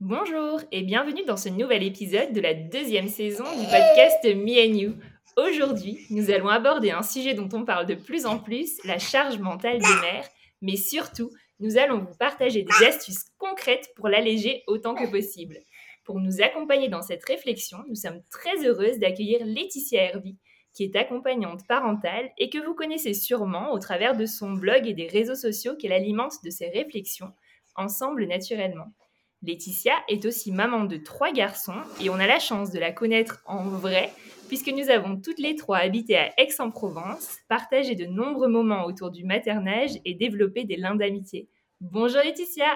Bonjour 0.00 0.60
et 0.72 0.82
bienvenue 0.82 1.24
dans 1.24 1.38
ce 1.38 1.48
nouvel 1.48 1.82
épisode 1.82 2.34
de 2.34 2.40
la 2.42 2.52
deuxième 2.52 3.08
saison 3.08 3.44
du 3.44 3.64
podcast 3.64 4.22
Me 4.24 4.60
and 4.60 4.74
You. 4.74 4.94
Aujourd'hui, 5.38 6.04
nous 6.10 6.30
allons 6.30 6.50
aborder 6.50 6.90
un 6.90 7.02
sujet 7.02 7.32
dont 7.32 7.48
on 7.54 7.64
parle 7.64 7.86
de 7.86 7.94
plus 7.94 8.26
en 8.26 8.38
plus, 8.38 8.76
la 8.84 8.98
charge 8.98 9.38
mentale 9.38 9.78
des 9.78 10.00
mères, 10.02 10.28
mais 10.60 10.76
surtout, 10.76 11.30
nous 11.60 11.78
allons 11.78 12.00
vous 12.00 12.14
partager 12.18 12.62
des 12.62 12.86
astuces 12.86 13.24
concrètes 13.38 13.88
pour 13.96 14.08
l'alléger 14.08 14.64
autant 14.66 14.94
que 14.94 15.10
possible. 15.10 15.56
Pour 16.04 16.20
nous 16.20 16.42
accompagner 16.42 16.90
dans 16.90 17.02
cette 17.02 17.24
réflexion, 17.24 17.78
nous 17.88 17.94
sommes 17.94 18.20
très 18.30 18.66
heureuses 18.66 18.98
d'accueillir 18.98 19.46
Laetitia 19.46 20.02
Hervy, 20.02 20.36
qui 20.74 20.84
est 20.84 20.94
accompagnante 20.94 21.66
parentale 21.66 22.28
et 22.36 22.50
que 22.50 22.62
vous 22.62 22.74
connaissez 22.74 23.14
sûrement 23.14 23.72
au 23.72 23.78
travers 23.78 24.14
de 24.14 24.26
son 24.26 24.52
blog 24.52 24.86
et 24.86 24.92
des 24.92 25.08
réseaux 25.08 25.34
sociaux 25.34 25.74
qu'elle 25.74 25.94
alimente 25.94 26.44
de 26.44 26.50
ses 26.50 26.68
réflexions, 26.68 27.32
ensemble 27.76 28.26
naturellement. 28.26 28.92
Laetitia 29.42 29.92
est 30.08 30.24
aussi 30.24 30.50
maman 30.50 30.84
de 30.84 30.96
trois 30.96 31.30
garçons 31.32 31.80
et 32.00 32.10
on 32.10 32.14
a 32.14 32.26
la 32.26 32.38
chance 32.38 32.70
de 32.70 32.78
la 32.78 32.92
connaître 32.92 33.42
en 33.46 33.64
vrai 33.64 34.12
puisque 34.48 34.68
nous 34.68 34.90
avons 34.90 35.20
toutes 35.20 35.38
les 35.38 35.56
trois 35.56 35.78
habité 35.78 36.16
à 36.16 36.32
Aix-en-Provence, 36.40 37.38
partagé 37.48 37.94
de 37.94 38.06
nombreux 38.06 38.48
moments 38.48 38.84
autour 38.84 39.10
du 39.10 39.24
maternage 39.24 39.90
et 40.04 40.14
développé 40.14 40.64
des 40.64 40.76
liens 40.76 40.94
d'amitié. 40.94 41.48
Bonjour 41.80 42.22
Laetitia 42.22 42.66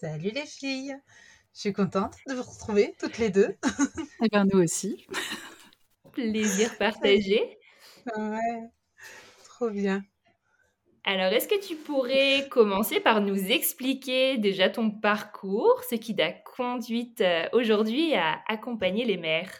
Salut 0.00 0.30
les 0.30 0.46
filles 0.46 0.96
Je 1.54 1.60
suis 1.60 1.72
contente 1.72 2.16
de 2.26 2.34
vous 2.34 2.42
retrouver 2.42 2.94
toutes 2.98 3.18
les 3.18 3.30
deux. 3.30 3.50
Et 3.50 4.24
eh 4.24 4.28
bien 4.28 4.44
nous 4.44 4.60
aussi. 4.60 5.06
Plaisir 6.12 6.76
partagé. 6.76 7.58
Ouais, 8.16 8.70
trop 9.44 9.70
bien. 9.70 10.02
Alors, 11.04 11.32
est-ce 11.32 11.48
que 11.48 11.60
tu 11.60 11.74
pourrais 11.74 12.46
commencer 12.48 13.00
par 13.00 13.20
nous 13.20 13.50
expliquer 13.50 14.38
déjà 14.38 14.70
ton 14.70 14.88
parcours, 14.88 15.82
ce 15.90 15.96
qui 15.96 16.14
t'a 16.14 16.30
conduite 16.30 17.20
euh, 17.20 17.48
aujourd'hui 17.52 18.14
à 18.14 18.38
accompagner 18.46 19.04
les 19.04 19.16
mères? 19.16 19.50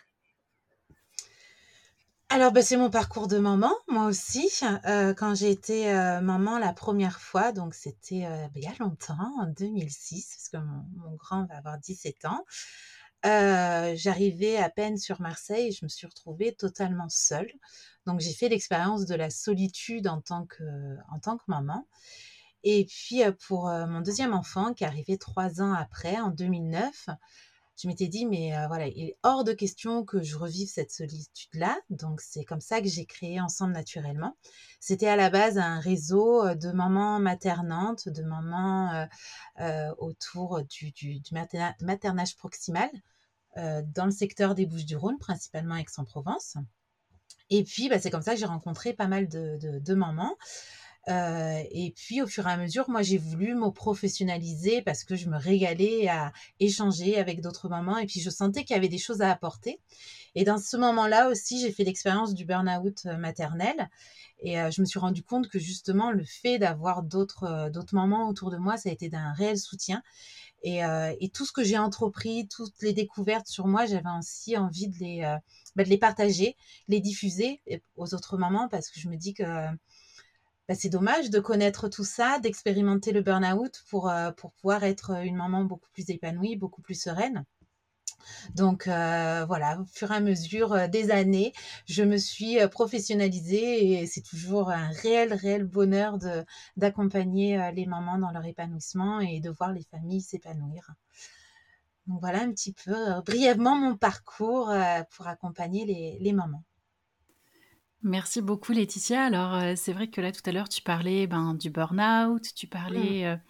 Alors, 2.28 2.52
bah, 2.52 2.62
c'est 2.62 2.76
mon 2.76 2.90
parcours 2.90 3.26
de 3.26 3.38
maman, 3.38 3.72
moi 3.88 4.06
aussi. 4.06 4.48
Euh, 4.86 5.14
quand 5.14 5.34
j'ai 5.34 5.50
été 5.50 5.90
euh, 5.90 6.20
maman 6.20 6.60
la 6.60 6.72
première 6.72 7.20
fois, 7.20 7.50
donc 7.50 7.74
c'était 7.74 8.22
bah, 8.22 8.50
il 8.54 8.62
y 8.62 8.68
a 8.68 8.74
longtemps, 8.78 9.34
en 9.40 9.46
2006, 9.48 10.36
parce 10.36 10.48
que 10.48 10.68
mon 10.96 11.16
grand 11.16 11.46
va 11.46 11.56
avoir 11.56 11.76
17 11.78 12.24
ans. 12.24 12.44
J'arrivais 13.24 14.56
à 14.56 14.68
peine 14.68 14.98
sur 14.98 15.20
Marseille 15.20 15.68
et 15.68 15.72
je 15.72 15.84
me 15.84 15.88
suis 15.88 16.06
retrouvée 16.06 16.54
totalement 16.54 17.08
seule. 17.08 17.52
Donc 18.06 18.20
j'ai 18.20 18.32
fait 18.32 18.48
l'expérience 18.48 19.06
de 19.06 19.14
la 19.14 19.30
solitude 19.30 20.08
en 20.08 20.20
tant 20.20 20.46
que, 20.46 20.64
maman. 21.46 21.86
Et 22.64 22.84
puis 22.86 23.22
pour 23.46 23.66
mon 23.68 24.00
deuxième 24.00 24.34
enfant 24.34 24.72
qui 24.74 24.84
est 24.84 24.86
arrivé 24.86 25.18
trois 25.18 25.60
ans 25.60 25.72
après, 25.72 26.18
en 26.20 26.30
2009, 26.30 27.08
je 27.80 27.88
m'étais 27.88 28.06
dit, 28.06 28.26
mais 28.26 28.52
voilà, 28.66 28.86
il 28.86 29.02
est 29.04 29.16
hors 29.22 29.44
de 29.44 29.52
question 29.52 30.04
que 30.04 30.22
je 30.22 30.36
revive 30.36 30.68
cette 30.68 30.90
solitude-là. 30.90 31.78
Donc 31.90 32.20
c'est 32.20 32.44
comme 32.44 32.60
ça 32.60 32.80
que 32.80 32.88
j'ai 32.88 33.06
créé 33.06 33.40
Ensemble 33.40 33.72
Naturellement. 33.72 34.36
C'était 34.78 35.08
à 35.08 35.16
la 35.16 35.30
base 35.30 35.58
un 35.58 35.80
réseau 35.80 36.54
de 36.54 36.70
mamans 36.70 37.18
maternantes, 37.18 38.08
de 38.08 38.22
mamans 38.22 39.06
autour 39.98 40.62
du 40.64 41.20
maternage 41.80 42.36
proximal 42.36 42.90
dans 43.56 44.06
le 44.06 44.10
secteur 44.10 44.54
des 44.54 44.66
Bouches-du-Rhône, 44.66 45.18
principalement 45.18 45.76
Aix-en-Provence. 45.76 46.56
Et 47.50 47.64
puis, 47.64 47.88
bah, 47.88 47.98
c'est 47.98 48.10
comme 48.10 48.22
ça 48.22 48.32
que 48.32 48.40
j'ai 48.40 48.46
rencontré 48.46 48.94
pas 48.94 49.08
mal 49.08 49.28
de, 49.28 49.58
de, 49.60 49.94
mamans. 49.94 50.36
Et 51.08 51.92
puis, 51.96 52.22
au 52.22 52.26
fur 52.26 52.46
et 52.46 52.50
à 52.50 52.56
mesure, 52.56 52.88
moi, 52.88 53.02
j'ai 53.02 53.18
voulu 53.18 53.54
me 53.54 53.70
professionnaliser 53.70 54.82
parce 54.82 55.04
que 55.04 55.16
je 55.16 55.28
me 55.28 55.36
régalais 55.36 56.08
à 56.08 56.32
échanger 56.60 57.18
avec 57.18 57.40
d'autres 57.40 57.68
mamans. 57.68 57.98
Et 57.98 58.06
puis, 58.06 58.20
je 58.20 58.30
sentais 58.30 58.64
qu'il 58.64 58.74
y 58.74 58.78
avait 58.78 58.88
des 58.88 58.98
choses 58.98 59.20
à 59.20 59.30
apporter. 59.30 59.80
Et 60.34 60.44
dans 60.44 60.58
ce 60.58 60.76
moment-là 60.76 61.28
aussi, 61.28 61.60
j'ai 61.60 61.72
fait 61.72 61.84
l'expérience 61.84 62.34
du 62.34 62.44
burn-out 62.44 63.04
maternel. 63.18 63.90
Et 64.44 64.56
je 64.56 64.80
me 64.80 64.86
suis 64.86 64.98
rendu 64.98 65.22
compte 65.22 65.48
que 65.48 65.58
justement, 65.58 66.10
le 66.10 66.24
fait 66.24 66.58
d'avoir 66.58 67.02
d'autres 67.04 67.70
d'autres 67.70 67.94
mamans 67.94 68.28
autour 68.28 68.50
de 68.50 68.56
moi, 68.56 68.76
ça 68.76 68.88
a 68.88 68.92
été 68.92 69.08
d'un 69.08 69.32
réel 69.32 69.58
soutien. 69.58 70.02
Et, 70.64 70.80
et, 71.20 71.28
tout 71.30 71.44
ce 71.44 71.52
que 71.52 71.64
j'ai 71.64 71.78
entrepris, 71.78 72.48
toutes 72.48 72.80
les 72.82 72.92
découvertes 72.92 73.48
sur 73.48 73.66
moi, 73.66 73.84
j'avais 73.86 74.10
aussi 74.18 74.56
envie 74.56 74.88
de 74.88 74.98
les, 74.98 75.20
bah, 75.76 75.84
de 75.84 75.88
les 75.88 75.98
partager, 75.98 76.56
les 76.88 77.00
diffuser 77.00 77.60
aux 77.96 78.14
autres 78.14 78.36
mamans 78.36 78.68
parce 78.68 78.88
que 78.90 79.00
je 79.00 79.08
me 79.08 79.16
dis 79.16 79.34
que 79.34 79.44
bah, 80.68 80.74
c'est 80.74 80.88
dommage 80.88 81.30
de 81.30 81.40
connaître 81.40 81.88
tout 81.88 82.04
ça, 82.04 82.38
d'expérimenter 82.38 83.12
le 83.12 83.22
burn-out 83.22 83.82
pour, 83.88 84.08
euh, 84.08 84.30
pouvoir 84.32 84.84
être 84.84 85.12
une 85.24 85.36
maman 85.36 85.64
beaucoup 85.64 85.90
plus 85.92 86.10
épanouie, 86.10 86.56
beaucoup 86.56 86.82
plus 86.82 87.00
sereine. 87.00 87.44
Donc 88.54 88.86
euh, 88.86 89.44
voilà, 89.46 89.80
au 89.80 89.84
fur 89.84 90.10
et 90.12 90.16
à 90.16 90.20
mesure 90.20 90.72
euh, 90.72 90.88
des 90.88 91.10
années, 91.10 91.52
je 91.86 92.02
me 92.02 92.16
suis 92.16 92.60
euh, 92.60 92.68
professionnalisée 92.68 94.00
et 94.00 94.06
c'est 94.06 94.22
toujours 94.22 94.70
un 94.70 94.88
réel, 94.88 95.32
réel 95.34 95.64
bonheur 95.64 96.18
de, 96.18 96.44
d'accompagner 96.76 97.70
les 97.74 97.86
mamans 97.86 98.18
dans 98.18 98.30
leur 98.30 98.44
épanouissement 98.44 99.20
et 99.20 99.40
de 99.40 99.50
voir 99.50 99.72
les 99.72 99.84
familles 99.84 100.20
s'épanouir. 100.20 100.90
Donc 102.06 102.20
voilà 102.20 102.42
un 102.42 102.50
petit 102.50 102.72
peu 102.72 103.20
brièvement 103.24 103.76
mon 103.76 103.96
parcours 103.96 104.72
pour 105.10 105.28
accompagner 105.28 106.18
les, 106.20 106.32
mamans. 106.32 106.64
Merci 108.02 108.42
beaucoup 108.42 108.72
Laetitia. 108.72 109.22
Alors 109.22 109.76
c'est 109.76 109.92
vrai 109.92 110.08
que 110.08 110.20
là 110.20 110.32
tout 110.32 110.42
à 110.44 110.52
l'heure 110.52 110.68
tu 110.68 110.82
parlais 110.82 111.26
ben, 111.26 111.54
du 111.54 111.70
burn-out, 111.70 112.42
tu 112.54 112.66
parlais 112.66 113.36
mmh. 113.36 113.40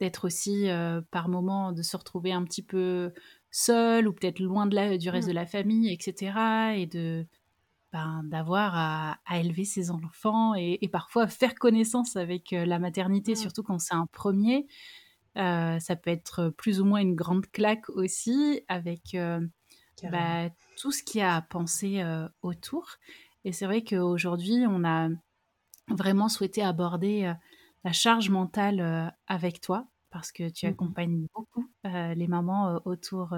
d'être 0.00 0.26
aussi 0.26 0.68
par 1.10 1.28
moment 1.28 1.72
de 1.72 1.82
se 1.82 1.96
retrouver 1.96 2.32
un 2.32 2.44
petit 2.44 2.62
peu 2.62 3.12
seul 3.50 4.08
ou 4.08 4.12
peut-être 4.12 4.40
loin 4.40 4.66
de 4.66 4.74
la, 4.74 4.98
du 4.98 5.10
reste 5.10 5.28
mmh. 5.28 5.30
de 5.30 5.34
la 5.34 5.46
famille, 5.46 5.92
etc. 5.92 6.32
Et 6.76 6.86
de 6.86 7.26
ben, 7.92 8.22
d'avoir 8.24 8.72
à, 8.76 9.38
élever 9.38 9.64
ses 9.64 9.90
enfants 9.90 10.54
et, 10.54 10.88
parfois 10.92 11.26
faire 11.26 11.54
connaissance 11.54 12.16
avec 12.16 12.52
euh, 12.52 12.66
la 12.66 12.78
maternité, 12.78 13.32
mmh. 13.32 13.36
surtout 13.36 13.62
quand 13.62 13.78
c'est 13.78 13.94
un 13.94 14.06
premier. 14.06 14.66
Euh, 15.36 15.78
ça 15.78 15.96
peut 15.96 16.10
être 16.10 16.50
plus 16.50 16.80
ou 16.80 16.84
moins 16.84 17.00
une 17.00 17.14
grande 17.14 17.46
claque 17.46 17.88
aussi 17.90 18.62
avec 18.68 19.14
euh, 19.14 19.40
bah, 20.02 20.50
tout 20.80 20.90
ce 20.90 21.02
qu'il 21.02 21.20
y 21.20 21.22
a 21.22 21.36
à 21.36 21.42
penser 21.42 22.02
autour. 22.42 22.96
Et 23.44 23.52
c'est 23.52 23.66
vrai 23.66 23.82
qu'aujourd'hui, 23.84 24.64
on 24.68 24.84
a 24.84 25.08
vraiment 25.88 26.28
souhaité 26.28 26.62
aborder 26.62 27.32
la 27.84 27.92
charge 27.92 28.30
mentale 28.30 29.14
avec 29.26 29.60
toi 29.60 29.88
parce 30.10 30.32
que 30.32 30.48
tu 30.48 30.66
mmh 30.66 30.70
accompagnes 30.70 31.26
beaucoup 31.34 31.66
les 31.84 32.28
mamans 32.28 32.80
autour 32.84 33.28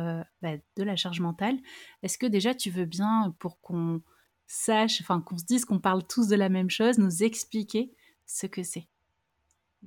bah, 0.42 0.56
de 0.76 0.82
la 0.82 0.96
charge 0.96 1.20
mentale. 1.20 1.58
Est-ce 2.02 2.18
que 2.18 2.26
déjà 2.26 2.54
tu 2.54 2.70
veux 2.70 2.86
bien, 2.86 3.34
pour 3.38 3.60
qu'on 3.60 4.02
sache, 4.46 5.00
enfin 5.00 5.20
qu'on 5.20 5.38
se 5.38 5.44
dise 5.44 5.64
qu'on 5.64 5.80
parle 5.80 6.06
tous 6.06 6.28
de 6.28 6.36
la 6.36 6.48
même 6.48 6.70
chose, 6.70 6.98
nous 6.98 7.22
expliquer 7.22 7.92
ce 8.26 8.46
que 8.46 8.62
c'est? 8.64 8.89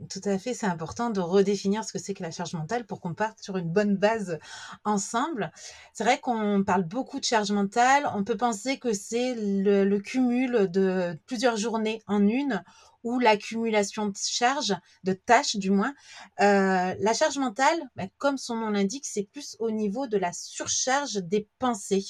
Tout 0.10 0.22
à 0.26 0.40
fait, 0.40 0.56
c'est 0.56 0.66
important 0.66 1.12
de 1.12 1.20
redéfinir 1.20 1.84
ce 1.84 1.94
que 1.94 2.00
c'est 2.00 2.16
que 2.16 2.24
la 2.24 2.32
charge 2.32 2.54
mentale 2.54 2.84
pour 2.84 3.00
qu'on 3.00 3.14
parte 3.14 3.40
sur 3.44 3.58
une 3.58 3.70
bonne 3.70 3.96
base 3.96 4.40
ensemble. 4.86 5.52
C'est 5.94 6.04
vrai 6.04 6.20
qu'on 6.20 6.64
parle 6.66 6.84
beaucoup 6.84 7.20
de 7.20 7.26
charge 7.26 7.52
mentale, 7.52 8.10
on 8.16 8.24
peut 8.24 8.36
penser 8.36 8.80
que 8.80 8.92
c'est 8.92 9.36
le, 9.38 9.98
cumul 10.00 10.68
de 10.72 11.16
plusieurs 11.28 11.58
journées 11.58 12.02
en 12.08 12.28
une 12.28 12.64
ou 13.04 13.20
l'accumulation 13.20 14.08
de 14.08 14.18
charges, 14.18 14.76
de 15.04 15.14
tâches 15.14 15.58
du 15.58 15.70
moins. 15.70 15.94
Euh, 16.40 16.96
la 16.98 17.14
charge 17.14 17.38
mentale, 17.38 17.80
bah, 17.96 18.08
comme 18.18 18.40
son 18.40 18.56
nom 18.56 18.72
l'indique, 18.72 19.06
c'est 19.06 19.30
plus 19.32 19.56
au 19.60 19.70
niveau 19.70 20.08
de 20.08 20.18
la 20.18 20.34
surcharge 20.34 21.16
des 21.18 21.48
pensées. 21.60 22.04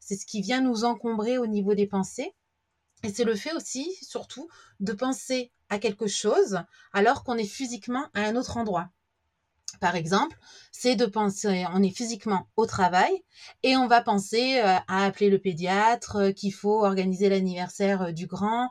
C'est 0.00 0.16
ce 0.16 0.24
qui 0.24 0.40
vient 0.40 0.62
nous 0.62 0.84
encombrer 0.84 1.36
au 1.36 1.46
niveau 1.46 1.74
des 1.74 1.86
pensées. 1.86 2.32
Et 3.04 3.12
c'est 3.12 3.24
le 3.24 3.34
fait 3.34 3.52
aussi, 3.52 3.92
surtout, 4.00 4.48
de 4.80 4.92
penser 4.92 5.50
à 5.72 5.78
quelque 5.78 6.06
chose 6.06 6.60
alors 6.92 7.24
qu'on 7.24 7.38
est 7.38 7.46
physiquement 7.46 8.06
à 8.12 8.20
un 8.20 8.36
autre 8.36 8.58
endroit. 8.58 8.90
Par 9.82 9.96
exemple, 9.96 10.38
c'est 10.70 10.94
de 10.94 11.06
penser, 11.06 11.66
on 11.74 11.82
est 11.82 11.90
physiquement 11.90 12.46
au 12.56 12.66
travail 12.66 13.24
et 13.62 13.76
on 13.76 13.86
va 13.86 14.00
penser 14.00 14.60
euh, 14.60 14.76
à 14.88 15.04
appeler 15.04 15.28
le 15.28 15.38
pédiatre, 15.38 16.16
euh, 16.16 16.32
qu'il 16.32 16.52
faut 16.52 16.84
organiser 16.84 17.28
l'anniversaire 17.28 18.02
euh, 18.02 18.12
du 18.12 18.26
grand, 18.26 18.70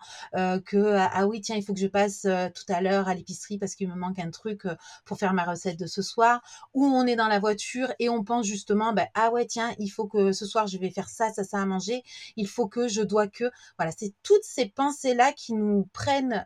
que 0.65 0.95
ah 0.95 1.27
oui 1.27 1.41
tiens 1.41 1.57
il 1.57 1.63
faut 1.63 1.73
que 1.73 1.79
je 1.79 1.87
passe 1.87 2.21
tout 2.21 2.73
à 2.73 2.81
l'heure 2.81 3.07
à 3.09 3.13
l'épicerie 3.13 3.57
parce 3.57 3.75
qu'il 3.75 3.89
me 3.89 3.95
manque 3.95 4.19
un 4.19 4.31
truc 4.31 4.63
pour 5.05 5.17
faire 5.17 5.33
ma 5.33 5.43
recette 5.43 5.77
de 5.77 5.85
ce 5.85 6.01
soir. 6.01 6.41
Ou 6.73 6.85
on 6.85 7.05
est 7.05 7.15
dans 7.15 7.27
la 7.27 7.39
voiture 7.39 7.93
et 7.99 8.09
on 8.09 8.23
pense 8.23 8.45
justement 8.45 8.93
bah, 8.93 9.07
ah 9.13 9.31
ouais 9.31 9.45
tiens 9.45 9.73
il 9.77 9.89
faut 9.89 10.07
que 10.07 10.31
ce 10.31 10.45
soir 10.45 10.67
je 10.67 10.77
vais 10.77 10.89
faire 10.89 11.09
ça 11.09 11.31
ça 11.33 11.43
ça 11.43 11.59
à 11.59 11.65
manger, 11.65 12.03
il 12.37 12.47
faut 12.47 12.67
que 12.67 12.87
je 12.87 13.01
dois 13.01 13.27
que 13.27 13.51
voilà 13.77 13.91
c'est 13.97 14.13
toutes 14.23 14.43
ces 14.43 14.67
pensées 14.67 15.13
là 15.13 15.33
qui 15.33 15.53
nous 15.53 15.89
prennent 15.93 16.45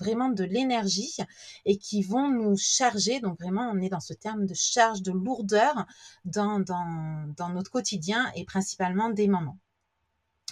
vraiment 0.00 0.30
de 0.30 0.44
l'énergie 0.44 1.16
et 1.66 1.76
qui 1.76 2.02
vont 2.02 2.28
nous 2.28 2.56
charger 2.56 3.20
donc 3.20 3.38
vraiment 3.38 3.73
on 3.74 3.82
est 3.82 3.88
dans 3.88 4.00
ce 4.00 4.14
terme 4.14 4.46
de 4.46 4.54
charge, 4.54 5.02
de 5.02 5.12
lourdeur 5.12 5.86
dans, 6.24 6.60
dans, 6.60 7.48
notre 7.50 7.70
quotidien 7.70 8.30
et 8.36 8.44
principalement 8.44 9.10
des 9.10 9.28
moments. 9.28 9.58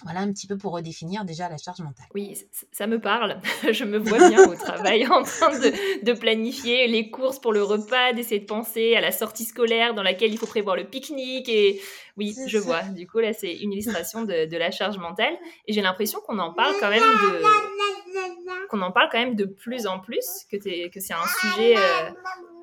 Voilà 0.05 0.21
un 0.21 0.33
petit 0.33 0.49
peu 0.49 0.57
pour 0.57 0.73
redéfinir 0.73 1.25
déjà 1.25 1.49
la 1.49 1.59
charge 1.59 1.81
mentale. 1.81 2.07
Oui, 2.13 2.37
ça 2.73 2.89
me 2.89 3.01
parle. 3.01 3.41
Je 3.71 3.85
me 3.85 3.99
vois 3.99 4.31
bien 4.31 4.49
au 4.49 4.55
travail 4.57 5.07
en 5.07 5.23
train 5.23 5.57
de, 5.57 6.05
de, 6.05 6.13
planifier 6.13 6.89
les 6.89 7.11
courses 7.11 7.39
pour 7.39 7.53
le 7.53 7.63
repas, 7.63 8.13
d'essayer 8.13 8.41
de 8.41 8.47
penser 8.47 8.97
à 8.97 9.01
la 9.01 9.13
sortie 9.13 9.45
scolaire 9.45 9.95
dans 9.95 10.03
laquelle 10.03 10.33
il 10.33 10.39
faut 10.39 10.47
prévoir 10.47 10.75
le 10.75 10.85
pique-nique. 10.85 11.49
Et 11.49 11.81
oui, 12.17 12.35
je 12.49 12.59
vois. 12.59 12.83
Du 12.83 13.07
coup, 13.07 13.21
là, 13.21 13.33
c'est 13.33 13.55
une 13.55 13.73
illustration 13.73 14.23
de, 14.23 14.47
de, 14.47 14.57
la 14.57 14.73
charge 14.73 14.99
mentale. 14.99 15.35
Et 15.67 15.73
j'ai 15.73 15.83
l'impression 15.83 16.19
qu'on 16.27 16.39
en 16.41 16.53
parle 16.53 16.75
quand 16.81 16.91
même 16.91 17.01
de 17.01 17.43
qu'on 18.69 18.81
en 18.81 18.91
parle 18.91 19.09
quand 19.11 19.19
même 19.19 19.37
de 19.37 19.45
plus 19.45 19.87
en 19.87 20.01
plus, 20.01 20.27
que, 20.51 20.57
que 20.57 21.01
c'est 21.01 21.15
un 21.15 21.27
sujet 21.41 21.77
euh, 21.77 22.11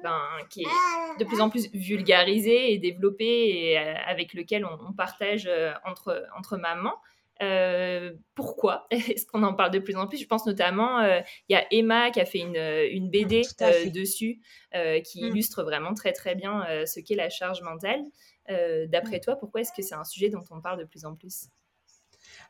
ben, 0.04 0.22
qui 0.50 0.62
est 0.62 1.20
de 1.20 1.26
plus 1.26 1.42
en 1.42 1.50
plus 1.50 1.70
vulgarisé 1.74 2.74
et 2.74 2.78
développé 2.78 3.26
et 3.26 3.80
euh, 3.80 3.94
avec 4.06 4.34
lequel 4.34 4.66
on, 4.66 4.94
partage 4.94 5.48
euh, 5.48 5.74
entre, 5.86 6.26
entre 6.38 6.58
mamans. 6.58 6.96
Euh, 7.42 8.14
pourquoi 8.36 8.88
est-ce 8.92 9.26
qu'on 9.26 9.44
en 9.44 9.54
parle 9.54 9.72
de 9.72 9.80
plus 9.80 9.96
en 9.96 10.08
plus? 10.08 10.18
Je 10.18 10.28
pense 10.28 10.46
notamment, 10.46 11.02
il 11.02 11.24
y 11.50 11.56
a 11.56 11.66
Emma 11.72 12.12
qui 12.12 12.20
a 12.20 12.26
fait 12.26 12.40
une, 12.40 12.58
une 12.58 13.10
BD 13.10 13.42
dessus 13.94 14.42
qui 15.04 15.24
mm. 15.24 15.28
illustre 15.28 15.64
vraiment 15.64 15.94
très 15.94 16.14
très 16.14 16.36
bien 16.36 16.66
ce 16.86 17.00
qu'est 17.00 17.16
la 17.16 17.30
charge 17.30 17.62
mentale. 17.62 18.02
D'après 18.48 19.18
mm. 19.18 19.22
toi, 19.22 19.36
pourquoi 19.38 19.62
est-ce 19.62 19.72
que 19.76 19.82
c'est 19.82 19.96
un 19.96 20.04
sujet 20.04 20.30
dont 20.30 20.44
on 20.52 20.62
parle 20.62 20.80
de 20.80 20.86
plus 20.86 21.06
en 21.06 21.16
plus? 21.16 21.48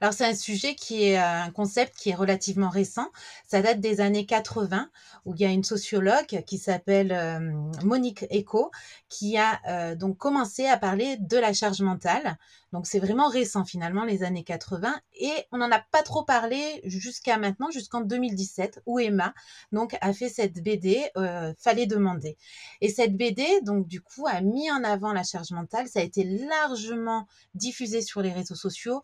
Alors 0.01 0.13
c'est 0.13 0.25
un 0.25 0.36
sujet 0.36 0.75
qui 0.75 1.10
est 1.10 1.19
euh, 1.19 1.44
un 1.44 1.51
concept 1.51 1.96
qui 1.96 2.10
est 2.12 2.16
relativement 2.16 2.69
récent. 2.69 3.07
Ça 3.48 3.62
date 3.62 3.81
des 3.81 4.00
années 4.00 4.25
80 4.25 4.90
où 5.25 5.34
il 5.36 5.42
y 5.42 5.46
a 5.46 5.50
une 5.50 5.63
sociologue 5.63 6.44
qui 6.46 6.57
s'appelle 6.57 7.12
euh, 7.12 7.40
Monique 7.84 8.25
Eco 8.31 8.72
qui 9.10 9.38
a 9.38 9.60
euh, 9.68 9.96
donc 9.96 10.18
commencé 10.18 10.66
à 10.68 10.78
parler 10.78 11.18
de 11.18 11.38
la 11.38 11.54
charge 11.54 11.81
mentale. 11.81 12.38
Donc 12.74 12.88
c'est 12.88 13.00
vraiment 13.00 13.27
récent 13.27 13.66
finalement 13.66 14.06
les 14.06 14.24
années 14.24 14.44
80 14.44 14.94
et 15.19 15.31
on 15.51 15.57
n'en 15.57 15.71
a 15.71 15.80
pas 15.80 16.04
trop 16.04 16.24
parlé 16.24 16.81
jusqu'à 16.83 17.38
maintenant 17.38 17.71
jusqu'en 17.71 18.01
2017 18.01 18.81
où 18.86 19.00
Emma 19.00 19.33
donc 19.71 19.98
a 20.01 20.13
fait 20.13 20.30
cette 20.30 20.63
BD 20.63 21.10
fallait 21.57 21.88
demander. 21.88 22.38
Et 22.81 22.89
cette 22.89 23.18
BD 23.18 23.45
donc 23.63 23.88
du 23.88 24.01
coup 24.01 24.27
a 24.27 24.42
mis 24.42 24.71
en 24.71 24.83
avant 24.83 25.13
la 25.13 25.24
charge 25.24 25.51
mentale, 25.51 25.88
ça 25.88 26.00
a 26.00 26.04
été 26.04 26.24
largement 26.24 27.27
diffusé 27.56 28.01
sur 28.01 28.21
les 28.21 28.31
réseaux 28.31 28.56
sociaux 28.56 29.01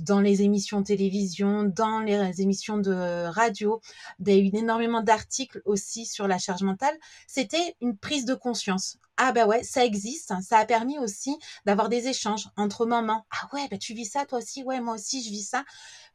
dans 0.00 0.20
les 0.20 0.42
émissions 0.42 0.82
télévision, 0.82 1.62
dans 1.64 2.00
les 2.00 2.40
émissions 2.42 2.78
de 2.78 3.26
radio. 3.26 3.80
Il 4.20 4.28
y 4.28 4.32
a 4.32 4.36
eu 4.36 4.50
énormément 4.54 5.02
d'articles 5.02 5.62
aussi 5.64 6.06
sur 6.06 6.28
la 6.28 6.38
charge 6.38 6.62
mentale. 6.62 6.94
C'était 7.26 7.76
une 7.80 7.96
prise 7.96 8.24
de 8.24 8.34
conscience. 8.34 8.98
Ah 9.24 9.30
bah 9.30 9.46
ouais, 9.46 9.62
ça 9.62 9.84
existe. 9.84 10.32
Hein. 10.32 10.40
Ça 10.42 10.58
a 10.58 10.64
permis 10.64 10.98
aussi 10.98 11.38
d'avoir 11.64 11.88
des 11.88 12.08
échanges 12.08 12.48
entre 12.56 12.86
mamans. 12.86 13.24
Ah 13.30 13.48
ouais, 13.52 13.68
bah 13.70 13.78
tu 13.78 13.94
vis 13.94 14.06
ça 14.06 14.26
toi 14.26 14.38
aussi? 14.38 14.64
Ouais, 14.64 14.80
moi 14.80 14.94
aussi 14.96 15.22
je 15.22 15.30
vis 15.30 15.44
ça. 15.44 15.64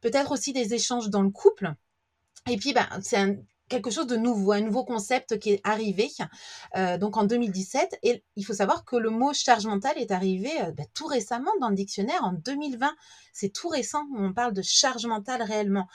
Peut-être 0.01 0.33
aussi 0.33 0.51
des 0.51 0.73
échanges 0.73 1.09
dans 1.09 1.21
le 1.21 1.29
couple. 1.29 1.73
Et 2.49 2.57
puis, 2.57 2.73
bah, 2.73 2.89
c'est 3.01 3.39
quelque 3.69 3.91
chose 3.91 4.07
de 4.07 4.17
nouveau, 4.17 4.51
un 4.51 4.59
nouveau 4.59 4.83
concept 4.83 5.39
qui 5.39 5.51
est 5.51 5.61
arrivé 5.63 6.09
euh, 6.75 6.97
donc 6.97 7.15
en 7.15 7.23
2017. 7.23 7.97
Et 8.03 8.25
il 8.35 8.45
faut 8.45 8.53
savoir 8.53 8.83
que 8.83 8.97
le 8.97 9.09
mot 9.09 9.33
charge 9.33 9.65
mentale 9.67 9.97
est 9.97 10.11
arrivé 10.11 10.51
euh, 10.61 10.73
tout 10.93 11.07
récemment 11.07 11.51
dans 11.61 11.69
le 11.69 11.75
dictionnaire 11.75 12.25
en 12.25 12.33
2020. 12.33 12.93
C'est 13.31 13.53
tout 13.53 13.69
récent 13.69 14.03
on 14.17 14.33
parle 14.33 14.51
de 14.51 14.61
charge 14.61 15.05
mentale 15.05 15.43
réellement. 15.43 15.87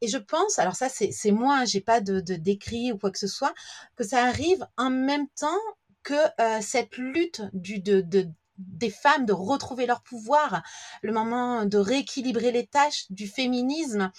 Et 0.00 0.08
je 0.08 0.18
pense, 0.18 0.58
alors 0.58 0.74
ça 0.74 0.88
c'est 0.88 1.30
moi, 1.30 1.64
j'ai 1.64 1.80
pas 1.80 2.00
de, 2.00 2.18
de 2.18 2.34
décrit 2.34 2.90
ou 2.90 2.98
quoi 2.98 3.12
que 3.12 3.18
ce 3.20 3.28
soit, 3.28 3.54
que 3.94 4.02
ça 4.02 4.24
arrive 4.24 4.66
en 4.76 4.90
même 4.90 5.28
temps 5.38 5.60
que 6.06 6.14
euh, 6.40 6.60
cette 6.60 6.96
lutte 6.98 7.42
du, 7.52 7.80
de, 7.80 8.00
de 8.00 8.28
des 8.58 8.90
femmes 8.90 9.26
de 9.26 9.32
retrouver 9.32 9.86
leur 9.86 10.02
pouvoir, 10.02 10.62
le 11.02 11.12
moment 11.12 11.66
de 11.66 11.78
rééquilibrer 11.78 12.52
les 12.52 12.66
tâches 12.66 13.06
du 13.10 13.26
féminisme. 13.26 14.12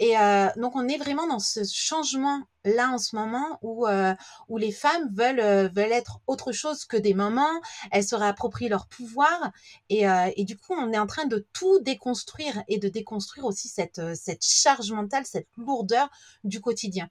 Et 0.00 0.18
euh, 0.18 0.48
donc 0.56 0.74
on 0.74 0.88
est 0.88 0.98
vraiment 0.98 1.26
dans 1.28 1.38
ce 1.38 1.60
changement 1.64 2.42
là 2.64 2.90
en 2.90 2.98
ce 2.98 3.16
moment 3.16 3.58
où 3.62 3.86
euh, 3.86 4.14
où 4.48 4.58
les 4.58 4.72
femmes 4.72 5.08
veulent 5.12 5.40
euh, 5.40 5.68
veulent 5.68 5.92
être 5.92 6.20
autre 6.26 6.52
chose 6.52 6.84
que 6.84 6.96
des 6.96 7.14
mamans, 7.14 7.60
elles 7.92 8.04
se 8.04 8.16
réapproprient 8.16 8.68
leur 8.68 8.88
pouvoir. 8.88 9.52
Et, 9.90 10.04
et 10.36 10.44
du 10.44 10.56
coup 10.56 10.74
on 10.74 10.92
est 10.92 10.98
en 10.98 11.06
train 11.06 11.26
de 11.26 11.46
tout 11.52 11.78
déconstruire 11.80 12.62
et 12.66 12.78
de 12.78 12.88
déconstruire 12.88 13.46
aussi 13.46 13.68
cette 13.68 14.00
cette 14.16 14.44
charge 14.44 14.90
mentale, 14.92 15.24
cette 15.24 15.48
lourdeur 15.56 16.10
du 16.44 16.60
quotidien. 16.60 17.08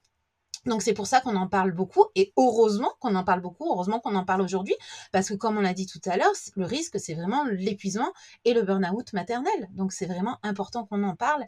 Donc 0.67 0.81
c'est 0.81 0.93
pour 0.93 1.07
ça 1.07 1.21
qu'on 1.21 1.35
en 1.35 1.47
parle 1.47 1.71
beaucoup 1.71 2.05
et 2.15 2.33
heureusement 2.37 2.91
qu'on 2.99 3.15
en 3.15 3.23
parle 3.23 3.41
beaucoup, 3.41 3.71
heureusement 3.71 3.99
qu'on 3.99 4.15
en 4.15 4.25
parle 4.25 4.41
aujourd'hui 4.41 4.75
parce 5.11 5.29
que 5.29 5.33
comme 5.33 5.57
on 5.57 5.61
l'a 5.61 5.73
dit 5.73 5.87
tout 5.87 6.01
à 6.05 6.17
l'heure, 6.17 6.33
le 6.55 6.65
risque 6.65 6.99
c'est 6.99 7.15
vraiment 7.15 7.45
l'épuisement 7.45 8.11
et 8.45 8.53
le 8.53 8.63
burn-out 8.63 9.13
maternel. 9.13 9.69
Donc 9.71 9.93
c'est 9.93 10.05
vraiment 10.05 10.37
important 10.43 10.85
qu'on 10.85 11.03
en 11.03 11.15
parle. 11.15 11.45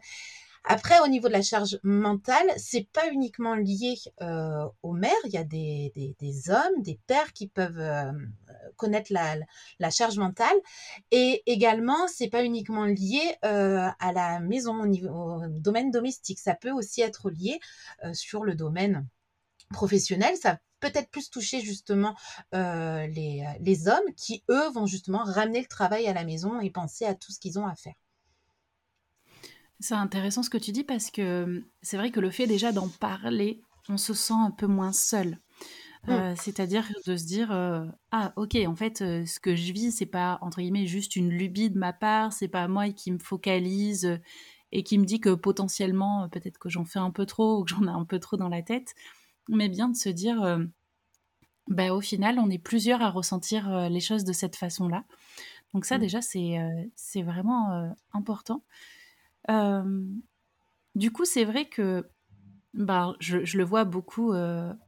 Après, 0.64 1.00
au 1.00 1.08
niveau 1.08 1.28
de 1.28 1.32
la 1.32 1.42
charge 1.42 1.80
mentale, 1.82 2.46
c'est 2.58 2.86
pas 2.92 3.10
uniquement 3.10 3.54
lié 3.54 3.94
euh, 4.20 4.68
aux 4.82 4.92
mères. 4.92 5.12
Il 5.24 5.32
y 5.32 5.38
a 5.38 5.44
des, 5.44 5.92
des, 6.18 6.50
hommes, 6.50 6.82
des 6.82 7.00
pères 7.06 7.32
qui 7.32 7.48
peuvent 7.48 7.78
euh, 7.78 8.12
connaître 8.76 9.10
la, 9.12 9.36
la, 9.78 9.90
charge 9.90 10.18
mentale. 10.18 10.56
Et 11.10 11.42
également, 11.46 12.06
c'est 12.08 12.28
pas 12.28 12.44
uniquement 12.44 12.84
lié 12.84 13.22
euh, 13.44 13.88
à 13.98 14.12
la 14.12 14.38
maison, 14.40 14.82
au, 14.82 14.86
niveau, 14.86 15.08
au 15.08 15.46
domaine 15.48 15.90
domestique. 15.90 16.38
Ça 16.38 16.54
peut 16.54 16.72
aussi 16.72 17.00
être 17.00 17.30
lié 17.30 17.58
sur 18.12 18.44
le 18.44 18.54
domaine 18.54 19.08
professionnel. 19.72 20.36
Ça 20.36 20.58
peut-être 20.80 21.10
plus 21.10 21.30
toucher 21.30 21.60
justement 21.60 22.14
les, 22.52 23.46
les 23.60 23.88
hommes 23.88 24.14
qui, 24.16 24.44
eux, 24.50 24.70
vont 24.70 24.86
justement 24.86 25.24
ramener 25.24 25.60
le 25.60 25.66
travail 25.66 26.06
à 26.06 26.12
la 26.12 26.24
maison 26.24 26.60
et 26.60 26.70
penser 26.70 27.06
à 27.06 27.14
tout 27.14 27.32
ce 27.32 27.40
qu'ils 27.40 27.58
ont 27.58 27.66
à 27.66 27.74
faire. 27.74 27.94
C'est 29.80 29.94
intéressant 29.94 30.42
ce 30.42 30.50
que 30.50 30.58
tu 30.58 30.72
dis 30.72 30.84
parce 30.84 31.10
que 31.10 31.44
hum, 31.44 31.64
c'est 31.82 31.96
vrai 31.96 32.10
que 32.10 32.20
le 32.20 32.30
fait 32.30 32.46
déjà 32.46 32.72
d'en 32.72 32.88
parler, 32.88 33.62
on 33.88 33.96
se 33.96 34.14
sent 34.14 34.34
un 34.34 34.50
peu 34.50 34.66
moins 34.66 34.92
seul. 34.92 35.38
Mmh. 36.06 36.12
Euh, 36.12 36.34
c'est-à-dire 36.34 36.90
de 37.06 37.14
se 37.14 37.24
dire 37.26 37.52
euh, 37.52 37.84
ah 38.10 38.32
ok 38.36 38.56
en 38.66 38.74
fait 38.74 39.02
euh, 39.02 39.26
ce 39.26 39.38
que 39.38 39.54
je 39.54 39.70
vis 39.70 39.92
c'est 39.92 40.06
pas 40.06 40.38
entre 40.40 40.62
guillemets 40.62 40.86
juste 40.86 41.14
une 41.14 41.28
lubie 41.28 41.68
de 41.68 41.78
ma 41.78 41.92
part 41.92 42.32
c'est 42.32 42.48
pas 42.48 42.68
moi 42.68 42.88
qui 42.88 43.12
me 43.12 43.18
focalise 43.18 44.18
et 44.72 44.82
qui 44.82 44.96
me 44.96 45.04
dit 45.04 45.20
que 45.20 45.34
potentiellement 45.34 46.26
peut-être 46.30 46.56
que 46.56 46.70
j'en 46.70 46.86
fais 46.86 47.00
un 47.00 47.10
peu 47.10 47.26
trop 47.26 47.58
ou 47.58 47.64
que 47.64 47.70
j'en 47.70 47.82
ai 47.82 47.90
un 47.90 48.06
peu 48.06 48.18
trop 48.18 48.38
dans 48.38 48.48
la 48.48 48.62
tête 48.62 48.94
mais 49.50 49.68
bien 49.68 49.90
de 49.90 49.96
se 49.96 50.08
dire 50.08 50.58
bah, 51.68 51.92
au 51.92 52.00
final 52.00 52.38
on 52.38 52.48
est 52.48 52.58
plusieurs 52.58 53.02
à 53.02 53.10
ressentir 53.10 53.90
les 53.90 54.00
choses 54.00 54.24
de 54.24 54.32
cette 54.32 54.56
façon 54.56 54.88
là 54.88 55.04
donc 55.74 55.84
ça 55.84 55.98
mmh. 55.98 56.00
déjà 56.00 56.22
c'est 56.22 56.56
c'est 56.96 57.22
vraiment 57.22 57.94
important 58.14 58.62
du 59.48 61.12
coup, 61.12 61.24
c'est 61.24 61.44
vrai 61.44 61.66
que 61.66 62.08
bah, 62.74 63.14
je, 63.18 63.56
le 63.56 63.64
vois 63.64 63.84
beaucoup 63.84 64.32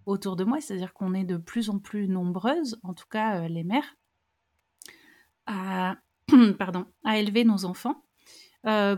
autour 0.07 0.37
de 0.37 0.45
moi, 0.45 0.61
c'est-à-dire 0.61 0.93
qu'on 0.93 1.15
est 1.15 1.25
de 1.25 1.37
plus 1.37 1.71
en 1.71 1.79
plus 1.79 2.09
nombreuses, 2.09 2.79
en 2.83 2.95
tout 2.95 3.09
cas 3.11 3.49
les 3.49 3.65
mères, 3.65 3.97
à, 5.47 5.97
pardon, 6.59 6.87
à 7.05 7.19
élever 7.19 7.45
nos 7.45 7.65
enfants. 7.65 8.05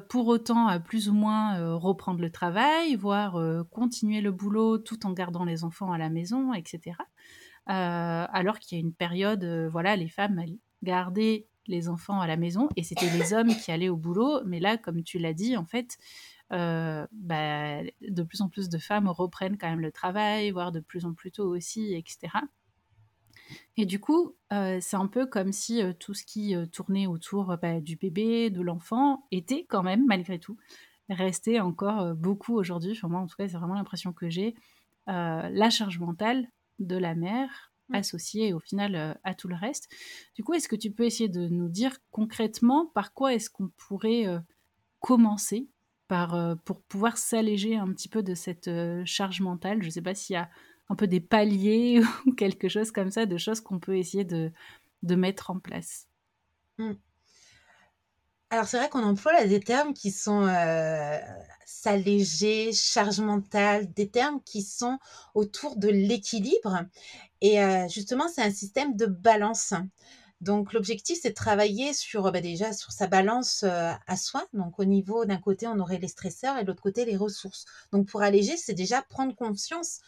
pour 0.09 0.27
autant 0.27 0.81
plus 0.81 1.09
ou 1.09 1.15
moins 1.15 1.75
reprendre 1.77 2.21
le 2.21 2.31
travail, 2.31 2.97
voire 2.97 3.39
continuer 3.71 4.21
le 4.21 4.33
boulot 4.33 4.79
tout 4.79 5.07
en 5.07 5.13
gardant 5.13 5.45
les 5.45 5.65
enfants 5.65 5.93
à 5.93 5.99
la 5.99 6.11
maison, 6.11 6.53
etc. 6.53 6.97
alors 7.67 8.59
qu'il 8.59 8.79
y 8.79 8.81
a 8.81 8.85
une 8.85 8.95
période, 8.95 9.45
voilà, 9.71 9.97
les 9.97 10.09
femmes 10.09 10.45
gardaient 10.83 11.49
les 11.69 11.89
enfants 11.89 12.21
à 12.21 12.27
la 12.27 12.37
maison 12.37 12.69
et 12.77 12.83
c'était 12.83 13.11
les 13.11 13.33
hommes 13.33 13.55
qui 13.55 13.71
allaient 13.71 13.89
au 13.89 13.97
boulot. 13.97 14.41
Mais 14.45 14.61
là, 14.61 14.77
comme 14.77 15.03
tu 15.03 15.19
l'as 15.19 15.35
dit, 15.35 15.57
en 15.57 15.65
fait, 15.65 15.99
bah, 16.51 17.83
de 17.83 18.23
plus 18.23 18.41
en 18.41 18.49
plus 18.49 18.69
de 18.69 18.79
femmes 18.79 19.09
reprennent 19.09 19.59
quand 19.59 19.69
même 19.69 19.81
le 19.81 19.93
travail, 19.93 20.51
voire 20.51 20.73
de 20.73 20.81
plus 20.81 21.05
en 21.05 21.15
plus 21.15 21.33
tôt 21.33 21.49
aussi, 21.49 21.95
etc. 21.95 22.29
Et 23.77 23.87
du 23.87 24.01
coup, 24.01 24.35
euh, 24.53 24.79
c'est 24.81 24.97
un 24.97 25.07
peu 25.07 25.27
comme 25.27 25.53
si 25.53 25.83
euh, 25.83 25.93
tout 25.93 26.15
ce 26.15 26.25
qui 26.25 26.55
euh, 26.55 26.67
tournait 26.67 27.07
autour 27.07 27.57
bah, 27.61 27.81
du 27.81 27.97
bébé, 27.97 28.51
de 28.51 28.63
l'enfant, 28.63 29.27
était 29.31 29.67
quand 29.69 29.83
même, 29.83 30.07
malgré 30.07 30.39
tout, 30.39 30.57
resté 31.09 31.61
encore 31.61 32.15
beaucoup 32.15 32.55
aujourd'hui. 32.57 32.93
Enfin, 32.93 33.09
moi, 33.09 33.21
en 33.21 33.27
tout 33.27 33.37
cas, 33.37 33.49
c'est 33.49 33.57
vraiment 33.57 33.75
l'impression 33.75 34.13
que 34.13 34.29
j'ai. 34.31 34.55
la 35.07 35.71
charge 35.71 35.99
mentale 35.99 36.49
de 36.79 36.97
la 36.97 37.15
mère 37.15 37.74
mmh. 37.89 37.95
associée 37.95 38.53
au 38.53 38.61
final 38.61 39.19
à 39.25 39.35
tout 39.35 39.49
le 39.49 39.57
reste. 39.57 39.89
Du 40.35 40.43
coup, 40.43 40.55
est-ce 40.55 40.69
que 40.69 40.77
tu 40.77 40.91
peux 40.91 41.05
essayer 41.05 41.29
de 41.29 41.49
nous 41.49 41.69
dire 41.69 41.97
concrètement 42.11 42.87
par 42.95 43.13
quoi 43.13 43.35
est-ce 43.35 43.51
qu'on 43.51 43.69
pourrait 43.77 44.27
commencer 45.01 45.69
par, 46.09 46.57
pour 46.65 46.83
pouvoir 46.83 47.19
s'alléger 47.19 47.77
un 47.77 47.93
petit 47.93 48.09
peu 48.09 48.23
de 48.23 48.35
cette 48.35 48.71
charge 49.05 49.41
mentale? 49.41 49.83
Je 49.83 49.87
ne 49.87 49.93
sais 49.93 50.03
pas 50.03 50.15
s'il 50.15 50.35
y 50.35 50.37
a 50.37 50.51
un 50.89 50.95
peu 50.95 51.07
des 51.07 51.21
paliers 51.21 52.01
ou 52.27 52.33
quelque 52.33 52.69
chose 52.69 52.91
comme 52.91 53.11
ça, 53.11 53.27
de 53.27 53.37
choses 53.37 53.61
qu'on 53.61 53.79
peut 53.79 53.97
essayer 53.97 54.25
de, 54.25 54.53
de 55.03 55.15
mettre 55.15 55.51
en 55.51 55.59
place. 55.59 56.07
Mmh. 56.79 56.93
Alors 58.51 58.67
c'est 58.67 58.79
vrai 58.79 58.89
qu'on 58.89 59.03
emploie 59.03 59.33
là 59.33 59.47
des 59.47 59.61
termes 59.61 59.95
qui 59.95 60.13
sont 60.13 60.47
euh, 60.47 61.19
s'alléger, 61.65 62.73
charge 62.73 63.19
mentale, 63.19 63.93
des 63.93 64.09
termes 64.09 64.41
qui 64.45 64.63
sont 64.63 64.99
autour 65.35 65.77
de 65.77 65.89
l'équilibre. 65.89 66.85
Et 67.45 67.63
euh, 67.63 67.87
justement, 67.89 68.27
c'est 68.27 68.41
un 68.41 68.51
système 68.51 68.97
de 68.97 69.05
balance. 69.05 69.75
Donc 70.41 70.73
l'objectif, 70.73 71.19
c'est 71.21 71.29
de 71.29 71.35
travailler 71.35 71.93
sur 71.93 72.33
bah, 72.33 72.41
déjà 72.41 72.73
sur 72.73 72.91
sa 72.91 73.07
balance 73.07 73.65
euh, 73.65 73.93
à 74.07 74.17
soi. 74.17 74.47
Donc 74.55 74.79
au 74.79 74.87
niveau 74.87 75.27
d'un 75.27 75.37
côté, 75.37 75.67
on 75.67 75.79
aurait 75.79 75.99
les 75.99 76.09
stresseurs 76.09 76.57
et 76.57 76.63
de 76.63 76.69
l'autre 76.69 76.83
côté, 76.83 77.05
les 77.05 77.19
ressources. 77.19 77.67
Donc 77.93 78.09
pour 78.09 78.23
alléger, 78.23 78.57
c'est 78.57 78.73
déjà 78.73 79.03
prendre 79.03 79.37
conscience 79.37 80.01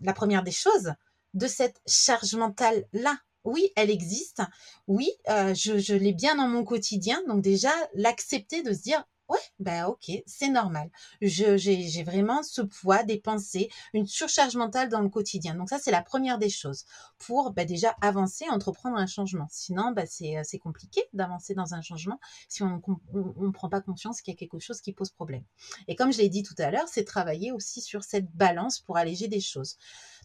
la 0.00 0.14
première 0.14 0.42
des 0.42 0.52
choses, 0.52 0.94
de 1.34 1.46
cette 1.46 1.82
charge 1.86 2.34
mentale-là. 2.34 3.18
Oui, 3.44 3.70
elle 3.76 3.90
existe. 3.90 4.40
Oui, 4.86 5.10
euh, 5.28 5.52
je, 5.52 5.76
je 5.76 5.94
l'ai 5.94 6.14
bien 6.14 6.34
dans 6.36 6.48
mon 6.48 6.64
quotidien. 6.64 7.20
Donc 7.28 7.42
déjà, 7.42 7.72
l'accepter 7.92 8.62
de 8.62 8.72
se 8.72 8.80
dire, 8.80 9.04
Ouais, 9.30 9.38
ben 9.60 9.86
ok, 9.86 10.10
c'est 10.26 10.48
normal. 10.48 10.90
J'ai 11.22 12.02
vraiment 12.02 12.42
ce 12.42 12.62
poids 12.62 13.04
des 13.04 13.20
pensées, 13.20 13.70
une 13.94 14.08
surcharge 14.08 14.56
mentale 14.56 14.88
dans 14.88 15.00
le 15.00 15.08
quotidien. 15.08 15.54
Donc 15.54 15.68
ça, 15.68 15.78
c'est 15.78 15.92
la 15.92 16.02
première 16.02 16.36
des 16.36 16.50
choses 16.50 16.84
pour 17.16 17.52
ben, 17.52 17.64
déjà 17.64 17.94
avancer, 18.00 18.46
entreprendre 18.50 18.96
un 18.96 19.06
changement. 19.06 19.46
Sinon, 19.48 19.92
ben, 19.92 20.04
c'est 20.08 20.58
compliqué 20.58 21.02
d'avancer 21.12 21.54
dans 21.54 21.74
un 21.74 21.80
changement 21.80 22.18
si 22.48 22.64
on 22.64 22.82
ne 23.14 23.52
prend 23.52 23.68
pas 23.68 23.80
conscience 23.80 24.20
qu'il 24.20 24.34
y 24.34 24.36
a 24.36 24.38
quelque 24.38 24.58
chose 24.58 24.80
qui 24.80 24.92
pose 24.92 25.10
problème. 25.10 25.44
Et 25.86 25.94
comme 25.94 26.12
je 26.12 26.18
l'ai 26.18 26.28
dit 26.28 26.42
tout 26.42 26.56
à 26.58 26.72
l'heure, 26.72 26.88
c'est 26.88 27.04
travailler 27.04 27.52
aussi 27.52 27.80
sur 27.80 28.02
cette 28.02 28.28
balance 28.32 28.80
pour 28.80 28.96
alléger 28.96 29.28
des 29.28 29.40
choses. 29.40 29.76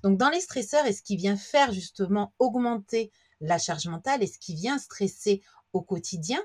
Donc 0.01 0.17
dans 0.17 0.29
les 0.29 0.41
stresseurs, 0.41 0.87
et 0.87 0.93
ce 0.93 1.03
qui 1.03 1.15
vient 1.15 1.37
faire 1.37 1.71
justement 1.71 2.33
augmenter 2.39 3.11
la 3.39 3.59
charge 3.59 3.85
mentale 3.87 4.23
et 4.23 4.27
ce 4.27 4.39
qui 4.39 4.55
vient 4.55 4.79
stresser 4.79 5.43
au 5.73 5.81
quotidien, 5.83 6.41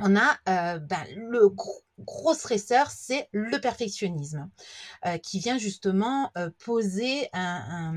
on 0.00 0.16
a 0.16 0.38
euh, 0.48 0.78
ben, 0.78 1.04
le 1.16 1.48
gros, 1.48 1.82
gros 2.04 2.34
stresseur, 2.34 2.90
c'est 2.90 3.28
le 3.32 3.60
perfectionnisme, 3.60 4.48
euh, 5.06 5.18
qui 5.18 5.38
vient 5.38 5.58
justement 5.58 6.30
euh, 6.36 6.50
poser 6.64 7.28
un, 7.32 7.92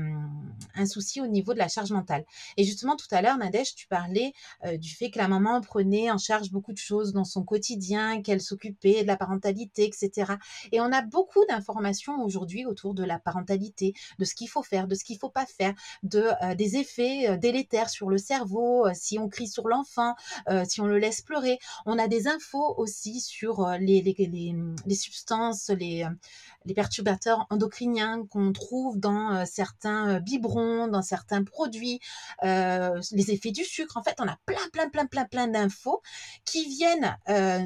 souci 0.86 1.20
au 1.20 1.26
niveau 1.26 1.52
de 1.52 1.58
la 1.58 1.68
charge 1.68 1.90
mentale. 1.90 2.24
Et 2.56 2.64
justement, 2.64 2.96
tout 2.96 3.06
à 3.10 3.20
l'heure, 3.20 3.36
Nadège, 3.38 3.74
tu 3.74 3.88
parlais 3.88 4.32
euh, 4.64 4.76
du 4.76 4.94
fait 4.94 5.10
que 5.10 5.18
la 5.18 5.26
maman 5.26 5.60
prenait 5.60 6.10
en 6.10 6.18
charge 6.18 6.50
beaucoup 6.50 6.72
de 6.72 6.78
choses 6.78 7.12
dans 7.12 7.24
son 7.24 7.42
quotidien, 7.42 8.22
qu'elle 8.22 8.40
s'occupait 8.40 9.02
de 9.02 9.06
la 9.06 9.16
parentalité, 9.16 9.84
etc. 9.84 10.34
Et 10.70 10.80
on 10.80 10.92
a 10.92 11.02
beaucoup 11.02 11.44
d'informations 11.48 12.22
aujourd'hui 12.22 12.66
autour 12.66 12.94
de 12.94 13.02
la 13.02 13.18
parentalité, 13.18 13.94
de 14.18 14.24
ce 14.24 14.34
qu'il 14.34 14.48
faut 14.48 14.62
faire, 14.62 14.86
de 14.86 14.94
ce 14.94 15.04
qu'il 15.04 15.16
ne 15.16 15.20
faut 15.20 15.30
pas 15.30 15.46
faire, 15.46 15.74
de, 16.02 16.28
des 16.54 16.76
effets 16.76 17.36
délétères 17.38 17.90
sur 17.90 18.08
le 18.08 18.18
cerveau, 18.18 18.86
si 18.94 19.18
on 19.18 19.28
crie 19.28 19.48
sur 19.48 19.68
l'enfant, 19.68 20.14
si 20.68 20.80
on 20.80 20.86
le 20.86 20.98
laisse 20.98 21.20
pleurer. 21.22 21.58
On 21.84 21.98
a 21.98 22.08
des 22.08 22.28
infos 22.28 22.74
aussi 22.78 23.20
sur 23.20 23.66
les 23.80 23.95
les, 24.02 24.94
substances, 24.94 25.70
les, 25.70 26.06
les, 26.64 26.74
perturbateurs 26.74 27.46
endocriniens 27.50 28.26
qu'on 28.26 28.52
trouve 28.52 28.98
dans 28.98 29.34
euh, 29.34 29.44
certains 29.46 30.16
euh, 30.16 30.20
biberons, 30.20 30.88
dans 30.88 31.02
certains 31.02 31.44
produits, 31.44 32.00
euh, 32.44 33.00
les 33.12 33.30
effets 33.30 33.50
du 33.50 33.64
sucre. 33.64 33.96
En 33.96 34.02
fait, 34.02 34.16
on 34.20 34.28
a 34.28 34.38
plein, 34.46 34.58
plein, 34.72 34.88
plein, 34.88 35.06
plein, 35.06 35.24
plein 35.24 35.48
d'infos 35.48 36.02
qui 36.44 36.66
viennent 36.68 37.16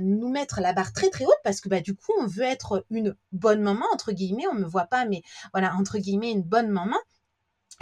nous 0.03 0.31
mettre 0.31 0.61
la 0.61 0.73
barre 0.73 0.93
très, 0.93 1.11
très 1.11 1.25
haute 1.25 1.41
parce 1.45 1.61
que 1.61 1.69
bah, 1.69 1.81
du 1.81 1.95
coup, 1.95 2.13
on 2.21 2.27
veut 2.27 2.45
être 2.45 2.85
une 2.91 3.15
bonne 3.33 3.61
maman, 3.61 3.87
entre 3.93 4.13
guillemets. 4.13 4.47
On 4.51 4.55
ne 4.55 4.61
me 4.61 4.67
voit 4.69 4.87
pas, 4.87 5.05
mais 5.05 5.23
voilà, 5.53 5.75
entre 5.77 5.99
guillemets, 5.99 6.33
une 6.33 6.43
bonne 6.43 6.69
maman. 6.69 6.97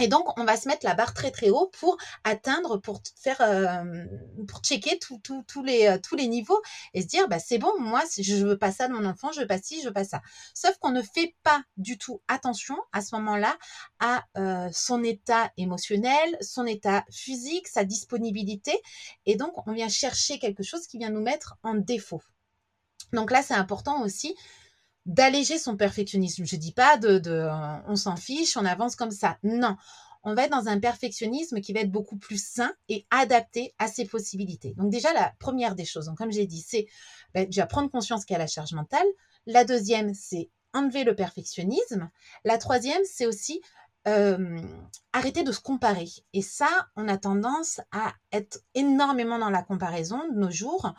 Et 0.00 0.07
donc, 0.07 0.38
on 0.38 0.45
va 0.45 0.57
se 0.57 0.69
mettre 0.69 0.87
la 0.87 0.95
barre 0.95 1.12
très 1.12 1.33
très 1.33 1.50
haut 1.50 1.71
pour 1.81 1.97
atteindre, 2.23 2.76
pour 2.76 3.02
faire, 3.21 3.40
euh, 3.40 4.05
pour 4.47 4.61
checker 4.61 4.99
tous 4.99 5.62
les, 5.64 5.88
euh, 5.88 5.99
tous 5.99 6.14
les 6.14 6.28
niveaux 6.28 6.61
et 6.95 7.02
se 7.02 7.09
dire, 7.09 7.26
bah, 7.28 7.40
c'est 7.40 7.59
bon, 7.59 7.73
moi, 7.81 8.05
je 8.17 8.47
veux 8.47 8.57
pas 8.59 8.71
ça 8.71 8.87
de 8.87 8.93
mon 8.93 9.05
enfant, 9.05 9.33
je 9.33 9.40
veux 9.40 9.47
pas 9.49 9.61
ci, 9.61 9.81
je 9.81 9.88
veux 9.88 9.93
pas 9.93 10.05
ça. 10.05 10.23
Sauf 10.55 10.78
qu'on 10.78 10.90
ne 10.90 11.02
fait 11.02 11.35
pas 11.43 11.62
du 11.76 11.99
tout 11.99 12.23
attention 12.28 12.76
à 12.93 13.02
ce 13.02 13.17
moment-là 13.17 13.57
à 13.99 14.25
euh, 14.37 14.69
son 14.73 15.02
état 15.02 15.50
émotionnel, 15.57 16.38
son 16.40 16.64
état 16.64 17.05
physique, 17.11 17.67
sa 17.67 17.85
disponibilité. 17.85 18.81
Et 19.26 19.35
donc, 19.35 19.67
on 19.67 19.73
vient 19.73 19.88
chercher 19.88 20.38
quelque 20.38 20.62
chose 20.62 20.87
qui 20.87 20.99
vient 20.99 21.11
nous 21.11 21.23
mettre 21.23 21.57
en 21.64 21.75
défaut. 21.75 22.23
Donc 23.12 23.33
là, 23.33 23.43
c'est 23.43 23.55
important 23.55 24.02
aussi 24.02 24.37
d'alléger 25.09 25.59
son 25.59 25.77
perfectionnisme. 25.77 26.45
Je 26.45 26.55
dis 26.55 26.73
pas 26.73 26.99
de, 26.99 27.19
de 27.19 27.49
on 27.88 27.97
s'en 27.97 28.15
fiche, 28.15 28.57
on 28.57 28.65
avance 28.65 28.95
comme 28.95 29.11
ça. 29.11 29.38
Non, 29.43 29.77
on 30.23 30.35
va 30.35 30.45
être 30.45 30.50
dans 30.50 30.69
un 30.69 30.79
perfectionnisme 30.79 31.61
qui 31.61 31.73
va 31.73 31.81
être 31.81 31.91
beaucoup 31.91 32.19
plus 32.19 32.43
sain 32.45 32.73
et 32.88 33.07
adapté 33.11 33.75
à 33.79 33.88
ses 33.88 34.05
possibilités. 34.05 34.75
Donc 34.77 34.91
déjà, 34.91 35.12
la 35.15 35.35
première 35.38 35.75
des 35.75 35.87
choses, 35.87 36.07
donc 36.07 36.19
comme 36.19 36.31
j'ai 36.31 36.47
dit, 36.47 36.61
c'est 36.61 36.87
ben, 37.35 37.47
déjà 37.47 37.67
prendre 37.67 37.91
conscience 37.91 38.25
qu'il 38.27 38.35
y 38.35 38.37
a 38.37 38.38
la 38.38 38.47
charge 38.47 38.75
mentale. 38.75 39.07
La 39.47 39.65
deuxième, 39.65 40.12
c'est 40.12 40.50
enlever 40.75 41.05
le 41.05 41.17
perfectionnisme. 41.17 42.11
La 42.45 42.59
troisième, 42.59 43.03
c'est 43.05 43.27
aussi 43.27 43.62
euh, 44.07 44.61
arrêter 45.15 45.43
de 45.43 45.53
se 45.53 45.61
comparer. 45.61 46.09
Et 46.35 46.43
ça, 46.43 46.69
on 46.97 47.09
a 47.09 47.17
tendance 47.17 47.81
à 47.93 48.12
être 48.31 48.61
énormément 48.75 49.38
dans 49.38 49.50
la 49.50 49.62
comparaison 49.62 50.21
de 50.29 50.38
nos 50.38 50.50
jours 50.50 50.93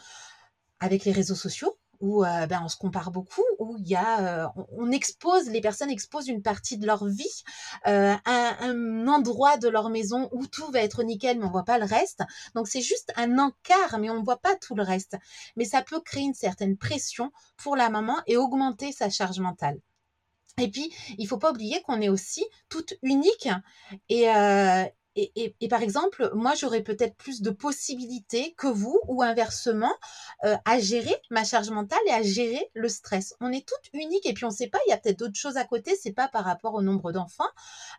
avec 0.79 1.05
les 1.05 1.11
réseaux 1.11 1.35
sociaux 1.35 1.77
où 1.99 2.23
euh, 2.23 2.45
ben, 2.47 2.61
on 2.63 2.69
se 2.69 2.77
compare 2.77 3.11
beaucoup, 3.11 3.43
où 3.59 3.77
il 3.77 3.87
y 3.87 3.95
a, 3.95 4.45
euh, 4.45 4.47
on, 4.77 4.91
expose, 4.91 5.49
les 5.49 5.61
personnes 5.61 5.89
exposent 5.89 6.27
une 6.27 6.41
partie 6.41 6.77
de 6.77 6.87
leur 6.87 7.05
vie, 7.05 7.43
euh, 7.87 8.15
un, 8.25 9.07
endroit 9.07 9.57
de 9.57 9.67
leur 9.67 9.89
maison 9.89 10.29
où 10.31 10.47
tout 10.47 10.71
va 10.71 10.81
être 10.81 11.03
nickel, 11.03 11.39
mais 11.39 11.45
on 11.45 11.51
voit 11.51 11.65
pas 11.65 11.77
le 11.77 11.85
reste. 11.85 12.23
Donc 12.55 12.67
c'est 12.67 12.81
juste 12.81 13.11
un 13.15 13.37
encart, 13.37 13.99
mais 13.99 14.09
on 14.09 14.19
ne 14.19 14.25
voit 14.25 14.39
pas 14.39 14.55
tout 14.55 14.75
le 14.75 14.83
reste. 14.83 15.17
Mais 15.55 15.65
ça 15.65 15.81
peut 15.81 15.99
créer 15.99 16.23
une 16.23 16.33
certaine 16.33 16.77
pression 16.77 17.31
pour 17.57 17.75
la 17.75 17.89
maman 17.89 18.15
et 18.27 18.37
augmenter 18.37 18.91
sa 18.91 19.09
charge 19.09 19.39
mentale. 19.39 19.79
Et 20.59 20.69
puis, 20.69 20.91
il 21.17 21.27
faut 21.27 21.37
pas 21.37 21.51
oublier 21.51 21.81
qu'on 21.83 22.01
est 22.01 22.09
aussi 22.09 22.45
toute 22.67 22.93
unique 23.01 23.49
et, 24.09 24.29
euh, 24.29 24.83
et, 25.15 25.67
par 25.69 25.81
exemple, 25.81 26.29
moi, 26.33 26.53
j'aurais 26.55 26.81
peut-être 26.81 27.15
plus 27.15 27.41
de 27.41 27.49
possibilités 27.49 28.53
que 28.57 28.67
vous, 28.67 28.99
ou 29.07 29.23
inversement, 29.23 29.93
euh, 30.45 30.55
à 30.65 30.79
gérer 30.79 31.15
ma 31.29 31.43
charge 31.43 31.69
mentale 31.71 31.99
et 32.07 32.11
à 32.11 32.21
gérer 32.21 32.69
le 32.73 32.87
stress. 32.87 33.35
On 33.41 33.51
est 33.51 33.67
toutes 33.67 33.89
uniques 33.93 34.25
et 34.25 34.33
puis 34.33 34.45
on 34.45 34.49
ne 34.49 34.53
sait 34.53 34.67
pas, 34.67 34.77
il 34.87 34.91
y 34.91 34.93
a 34.93 34.97
peut-être 34.97 35.19
d'autres 35.19 35.35
choses 35.35 35.57
à 35.57 35.65
côté, 35.65 35.97
c'est 36.01 36.11
pas 36.11 36.27
par 36.27 36.45
rapport 36.45 36.75
au 36.75 36.81
nombre 36.81 37.11
d'enfants. 37.11 37.49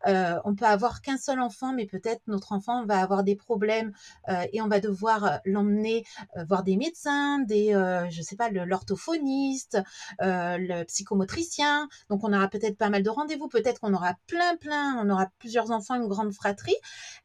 Euh, 0.07 0.38
on 0.45 0.55
peut 0.55 0.64
avoir 0.64 1.02
qu'un 1.02 1.19
seul 1.19 1.40
enfant, 1.40 1.73
mais 1.73 1.87
peut-être 1.87 2.23
notre 2.26 2.52
enfant 2.52 2.87
va 2.87 3.00
avoir 3.00 3.25
des 3.25 3.37
problèmes 3.37 3.93
euh, 4.29 4.47
et 4.52 4.62
on 4.62 4.69
va 4.69 4.81
devoir 4.81 5.40
l'emmener 5.45 6.05
voir 6.49 6.62
des 6.62 6.76
médecins, 6.76 7.40
des, 7.40 7.73
je 8.11 8.23
sais 8.23 8.37
pas, 8.37 8.50
l'orthophoniste, 8.50 9.79
le 10.21 10.85
psychomotricien. 10.85 11.88
Donc 12.09 12.25
on 12.25 12.33
aura 12.33 12.49
peut-être 12.49 12.79
pas 12.79 12.88
mal 12.88 13.02
de 13.02 13.11
rendez-vous, 13.11 13.49
peut-être 13.49 13.81
qu'on 13.81 13.95
aura 13.95 14.14
plein, 14.26 14.57
plein, 14.57 14.97
on 15.05 15.11
aura 15.11 15.26
plusieurs 15.38 15.71
enfants, 15.71 15.95
une 15.95 16.09
grande 16.09 16.33
fratrie 16.33 16.76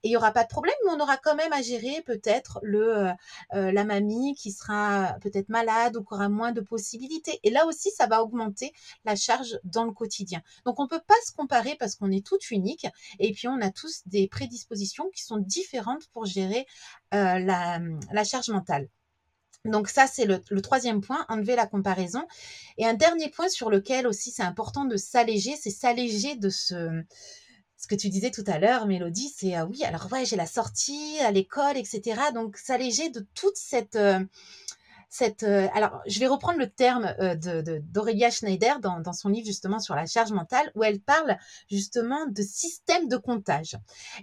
et 0.04 0.08
il 0.08 0.10
n'y 0.10 0.18
aura 0.18 0.32
pas 0.32 0.44
de 0.44 0.50
problème, 0.50 0.76
mais 0.86 0.92
on 0.94 1.00
aura 1.00 1.18
quand 1.18 1.36
même 1.36 1.54
à 1.54 1.62
gérer 1.62 2.02
peut-être 2.06 2.60
le 2.64 2.98
euh, 2.98 3.14
euh, 3.54 3.72
la 3.72 3.84
mamie 3.84 4.36
qui 4.36 4.52
sera 4.52 5.16
peut-être 5.22 5.50
malade 5.50 5.98
ou 5.98 6.04
qui 6.04 6.14
aura 6.14 6.30
moins 6.30 6.52
de 6.52 6.62
possibilités. 6.62 7.40
Et 7.44 7.50
là 7.50 7.66
aussi, 7.66 7.92
ça 7.92 8.08
va 8.08 8.22
augmenter 8.22 8.74
la 9.06 9.16
charge 9.16 9.60
dans 9.64 9.86
le 9.86 9.92
quotidien. 9.92 10.42
Donc 10.66 10.80
on 10.80 10.84
ne 10.84 10.90
peut 10.90 11.02
pas 11.06 11.16
se 11.26 11.32
comparer 11.32 11.76
parce 11.80 11.96
qu'on 11.96 12.12
est 12.12 12.26
toutes 12.26 12.52
uniques 12.52 12.88
et 13.20 13.32
puis 13.34 13.48
on 13.48 13.62
a 13.62 13.72
tous 13.72 14.02
des 14.06 14.28
prédispositions 14.28 15.10
qui 15.14 15.24
sont 15.24 15.38
différentes 15.38 16.08
pour 16.08 16.26
gérer 16.26 16.66
euh, 17.14 17.40
la 17.40 18.24
charge 18.24 18.50
mentale. 18.50 18.90
Donc 19.66 19.90
ça, 19.90 20.08
c'est 20.08 20.26
le, 20.26 20.62
troisième 20.62 21.02
point, 21.02 21.26
enlever 21.28 21.56
la 21.56 21.66
comparaison. 21.66 22.26
Et 22.78 22.86
un 22.86 22.94
dernier 22.94 23.30
point 23.30 23.50
sur 23.50 23.70
lequel 23.70 24.08
aussi 24.08 24.32
c'est 24.32 24.44
important 24.44 24.86
de 24.86 24.96
s'alléger, 24.96 25.56
c'est 25.56 25.72
s'alléger 25.72 26.36
de 26.36 26.50
ce, 26.50 27.04
ce 27.86 27.88
que 27.88 27.96
tu 27.96 28.10
disais 28.10 28.32
tout 28.32 28.44
à 28.48 28.58
l'heure, 28.58 28.88
Mélodie, 28.88 29.32
c'est 29.38 29.62
oui, 29.62 29.84
alors 29.84 30.12
ouais, 30.12 30.26
j'ai 30.26 30.36
la 30.36 30.48
sortie 30.48 31.20
à 31.20 31.30
l'école, 31.30 31.78
etc. 31.78 32.20
Donc 32.34 32.58
s'alléger 32.58 33.10
de 33.10 33.24
toute 33.36 33.58
cette, 33.58 33.96
cette. 35.16 35.44
Euh, 35.44 35.68
alors, 35.74 36.02
je 36.08 36.20
vais 36.20 36.26
reprendre 36.26 36.58
le 36.58 36.68
terme 36.68 37.16
euh, 37.20 37.36
d'Aurélia 37.36 38.32
Schneider 38.32 38.80
dans, 38.80 39.14
son 39.14 39.30
livre 39.30 39.46
justement 39.46 39.78
sur 39.80 39.94
la 39.94 40.06
charge 40.06 40.32
mentale, 40.32 40.72
où 40.74 40.84
elle 40.84 41.00
parle 41.00 41.38
justement 41.70 42.26
de 42.26 42.42
système 42.42 43.08
de 43.08 43.18
comptage. 43.18 43.78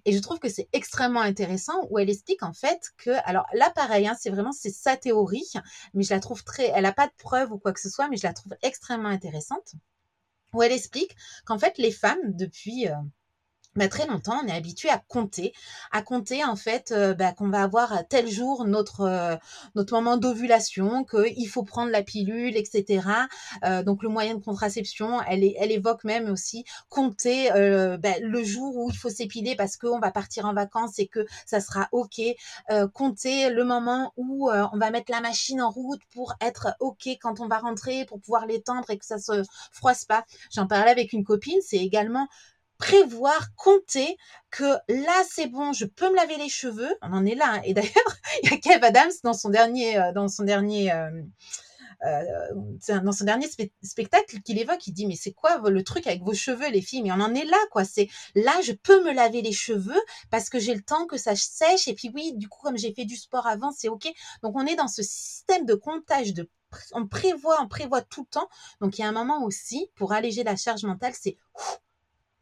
Et 0.04 0.12
je 0.12 0.18
trouve 0.18 0.38
que 0.38 0.48
c'est 0.48 0.68
extrêmement 0.72 1.20
intéressant, 1.20 1.86
où 1.90 2.00
elle 2.00 2.10
explique 2.10 2.42
en 2.42 2.52
fait 2.52 2.90
que, 2.98 3.10
alors 3.24 3.46
là, 3.54 3.70
pareil, 3.70 4.08
hein, 4.08 4.16
c'est 4.18 4.30
vraiment 4.30 4.52
c'est 4.52 4.74
sa 4.74 4.96
théorie, 4.96 5.52
mais 5.94 6.02
je 6.02 6.12
la 6.12 6.18
trouve 6.18 6.44
très, 6.44 6.72
elle 6.74 6.82
n'a 6.82 6.92
pas 6.92 7.06
de 7.06 7.14
preuves 7.16 7.52
ou 7.52 7.58
quoi 7.58 7.72
que 7.72 7.80
ce 7.80 7.88
soit, 7.88 8.08
mais 8.08 8.16
je 8.16 8.26
la 8.26 8.34
trouve 8.34 8.56
extrêmement 8.62 9.08
intéressante, 9.08 9.74
où 10.52 10.62
elle 10.62 10.72
explique 10.72 11.16
qu'en 11.46 11.58
fait 11.58 11.78
les 11.78 11.92
femmes 11.92 12.34
depuis 12.34 12.88
euh, 12.88 12.94
bah, 13.74 13.88
très 13.88 14.06
longtemps, 14.06 14.38
on 14.44 14.46
est 14.46 14.52
habitué 14.52 14.90
à 14.90 14.98
compter, 14.98 15.54
à 15.92 16.02
compter 16.02 16.44
en 16.44 16.56
fait 16.56 16.92
euh, 16.92 17.14
bah, 17.14 17.32
qu'on 17.32 17.48
va 17.48 17.62
avoir 17.62 17.92
à 17.94 18.04
tel 18.04 18.28
jour 18.28 18.66
notre 18.66 19.00
euh, 19.00 19.36
notre 19.74 19.94
moment 19.94 20.18
d'ovulation, 20.18 21.04
qu'il 21.04 21.48
faut 21.48 21.62
prendre 21.62 21.90
la 21.90 22.02
pilule, 22.02 22.56
etc. 22.56 23.08
Euh, 23.64 23.82
donc 23.82 24.02
le 24.02 24.10
moyen 24.10 24.34
de 24.34 24.44
contraception, 24.44 25.22
elle, 25.22 25.42
elle 25.56 25.72
évoque 25.72 26.04
même 26.04 26.30
aussi 26.30 26.64
compter 26.90 27.48
bah, 27.98 28.14
le 28.20 28.44
jour 28.44 28.76
où 28.76 28.90
il 28.90 28.96
faut 28.96 29.08
s'épiler 29.08 29.56
parce 29.56 29.76
qu'on 29.76 29.98
va 29.98 30.10
partir 30.10 30.44
en 30.44 30.52
vacances 30.52 30.98
et 30.98 31.06
que 31.06 31.24
ça 31.46 31.60
sera 31.60 31.88
ok. 31.92 32.20
compter 32.92 33.50
le 33.50 33.64
moment 33.64 34.12
où 34.16 34.50
on 34.50 34.78
va 34.78 34.90
mettre 34.90 35.10
la 35.10 35.20
machine 35.20 35.62
en 35.62 35.70
route 35.70 36.00
pour 36.12 36.34
être 36.40 36.74
ok 36.80 37.08
quand 37.20 37.40
on 37.40 37.48
va 37.48 37.58
rentrer, 37.58 38.04
pour 38.04 38.20
pouvoir 38.20 38.46
l'étendre 38.46 38.90
et 38.90 38.98
que 38.98 39.06
ça 39.06 39.18
se 39.18 39.42
froisse 39.70 40.04
pas. 40.04 40.24
J'en 40.50 40.66
parlais 40.66 40.90
avec 40.90 41.12
une 41.12 41.24
copine, 41.24 41.60
c'est 41.62 41.78
également 41.78 42.28
prévoir, 42.82 43.54
compter 43.54 44.16
que 44.50 44.64
là 44.88 45.22
c'est 45.30 45.46
bon, 45.46 45.72
je 45.72 45.84
peux 45.84 46.10
me 46.10 46.16
laver 46.16 46.36
les 46.36 46.48
cheveux. 46.48 46.92
On 47.00 47.12
en 47.12 47.24
est 47.24 47.36
là. 47.36 47.54
Hein. 47.54 47.62
Et 47.64 47.74
d'ailleurs, 47.74 47.92
il 48.42 48.50
y 48.50 48.54
a 48.54 48.56
Kev 48.56 48.84
Adams 48.84 49.12
dans 49.22 49.34
son 49.34 49.50
dernier, 49.50 49.96
euh, 49.98 50.12
dans 50.12 50.26
son 50.26 50.42
dernier, 50.42 50.92
euh, 50.92 51.22
euh, 52.04 53.00
dans 53.04 53.12
son 53.12 53.24
dernier 53.24 53.46
spectacle 53.82 54.40
qu'il 54.40 54.58
évoque. 54.58 54.84
Il 54.88 54.94
dit 54.94 55.06
mais 55.06 55.14
c'est 55.14 55.32
quoi 55.32 55.58
le 55.58 55.84
truc 55.84 56.08
avec 56.08 56.22
vos 56.24 56.34
cheveux 56.34 56.70
les 56.70 56.82
filles? 56.82 57.02
Mais 57.02 57.12
on 57.12 57.20
en 57.20 57.34
est 57.36 57.44
là 57.44 57.56
quoi. 57.70 57.84
C'est 57.84 58.08
là 58.34 58.52
je 58.64 58.72
peux 58.72 59.04
me 59.04 59.12
laver 59.12 59.42
les 59.42 59.52
cheveux 59.52 60.02
parce 60.30 60.50
que 60.50 60.58
j'ai 60.58 60.74
le 60.74 60.82
temps 60.82 61.06
que 61.06 61.16
ça 61.16 61.36
sèche. 61.36 61.86
Et 61.86 61.94
puis 61.94 62.10
oui, 62.12 62.32
du 62.34 62.48
coup 62.48 62.62
comme 62.64 62.76
j'ai 62.76 62.92
fait 62.92 63.04
du 63.04 63.16
sport 63.16 63.46
avant, 63.46 63.70
c'est 63.70 63.88
ok. 63.88 64.12
Donc 64.42 64.56
on 64.56 64.66
est 64.66 64.76
dans 64.76 64.88
ce 64.88 65.04
système 65.04 65.66
de 65.66 65.74
comptage 65.74 66.34
de 66.34 66.50
on 66.94 67.06
prévoit, 67.06 67.62
on 67.62 67.68
prévoit 67.68 68.02
tout 68.02 68.22
le 68.22 68.26
temps. 68.40 68.48
Donc 68.80 68.98
il 68.98 69.02
y 69.02 69.04
a 69.04 69.08
un 69.08 69.12
moment 69.12 69.44
aussi 69.44 69.88
pour 69.94 70.12
alléger 70.12 70.42
la 70.42 70.56
charge 70.56 70.82
mentale, 70.82 71.12
c'est 71.14 71.36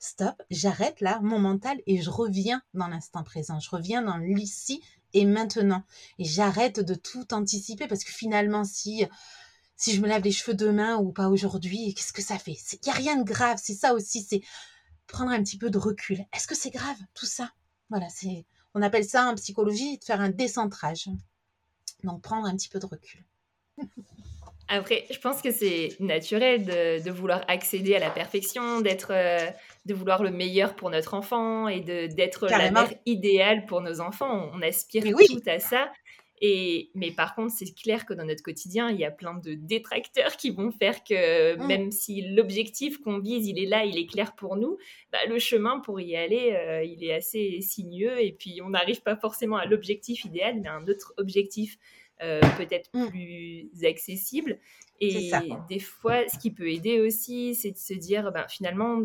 stop, 0.00 0.42
j'arrête 0.50 1.00
là 1.00 1.20
mon 1.22 1.38
mental 1.38 1.80
et 1.86 2.02
je 2.02 2.10
reviens 2.10 2.62
dans 2.74 2.88
l'instant 2.88 3.22
présent, 3.22 3.60
je 3.60 3.70
reviens 3.70 4.02
dans 4.02 4.16
l'ici 4.16 4.82
et 5.12 5.24
maintenant. 5.26 5.84
Et 6.18 6.24
j'arrête 6.24 6.80
de 6.80 6.94
tout 6.94 7.32
anticiper 7.32 7.86
parce 7.86 8.02
que 8.02 8.10
finalement, 8.10 8.64
si, 8.64 9.06
si 9.76 9.94
je 9.94 10.00
me 10.00 10.08
lave 10.08 10.22
les 10.24 10.32
cheveux 10.32 10.56
demain 10.56 10.96
ou 10.96 11.12
pas 11.12 11.28
aujourd'hui, 11.28 11.94
qu'est-ce 11.94 12.12
que 12.12 12.22
ça 12.22 12.38
fait? 12.38 12.56
Il 12.72 12.86
n'y 12.86 12.90
a 12.90 12.94
rien 12.94 13.16
de 13.16 13.24
grave, 13.24 13.58
c'est 13.62 13.74
ça 13.74 13.94
aussi, 13.94 14.22
c'est 14.22 14.42
prendre 15.06 15.30
un 15.30 15.42
petit 15.42 15.58
peu 15.58 15.70
de 15.70 15.78
recul. 15.78 16.24
Est-ce 16.32 16.46
que 16.46 16.56
c'est 16.56 16.70
grave 16.70 16.98
tout 17.14 17.26
ça? 17.26 17.52
Voilà, 17.90 18.08
c'est 18.08 18.46
on 18.74 18.82
appelle 18.82 19.04
ça 19.04 19.26
en 19.26 19.34
psychologie 19.34 19.98
de 19.98 20.04
faire 20.04 20.20
un 20.20 20.30
décentrage. 20.30 21.08
Donc 22.04 22.22
prendre 22.22 22.46
un 22.46 22.56
petit 22.56 22.68
peu 22.68 22.78
de 22.78 22.86
recul. 22.86 23.24
Après, 24.72 25.04
je 25.10 25.18
pense 25.18 25.42
que 25.42 25.50
c'est 25.50 25.96
naturel 25.98 26.64
de, 26.64 27.10
vouloir 27.10 27.44
accéder 27.48 27.96
à 27.96 27.98
la 27.98 28.08
perfection, 28.08 28.80
d'être, 28.80 29.10
euh, 29.10 29.50
de 29.84 29.94
vouloir 29.94 30.22
le 30.22 30.30
meilleur 30.30 30.76
pour 30.76 30.90
notre 30.90 31.14
enfant 31.14 31.66
et 31.66 31.80
de, 31.80 32.06
d'être 32.06 32.46
la 32.46 32.70
mère 32.70 32.92
idéale 33.04 33.66
pour 33.66 33.80
nos 33.80 34.00
enfants. 34.00 34.48
On, 34.54 34.62
aspire 34.62 35.02
tout 35.02 35.42
à 35.48 35.58
ça. 35.58 35.90
Et, 36.40 36.90
mais 36.94 37.10
par 37.10 37.34
contre, 37.34 37.52
c'est 37.52 37.74
clair 37.74 38.06
que 38.06 38.14
dans 38.14 38.24
notre 38.24 38.44
quotidien, 38.44 38.90
il 38.90 38.98
y 38.98 39.04
a 39.04 39.10
plein 39.10 39.34
de 39.34 39.54
détracteurs 39.54 40.36
qui 40.36 40.50
vont 40.50 40.70
faire 40.70 41.02
que 41.02 41.56
mmh. 41.56 41.66
même 41.66 41.90
si 41.90 42.22
l'objectif 42.22 42.98
qu'on 42.98 43.18
vise, 43.18 43.48
il 43.48 43.58
est 43.58 43.66
là, 43.66 43.84
il 43.84 43.98
est 43.98 44.06
clair 44.06 44.36
pour 44.36 44.54
nous, 44.56 44.78
bah, 45.10 45.18
le 45.28 45.40
chemin 45.40 45.80
pour 45.80 46.00
y 46.00 46.14
aller, 46.14 46.52
euh, 46.52 46.84
il 46.84 47.02
est 47.02 47.12
assez 47.12 47.60
sinueux. 47.60 48.22
Et 48.22 48.32
puis, 48.32 48.60
on 48.64 48.70
n'arrive 48.70 49.02
pas 49.02 49.16
forcément 49.16 49.56
à 49.56 49.66
l'objectif 49.66 50.24
idéal, 50.24 50.60
mais 50.62 50.68
à 50.68 50.74
un 50.74 50.86
autre 50.86 51.12
objectif 51.18 51.76
euh, 52.22 52.40
peut-être 52.56 52.90
mmh. 52.92 53.06
plus 53.08 53.70
accessible. 53.84 54.58
Et 55.00 55.30
des 55.68 55.78
fois, 55.78 56.28
ce 56.28 56.38
qui 56.38 56.50
peut 56.50 56.70
aider 56.70 57.00
aussi, 57.00 57.54
c'est 57.54 57.70
de 57.70 57.78
se 57.78 57.94
dire, 57.94 58.30
ben, 58.32 58.46
finalement, 58.48 59.00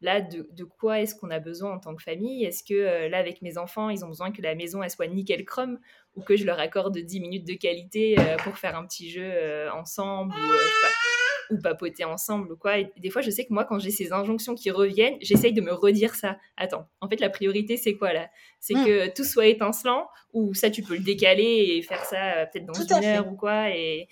là, 0.00 0.22
de, 0.22 0.64
quoi 0.64 1.00
est-ce 1.00 1.14
qu'on 1.14 1.30
a 1.30 1.38
besoin 1.38 1.74
en 1.74 1.78
tant 1.78 1.94
que 1.94 2.02
famille? 2.02 2.44
Est-ce 2.44 2.64
que 2.64 2.74
euh, 2.74 3.08
là, 3.08 3.18
avec 3.18 3.42
mes 3.42 3.58
enfants, 3.58 3.90
ils 3.90 4.04
ont 4.04 4.08
besoin 4.08 4.32
que 4.32 4.40
la 4.40 4.54
maison 4.54 4.82
elle 4.82 4.90
soit 4.90 5.06
nickel 5.06 5.44
chrome 5.44 5.78
ou 6.16 6.22
que 6.22 6.36
je 6.36 6.44
leur 6.44 6.58
accorde 6.58 6.96
10 6.96 7.20
minutes 7.20 7.46
de 7.46 7.54
qualité 7.54 8.16
euh, 8.18 8.36
pour 8.38 8.56
faire 8.56 8.76
un 8.76 8.86
petit 8.86 9.10
jeu 9.10 9.70
ensemble 9.72 10.34
ou, 10.34 11.13
ou 11.50 11.58
papoter 11.58 12.04
ensemble 12.04 12.52
ou 12.52 12.56
quoi. 12.56 12.78
Et 12.78 12.92
des 12.96 13.10
fois, 13.10 13.22
je 13.22 13.30
sais 13.30 13.44
que 13.44 13.52
moi, 13.52 13.64
quand 13.64 13.78
j'ai 13.78 13.90
ces 13.90 14.12
injonctions 14.12 14.54
qui 14.54 14.70
reviennent, 14.70 15.16
j'essaye 15.20 15.52
de 15.52 15.60
me 15.60 15.72
redire 15.72 16.14
ça. 16.14 16.38
Attends, 16.56 16.88
en 17.00 17.08
fait, 17.08 17.20
la 17.20 17.30
priorité, 17.30 17.76
c'est 17.76 17.94
quoi 17.94 18.12
là? 18.12 18.30
C'est 18.60 18.74
hmm. 18.74 18.84
que 18.84 19.14
tout 19.14 19.24
soit 19.24 19.46
étincelant 19.46 20.08
ou 20.32 20.54
ça, 20.54 20.70
tu 20.70 20.82
peux 20.82 20.94
le 20.94 21.02
décaler 21.02 21.76
et 21.76 21.82
faire 21.82 22.04
ça 22.04 22.34
euh, 22.36 22.46
peut-être 22.46 22.66
dans 22.66 22.74
une 22.74 23.04
heure 23.04 23.28
ou 23.28 23.36
quoi. 23.36 23.70
Et 23.70 24.08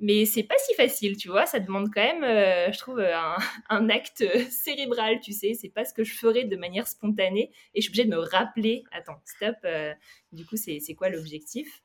mais 0.00 0.26
c'est 0.26 0.42
pas 0.42 0.56
si 0.58 0.74
facile, 0.74 1.16
tu 1.16 1.28
vois. 1.28 1.46
Ça 1.46 1.60
demande 1.60 1.88
quand 1.92 2.02
même, 2.02 2.24
euh, 2.24 2.72
je 2.72 2.78
trouve, 2.78 3.00
un, 3.00 3.36
un, 3.68 3.88
acte 3.88 4.24
cérébral, 4.50 5.20
tu 5.20 5.32
sais. 5.32 5.54
C'est 5.54 5.68
pas 5.68 5.84
ce 5.84 5.94
que 5.94 6.04
je 6.04 6.14
ferais 6.14 6.44
de 6.44 6.56
manière 6.56 6.88
spontanée. 6.88 7.50
Et 7.74 7.80
je 7.80 7.82
suis 7.82 7.90
obligée 7.90 8.04
de 8.04 8.14
me 8.14 8.20
rappeler, 8.20 8.84
attends, 8.92 9.20
stop, 9.24 9.56
euh, 9.64 9.94
du 10.32 10.44
coup, 10.44 10.56
c'est 10.56 10.94
quoi 10.94 11.08
l'objectif? 11.08 11.82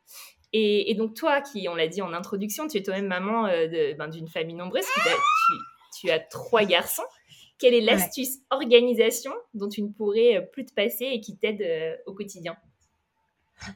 Et, 0.51 0.95
donc 0.95 1.13
toi, 1.15 1.41
qui, 1.41 1.67
on 1.69 1.75
l'a 1.75 1.88
dit 1.88 2.01
en 2.01 2.13
introduction, 2.13 2.67
tu 2.67 2.77
es 2.77 2.83
toi-même 2.83 3.07
maman 3.07 3.45
euh, 3.45 3.93
ben, 3.97 4.07
d'une 4.07 4.27
famille 4.27 4.55
nombreuse, 4.55 4.85
tu, 5.99 6.09
as 6.09 6.19
trois 6.19 6.65
garçons. 6.65 7.03
Quelle 7.59 7.73
est 7.73 7.81
l'astuce 7.81 8.39
organisation 8.49 9.33
dont 9.53 9.67
tu 9.67 9.81
ne 9.81 9.89
pourrais 9.89 10.38
euh, 10.38 10.41
plus 10.41 10.65
te 10.65 10.73
passer 10.73 11.05
et 11.05 11.19
qui 11.19 11.38
t'aide 11.38 11.62
euh, 11.62 11.95
au 12.05 12.13
quotidien? 12.13 12.55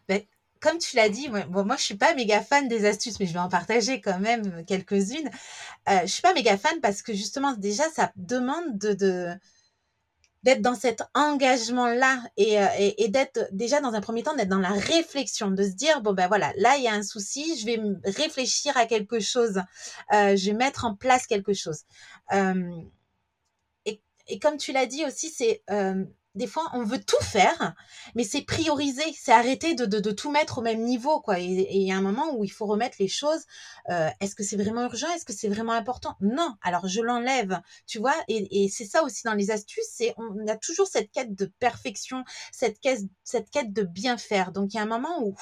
Ben, 0.08 0.22
Comme 0.62 0.78
tu 0.78 0.96
l'as 0.96 1.10
dit, 1.10 1.28
moi, 1.30 1.42
bon, 1.42 1.66
moi 1.66 1.76
je 1.76 1.84
suis 1.84 1.98
pas 1.98 2.16
méga 2.16 2.42
fan 2.42 2.68
des 2.70 2.86
astuces, 2.86 3.20
mais 3.20 3.26
je 3.28 3.34
vais 3.34 3.40
en 3.40 3.50
partager 3.50 4.00
quand 4.00 4.20
même 4.20 4.64
quelques-unes. 4.66 5.30
Euh, 5.90 6.00
je 6.04 6.08
suis 6.08 6.22
pas 6.22 6.34
méga 6.34 6.58
fan 6.58 6.80
parce 6.82 7.02
que 7.02 7.14
justement 7.14 7.54
déjà 7.54 7.84
ça 7.90 8.12
demande 8.16 8.78
de 8.78 9.30
d'être 10.44 10.62
dans 10.62 10.76
cet 10.76 11.04
engagement-là 11.14 12.22
et, 12.38 12.62
euh, 12.62 12.68
et, 12.78 13.06
et 13.06 13.08
d'être 13.08 13.48
déjà 13.52 13.82
dans 13.82 13.94
un 13.94 14.02
premier 14.02 14.24
temps 14.24 14.36
d'être 14.36 14.50
dans 14.50 14.60
la 14.60 14.72
réflexion, 14.72 15.52
de 15.52 15.64
se 15.64 15.72
dire 15.72 16.02
bon 16.02 16.14
ben 16.14 16.28
voilà, 16.28 16.54
là 16.58 16.78
il 16.78 16.84
y 16.84 16.88
a 16.88 16.94
un 16.94 17.04
souci, 17.04 17.58
je 17.60 17.66
vais 17.66 17.80
réfléchir 18.06 18.76
à 18.78 18.86
quelque 18.86 19.20
chose, 19.20 19.62
euh, 20.14 20.36
je 20.36 20.46
vais 20.52 20.58
mettre 20.58 20.86
en 20.86 20.96
place 20.96 21.28
quelque 21.28 21.54
chose. 21.54 21.84
Euh, 22.34 22.70
et, 23.86 24.02
et, 24.28 24.40
comme 24.40 24.58
tu 24.58 24.72
l'as 24.74 24.86
dit 24.86 25.06
aussi, 25.06 25.30
c'est 25.30 25.64
euh, 25.70 26.04
des 26.36 26.48
fois, 26.48 26.64
on 26.74 26.84
veut 26.84 27.02
tout 27.02 27.22
faire, 27.22 27.76
mais 28.16 28.24
c'est 28.24 28.42
prioriser, 28.42 29.04
c'est 29.16 29.32
arrêter 29.32 29.76
de, 29.76 29.86
de, 29.86 30.00
de, 30.00 30.12
tout 30.12 30.32
mettre 30.32 30.60
au 30.60 30.62
même 30.62 30.82
niveau, 30.84 31.20
quoi. 31.22 31.40
Et 31.40 31.46
il 31.46 31.88
y 31.88 31.92
a 31.92 31.96
un 31.96 32.02
moment 32.02 32.36
où 32.36 32.44
il 32.44 32.50
faut 32.50 32.66
remettre 32.66 32.98
les 33.00 33.08
choses. 33.08 33.44
Euh, 33.90 34.10
est-ce 34.20 34.36
que 34.36 34.44
c'est 34.44 34.58
vraiment 34.58 34.84
urgent 34.84 35.08
Est-ce 35.14 35.26
que 35.26 35.34
c'est 35.34 35.50
vraiment 35.50 35.74
important? 35.74 36.16
Non. 36.22 36.56
Alors 36.62 36.88
je 36.88 37.02
l'enlève, 37.02 37.62
tu 37.86 38.00
vois? 38.00 38.16
Et, 38.28 38.64
et 38.64 38.70
c'est 38.70 38.86
ça 38.86 39.04
aussi 39.04 39.24
dans 39.26 39.34
les 39.34 39.52
astuces, 39.52 39.90
c'est 39.92 40.16
on 40.18 40.48
a 40.48 40.58
toujours 40.58 40.88
cette 40.88 41.12
quête 41.12 41.36
de 41.36 41.46
perfection, 41.60 42.24
cette 42.52 42.80
quête, 42.80 43.02
cette 43.24 43.50
quête 43.52 43.72
de 43.72 43.84
bien 43.84 44.18
faire. 44.18 44.52
Donc 44.52 44.74
il 44.74 44.78
y 44.78 44.80
a 44.80 44.84
un 44.84 44.88
moment 44.88 45.22
où 45.22 45.36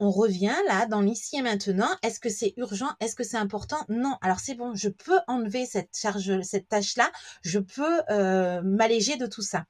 on 0.00 0.10
revient 0.10 0.54
là 0.66 0.86
dans 0.86 1.00
l'ici 1.00 1.36
et 1.36 1.42
maintenant. 1.42 1.88
Est-ce 2.02 2.20
que 2.20 2.28
c'est 2.28 2.54
urgent? 2.56 2.88
Est-ce 3.00 3.14
que 3.14 3.24
c'est 3.24 3.36
important? 3.36 3.78
Non. 3.88 4.16
Alors 4.22 4.40
c'est 4.40 4.54
bon, 4.54 4.74
je 4.74 4.88
peux 4.88 5.18
enlever 5.26 5.66
cette 5.66 5.96
charge, 5.96 6.40
cette 6.42 6.68
tâche-là. 6.68 7.10
Je 7.42 7.58
peux 7.58 8.00
euh, 8.10 8.62
m'alléger 8.62 9.16
de 9.16 9.26
tout 9.26 9.42
ça. 9.42 9.64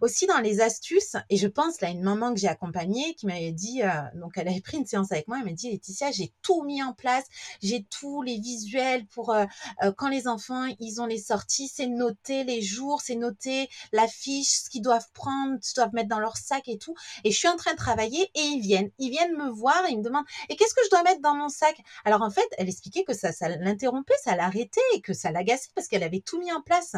Aussi 0.00 0.26
dans 0.26 0.40
les 0.40 0.60
astuces, 0.60 1.16
et 1.30 1.36
je 1.36 1.46
pense 1.46 1.80
là 1.80 1.90
une 1.90 2.02
maman 2.02 2.32
que 2.34 2.40
j'ai 2.40 2.48
accompagnée 2.48 3.14
qui 3.14 3.26
m'avait 3.26 3.52
dit, 3.52 3.82
euh, 3.82 3.88
donc 4.14 4.32
elle 4.36 4.48
avait 4.48 4.60
pris 4.60 4.78
une 4.78 4.86
séance 4.86 5.12
avec 5.12 5.28
moi, 5.28 5.38
elle 5.38 5.46
m'a 5.46 5.52
dit 5.52 5.70
Laetitia, 5.70 6.10
j'ai 6.10 6.32
tout 6.42 6.62
mis 6.62 6.82
en 6.82 6.92
place, 6.92 7.24
j'ai 7.62 7.84
tous 7.84 8.22
les 8.22 8.38
visuels 8.38 9.06
pour 9.06 9.32
euh, 9.32 9.44
euh, 9.82 9.92
quand 9.96 10.08
les 10.08 10.26
enfants 10.28 10.66
ils 10.80 11.00
ont 11.00 11.06
les 11.06 11.18
sorties, 11.18 11.68
c'est 11.68 11.86
noté 11.86 12.44
les 12.44 12.62
jours, 12.62 13.00
c'est 13.00 13.14
noté 13.14 13.68
la 13.92 14.08
fiche, 14.08 14.64
ce 14.64 14.70
qu'ils 14.70 14.82
doivent 14.82 15.10
prendre, 15.12 15.58
ce 15.62 15.72
qu'ils 15.72 15.82
doivent 15.82 15.94
mettre 15.94 16.08
dans 16.08 16.20
leur 16.20 16.36
sac 16.36 16.68
et 16.68 16.78
tout. 16.78 16.94
Et 17.24 17.30
je 17.30 17.38
suis 17.38 17.48
en 17.48 17.56
train 17.56 17.72
de 17.72 17.78
travailler 17.78 18.30
et 18.34 18.40
ils 18.40 18.60
viennent, 18.60 18.90
ils 18.98 19.10
viennent 19.10 19.36
me 19.36 19.50
voir 19.50 19.84
et 19.86 19.92
ils 19.92 19.98
me 19.98 20.04
demandent 20.04 20.26
et 20.48 20.56
qu'est-ce 20.56 20.74
que 20.74 20.84
je 20.84 20.90
dois 20.90 21.02
mettre 21.02 21.20
dans 21.20 21.34
mon 21.34 21.48
sac? 21.48 21.76
Alors 22.04 22.22
en 22.22 22.30
fait, 22.30 22.46
elle 22.58 22.68
expliquait 22.68 23.04
que 23.04 23.14
ça, 23.14 23.32
ça 23.32 23.48
l'interrompait, 23.48 24.14
ça 24.22 24.36
l'arrêtait 24.36 24.80
et 24.94 25.00
que 25.00 25.12
ça 25.12 25.30
l'agaçait 25.30 25.70
parce 25.74 25.88
qu'elle 25.88 26.02
avait 26.02 26.20
tout 26.20 26.38
mis 26.38 26.52
en 26.52 26.62
place. 26.62 26.94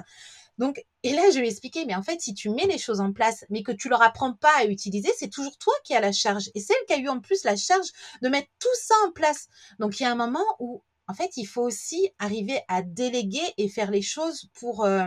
Donc, 0.58 0.84
et 1.02 1.12
là, 1.12 1.22
je 1.30 1.38
lui 1.38 1.46
ai 1.46 1.50
expliqué, 1.50 1.84
mais 1.84 1.94
en 1.94 2.02
fait, 2.02 2.20
si 2.20 2.34
tu 2.34 2.50
mets 2.50 2.66
les 2.66 2.78
choses 2.78 3.00
en 3.00 3.12
place, 3.12 3.44
mais 3.50 3.62
que 3.62 3.72
tu 3.72 3.88
leur 3.88 4.02
apprends 4.02 4.34
pas 4.34 4.52
à 4.56 4.64
utiliser, 4.64 5.10
c'est 5.18 5.28
toujours 5.28 5.56
toi 5.58 5.74
qui 5.84 5.94
as 5.94 6.00
la 6.00 6.12
charge. 6.12 6.50
Et 6.54 6.60
celle 6.60 6.76
qui 6.86 6.94
a 6.94 6.98
eu 6.98 7.08
en 7.08 7.20
plus 7.20 7.44
la 7.44 7.56
charge 7.56 7.88
de 8.22 8.28
mettre 8.28 8.48
tout 8.58 8.68
ça 8.80 8.94
en 9.06 9.12
place. 9.12 9.48
Donc 9.78 10.00
il 10.00 10.04
y 10.04 10.06
a 10.06 10.12
un 10.12 10.16
moment 10.16 10.44
où, 10.58 10.82
en 11.08 11.14
fait, 11.14 11.36
il 11.36 11.46
faut 11.46 11.62
aussi 11.62 12.10
arriver 12.18 12.60
à 12.68 12.82
déléguer 12.82 13.44
et 13.58 13.68
faire 13.68 13.90
les 13.90 14.02
choses 14.02 14.48
pour, 14.54 14.84
euh, 14.84 15.06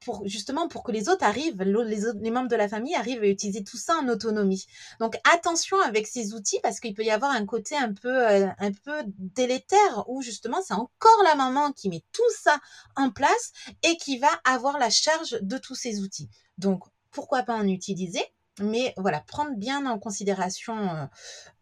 pour 0.00 0.26
justement 0.26 0.68
pour 0.68 0.82
que 0.82 0.92
les 0.92 1.08
autres 1.08 1.24
arrivent, 1.24 1.62
les, 1.62 2.30
membres 2.30 2.48
de 2.48 2.56
la 2.56 2.68
famille 2.68 2.94
arrivent 2.94 3.22
à 3.22 3.26
utiliser 3.26 3.64
tout 3.64 3.76
ça 3.76 3.96
en 3.96 4.08
autonomie. 4.08 4.66
Donc 5.00 5.16
attention 5.32 5.78
avec 5.80 6.06
ces 6.06 6.34
outils 6.34 6.60
parce 6.62 6.80
qu'il 6.80 6.94
peut 6.94 7.04
y 7.04 7.10
avoir 7.10 7.32
un 7.32 7.46
côté 7.46 7.76
un 7.76 7.92
peu 7.92 8.28
euh, 8.28 8.46
un 8.58 8.72
peu 8.72 9.02
délétère 9.06 10.04
où 10.08 10.22
justement 10.22 10.58
c'est 10.64 10.74
encore 10.74 11.22
la 11.24 11.34
maman 11.34 11.72
qui 11.72 11.88
met 11.88 12.04
tout 12.12 12.30
ça 12.40 12.58
en 12.96 13.10
place 13.10 13.52
et 13.82 13.96
qui 13.96 14.18
va 14.18 14.30
avoir 14.44 14.78
la 14.78 14.90
charge 14.90 15.38
de 15.40 15.58
tous 15.58 15.74
ces 15.74 16.00
outils. 16.00 16.28
Donc 16.58 16.84
pourquoi 17.10 17.42
pas 17.42 17.54
en 17.54 17.66
utiliser, 17.66 18.22
mais 18.60 18.94
voilà 18.96 19.20
prendre 19.20 19.56
bien 19.56 19.86
en 19.86 19.98
considération 19.98 21.08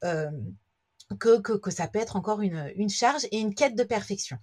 euh, 0.05 0.31
euh, 0.31 0.31
que, 1.19 1.71
ça 1.71 1.87
peut 1.87 2.01
être 2.01 2.17
encore 2.17 2.41
une 2.43 2.91
charge 2.91 3.27
et 3.31 3.39
une 3.39 3.55
quête 3.55 3.77
de 3.77 3.85
perfection. 3.85 4.39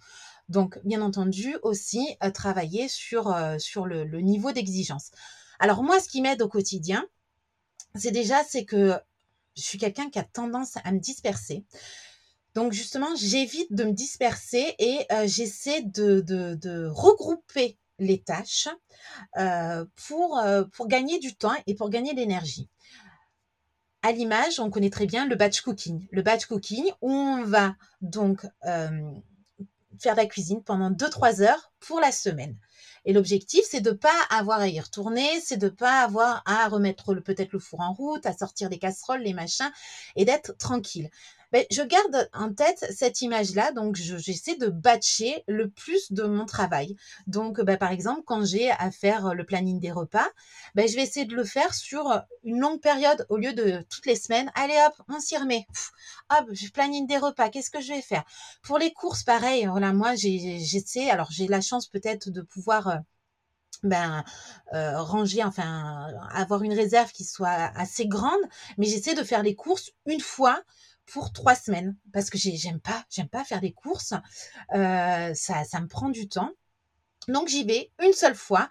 Donc, 0.49 0.79
bien 0.84 1.01
entendu, 1.01 1.56
aussi 1.63 2.17
euh, 2.23 2.32
travailler 2.32 2.88
sur, 2.88 3.32
euh, 3.32 3.58
sur 3.60 3.86
le, 3.86 4.06
niveau 4.19 4.51
d'exigence. 4.51 5.12
Alors, 5.60 5.84
moi, 5.84 5.99
ce 5.99 6.10
qui 6.10 6.21
m'aide 6.21 6.41
au 6.41 6.49
quotidien, 6.49 7.06
c'est 7.95 8.12
déjà, 8.12 8.43
c'est 8.43 8.65
que 8.65 8.93
je 9.56 9.62
suis 9.62 9.77
quelqu'un 9.77 10.10
qui 10.10 10.19
a 10.19 10.23
tendance 10.23 10.77
à 10.84 10.91
me 10.91 10.99
disperser. 10.99 11.63
Donc, 12.56 12.73
justement, 12.73 13.15
j'évite 13.15 13.73
de 13.73 13.86
me 13.86 13.93
disperser 13.93 14.75
et 14.79 15.06
euh, 15.12 15.27
j'essaie 15.27 15.82
de, 15.82 16.21
de, 16.21 16.88
regrouper 16.88 17.77
les 17.99 18.21
tâches 18.21 18.67
pour, 19.95 20.41
pour 20.73 20.88
gagner 20.88 21.19
du 21.19 21.36
temps 21.36 21.56
et 21.67 21.75
pour 21.75 21.89
gagner 21.89 22.13
de 22.13 22.19
l'énergie 22.19 22.67
à 24.03 24.12
l'image, 24.12 24.60
on 24.60 24.69
connaît 24.69 24.89
très 24.89 25.06
bien 25.06 25.25
le 25.25 25.36
batch 25.36 25.62
cooking. 25.62 26.08
Le 26.12 26.21
batch 26.21 26.45
cooking, 26.45 26.91
où 27.01 27.10
on 27.10 27.43
va 27.43 27.75
donc 28.01 28.45
faire 29.99 30.15
la 30.15 30.25
cuisine 30.25 30.63
pendant 30.63 30.91
2-3 30.91 31.41
heures 31.41 31.71
pour 31.79 31.99
la 31.99 32.12
semaine. 32.12 32.58
Et 33.06 33.13
l'objectif, 33.13 33.65
c'est 33.69 33.82
de 33.82 33.91
pas 33.91 34.10
avoir 34.29 34.60
à 34.60 34.67
y 34.67 34.79
retourner, 34.79 35.27
c'est 35.41 35.58
de 35.58 35.69
pas 35.69 36.01
avoir 36.01 36.41
à 36.45 36.67
remettre 36.69 37.13
peut-être 37.15 37.51
le 37.51 37.60
four 37.60 37.82
en 37.82 37.93
route, 37.93 38.25
à 38.25 38.34
sortir 38.34 38.69
les 38.69 38.79
casseroles, 38.79 39.21
les 39.21 39.34
machins, 39.34 39.71
et 40.15 40.25
d'être 40.25 40.58
tranquille 40.58 41.10
je 41.69 41.83
garde 41.83 42.29
en 42.33 42.53
tête 42.53 42.85
cette 42.91 43.21
image-là, 43.21 43.71
donc 43.71 43.95
j'essaie 43.95 44.55
de 44.55 44.67
batcher 44.67 45.43
le 45.47 45.69
plus 45.69 46.11
de 46.11 46.23
mon 46.23 46.45
travail. 46.45 46.95
Donc, 47.27 47.61
bah, 47.61 47.77
par 47.77 47.91
exemple, 47.91 48.23
quand 48.25 48.43
j'ai 48.43 48.71
à 48.71 48.89
faire 48.91 49.33
le 49.35 49.45
planning 49.45 49.79
des 49.79 49.91
repas, 49.91 50.27
bah, 50.75 50.87
je 50.87 50.95
vais 50.95 51.03
essayer 51.03 51.25
de 51.25 51.35
le 51.35 51.43
faire 51.43 51.73
sur 51.73 52.21
une 52.43 52.59
longue 52.59 52.81
période 52.81 53.25
au 53.29 53.37
lieu 53.37 53.53
de 53.53 53.85
toutes 53.89 54.05
les 54.05 54.15
semaines. 54.15 54.51
Allez 54.55 54.77
hop, 54.87 55.05
on 55.09 55.19
s'y 55.19 55.37
remet. 55.37 55.67
hop, 56.31 56.47
je 56.51 56.69
planning 56.69 57.07
des 57.07 57.17
repas. 57.17 57.49
Qu'est-ce 57.49 57.69
que 57.69 57.81
je 57.81 57.93
vais 57.93 58.01
faire? 58.01 58.23
Pour 58.63 58.79
les 58.79 58.91
courses, 58.91 59.23
pareil. 59.23 59.65
Voilà, 59.67 59.93
moi, 59.93 60.15
j'essaie. 60.15 61.09
Alors, 61.09 61.31
j'ai 61.31 61.47
la 61.47 61.61
chance 61.61 61.87
peut-être 61.87 62.29
de 62.29 62.41
pouvoir 62.41 62.87
euh, 62.87 62.97
ben, 63.83 64.23
euh, 64.73 65.01
ranger, 65.01 65.43
enfin, 65.43 66.07
avoir 66.31 66.63
une 66.63 66.73
réserve 66.73 67.11
qui 67.11 67.25
soit 67.25 67.49
assez 67.49 68.07
grande, 68.07 68.41
mais 68.77 68.87
j'essaie 68.87 69.13
de 69.13 69.23
faire 69.23 69.43
les 69.43 69.55
courses 69.55 69.91
une 70.05 70.21
fois 70.21 70.61
pour 71.05 71.33
trois 71.33 71.55
semaines 71.55 71.95
parce 72.11 72.29
que 72.29 72.37
j'aime 72.37 72.79
pas, 72.79 73.05
j'aime 73.09 73.29
pas 73.29 73.43
faire 73.43 73.61
des 73.61 73.73
courses. 73.73 74.13
Euh, 74.73 75.33
ça, 75.33 75.63
ça 75.63 75.79
me 75.79 75.87
prend 75.87 76.09
du 76.09 76.27
temps. 76.27 76.51
Donc 77.27 77.47
j'y 77.47 77.63
vais 77.63 77.91
une 78.03 78.13
seule 78.13 78.35
fois. 78.35 78.69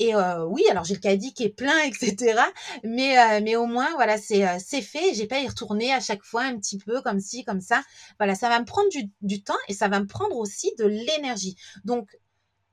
Et 0.00 0.14
euh, 0.14 0.44
oui, 0.46 0.64
alors 0.70 0.84
j'ai 0.84 0.94
le 0.94 1.00
caddie 1.00 1.32
qui 1.34 1.44
est 1.44 1.50
plein, 1.50 1.78
etc. 1.84 2.40
Mais, 2.82 3.18
euh, 3.18 3.40
mais 3.42 3.56
au 3.56 3.66
moins, 3.66 3.90
voilà, 3.94 4.18
c'est 4.18 4.44
c'est 4.58 4.82
fait. 4.82 5.14
J'ai 5.14 5.26
pas 5.26 5.36
à 5.36 5.40
y 5.40 5.48
retourner 5.48 5.92
à 5.92 6.00
chaque 6.00 6.24
fois 6.24 6.42
un 6.42 6.58
petit 6.58 6.78
peu 6.78 7.00
comme 7.02 7.20
ci, 7.20 7.44
comme 7.44 7.60
ça. 7.60 7.82
Voilà, 8.18 8.34
ça 8.34 8.48
va 8.48 8.58
me 8.60 8.64
prendre 8.64 8.88
du, 8.90 9.10
du 9.22 9.42
temps 9.42 9.54
et 9.68 9.74
ça 9.74 9.88
va 9.88 10.00
me 10.00 10.06
prendre 10.06 10.36
aussi 10.36 10.72
de 10.78 10.84
l'énergie. 10.84 11.56
Donc 11.84 12.08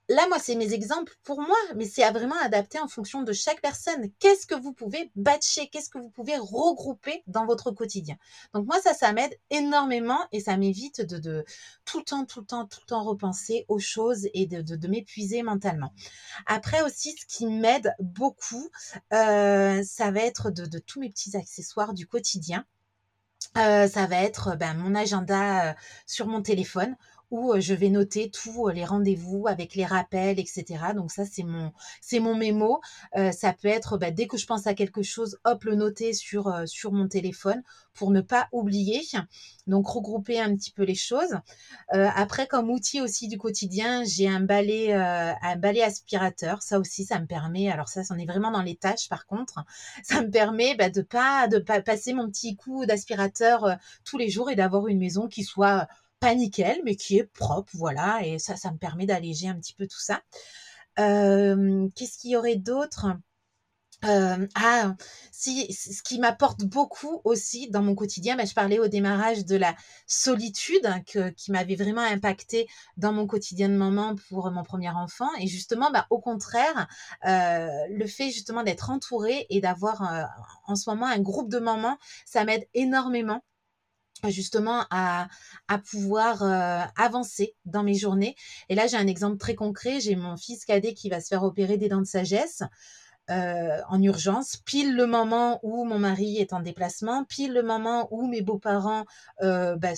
là, 0.10 0.28
moi, 0.28 0.40
c'est 0.40 0.56
mes 0.56 0.74
exemples 0.74 1.16
pour 1.24 1.42
moi, 1.42 1.58
mais 1.76 1.86
c'est 1.86 2.04
à 2.04 2.12
vraiment 2.12 2.36
adapter 2.42 2.80
en 2.80 2.88
fonction 2.88 3.24
de 3.24 3.34
chaque 3.34 3.62
personne. 3.62 4.10
Qu'est-ce 4.20 4.46
que 4.46 4.56
vous 4.56 4.74
pouvez 4.74 5.12
batcher? 5.16 5.68
Qu'est-ce 5.70 5.90
que 5.90 6.00
vous 6.00 6.10
pouvez 6.10 6.38
regrouper 6.38 7.24
dans 7.28 7.46
votre 7.46 7.72
quotidien? 7.72 8.16
Donc 8.54 8.66
moi, 8.66 8.80
ça, 8.82 8.94
ça 8.94 9.14
m'aide 9.14 9.38
énormément 9.50 10.20
et 10.32 10.40
ça 10.40 10.58
m'évite 10.58 11.02
de, 11.02 11.46
tout 11.86 12.00
le 12.00 12.04
temps, 12.04 12.26
tout 12.26 12.42
le 12.42 12.46
temps, 12.46 12.66
tout 12.66 12.80
le 12.82 12.88
temps 12.88 13.04
repenser 13.04 13.66
aux 13.68 13.80
choses 13.80 14.28
et 14.34 14.46
de, 14.48 14.88
m'épuiser 14.88 15.44
mentalement. 15.44 15.94
Après 16.46 16.82
aussi, 16.82 17.16
ce 17.18 17.26
qui 17.26 17.46
m'aide 17.46 17.94
beaucoup, 18.00 18.70
euh, 19.14 19.82
ça 19.84 20.12
va 20.12 20.20
être 20.22 20.52
de, 20.52 20.80
tous 20.80 21.00
mes 21.00 21.10
petits 21.10 21.38
accessoires 21.38 21.94
du 21.94 22.08
quotidien. 22.08 22.66
Euh, 23.58 23.88
ça 23.88 24.06
va 24.06 24.18
être 24.18 24.56
ben, 24.56 24.74
mon 24.76 24.96
agenda 24.96 25.72
euh, 25.72 25.74
sur 26.06 26.28
mon 26.28 26.42
téléphone 26.42 26.96
où 27.32 27.54
je 27.60 27.74
vais 27.74 27.89
noter 27.89 28.30
tous 28.30 28.67
les 28.67 28.86
rendez-vous 28.86 29.48
avec 29.48 29.76
les 29.76 29.86
rappels, 29.86 30.39
etc. 30.39 30.65
Donc 30.96 31.12
ça, 31.12 31.26
c'est 31.26 31.44
mon, 31.44 31.72
c'est 32.02 32.20
mon 32.20 32.36
mémo. 32.36 32.82
ça 33.32 33.54
peut 33.54 33.67
être 33.70 33.98
bah, 33.98 34.12
dès 34.12 34.28
que 34.28 34.38
je 34.38 34.46
pense 34.46 34.67
à 34.67 34.74
quelque 34.74 35.02
chose, 35.02 35.39
hop, 35.46 35.63
le 35.63 35.76
noter 35.76 36.13
sur, 36.13 36.54
sur 36.65 36.91
mon 36.91 37.08
téléphone 37.08 37.63
pour 37.94 38.12
ne 38.12 38.22
pas 38.22 38.48
oublier. 38.52 39.02
Donc 39.67 39.88
regrouper 39.88 40.39
un 40.39 40.56
petit 40.56 40.72
peu 40.72 40.84
les 40.84 40.96
choses. 40.96 41.38
après, 41.89 42.48
comme 42.48 42.70
outil 42.70 43.02
aussi 43.02 43.28
du 43.28 43.38
quotidien, 43.38 44.04
j'ai 44.04 44.28
un 44.28 44.41
balai, 44.41 44.94
un 44.94 45.56
balai 45.56 45.82
aspirateur. 45.84 46.62
Ça 46.62 46.80
aussi, 46.80 47.06
ça 47.06 47.20
me 47.20 47.26
permet. 47.26 47.72
Alors 47.72 47.88
ça, 47.88 48.04
c'en 48.04 48.17
est 48.17 48.26
vraiment 48.26 48.52
dans 48.52 48.62
les 48.62 48.76
tâches. 48.76 49.08
Par 49.10 49.26
contre, 49.26 49.63
ça 50.04 50.22
me 50.22 50.30
permet 50.30 50.76
bah, 50.76 50.89
de 50.89 51.02
pas 51.02 51.48
de 51.48 51.60
pas 51.60 51.82
passer 51.82 52.13
mon 52.13 52.30
petit 52.30 52.56
coup 52.56 52.86
d'aspirateur 52.86 53.78
tous 54.04 54.17
les 54.17 54.30
jours 54.30 54.50
et 54.50 54.56
d'avoir 54.56 54.88
une 54.88 55.00
maison 55.00 55.28
qui 55.28 55.44
soit 55.44 55.88
pas 56.22 56.34
nickel, 56.36 56.80
mais 56.86 56.96
qui 56.96 57.18
est 57.18 57.26
propre, 57.26 57.72
voilà, 57.74 58.26
et 58.26 58.40
ça, 58.40 58.56
ça 58.56 58.72
me 58.72 58.78
permet 58.78 59.06
d'alléger 59.08 59.50
un 59.50 59.56
petit 59.56 59.74
peu 59.74 59.88
tout 59.88 60.00
ça. 60.00 60.22
Qu'est-ce 60.96 62.18
qu'il 62.18 62.32
y 62.32 62.38
aurait 62.38 62.56
d'autre? 62.56 63.08
Ah, 64.04 64.96
si, 65.32 65.72
ce 65.74 66.02
qui 66.02 66.20
m'apporte 66.20 66.64
beaucoup 66.64 67.22
aussi 67.24 67.70
dans 67.70 67.84
mon 67.84 67.94
quotidien, 67.94 68.36
bah, 68.36 68.46
je 68.46 68.54
parlais 68.54 68.80
au 68.80 68.88
démarrage 68.88 69.46
de 69.46 69.56
la 69.56 69.76
solitude 70.08 70.86
hein, 70.86 71.02
que, 71.06 71.30
qui 71.30 71.52
m'avait 71.52 71.76
vraiment 71.76 72.02
impacté 72.02 72.68
dans 72.98 73.14
mon 73.14 73.28
quotidien 73.28 73.70
de 73.70 73.76
maman 73.76 74.16
pour 74.30 74.50
mon 74.50 74.64
premier 74.64 74.90
enfant. 74.90 75.30
Et 75.40 75.48
justement, 75.48 75.92
bah, 75.92 76.08
au 76.10 76.20
contraire, 76.20 76.88
le 77.24 78.06
fait 78.08 78.32
justement 78.32 78.64
d'être 78.64 78.90
entourée 78.90 79.46
et 79.50 79.62
d'avoir 79.62 80.02
en 80.66 80.76
ce 80.76 80.90
moment 80.90 81.06
un 81.06 81.20
groupe 81.20 81.50
de 81.52 81.60
mamans, 81.60 81.98
ça 82.26 82.44
m'aide 82.44 82.68
énormément 82.74 83.44
justement 84.30 84.86
à, 84.90 85.28
pouvoir 85.90 86.44
euh, 86.44 86.82
avancer 86.98 87.56
dans 87.66 87.84
mes 87.84 87.96
journées. 87.96 88.36
Et 88.70 88.76
là, 88.76 88.88
j'ai 88.88 88.98
un 88.98 89.08
exemple 89.08 89.38
très 89.38 89.56
concret. 89.56 90.00
J'ai 90.00 90.16
mon 90.16 90.38
fils 90.38 90.66
cadet 90.66 90.94
qui 90.94 91.10
va 91.10 91.22
se 91.22 91.28
faire 91.28 91.44
opérer 91.44 91.78
des 91.78 91.90
dents 91.90 92.02
de 92.02 92.06
sagesse. 92.06 92.64
Euh, 93.30 93.80
en 93.88 94.02
urgence, 94.02 94.58
pile 94.58 94.94
le 94.96 95.06
moment 95.06 95.60
où 95.64 95.86
mon 95.86 96.00
mari 96.00 96.38
est 96.38 96.52
en 96.52 96.60
déplacement, 96.60 97.24
pile 97.24 97.54
le 97.54 97.64
moment 97.64 98.10
où 98.12 98.28
mes 98.28 98.42
beaux-parents 98.42 99.06
euh, 99.42 99.78
bah, 99.78 99.94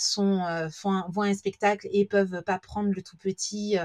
voient 1.10 1.26
un 1.26 1.34
spectacle 1.34 1.88
et 1.92 2.06
peuvent 2.06 2.44
pas 2.44 2.60
prendre 2.60 2.92
le 2.94 3.02
tout 3.02 3.18
petit 3.18 3.78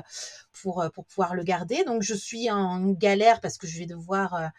pour 0.53 0.90
pouvoir 1.09 1.35
le 1.35 1.44
garder. 1.44 1.85
Donc 1.85 2.03
je 2.03 2.14
suis 2.14 2.51
en 2.51 2.90
galère 2.90 3.40
parce 3.40 3.57
que 3.57 3.66
je 3.66 3.79
vais 3.79 3.87
devoir 3.87 4.51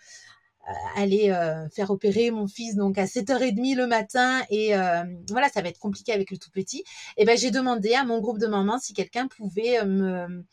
aller 0.96 1.32
euh, 1.32 1.68
faire 1.70 1.90
opérer 1.92 2.32
mon 2.32 2.48
fils 2.48 2.76
donc 2.76 2.98
à 2.98 3.06
7h30 3.06 3.76
le 3.76 3.88
matin 3.88 4.42
et 4.50 4.76
euh, 4.76 5.04
voilà 5.30 5.50
ça 5.50 5.62
va 5.62 5.70
être 5.70 5.80
compliqué 5.80 6.14
avec 6.14 6.32
le 6.32 6.38
tout 6.38 6.52
petit. 6.52 6.84
Et 7.18 7.26
ben 7.26 7.38
j'ai 7.38 7.52
demandé 7.52 7.94
à 7.94 8.04
mon 8.04 8.20
groupe 8.20 8.40
de 8.40 8.48
mamans 8.48 8.80
si 8.80 8.94
quelqu'un 8.94 9.28
pouvait 9.28 9.84
me 9.86 10.46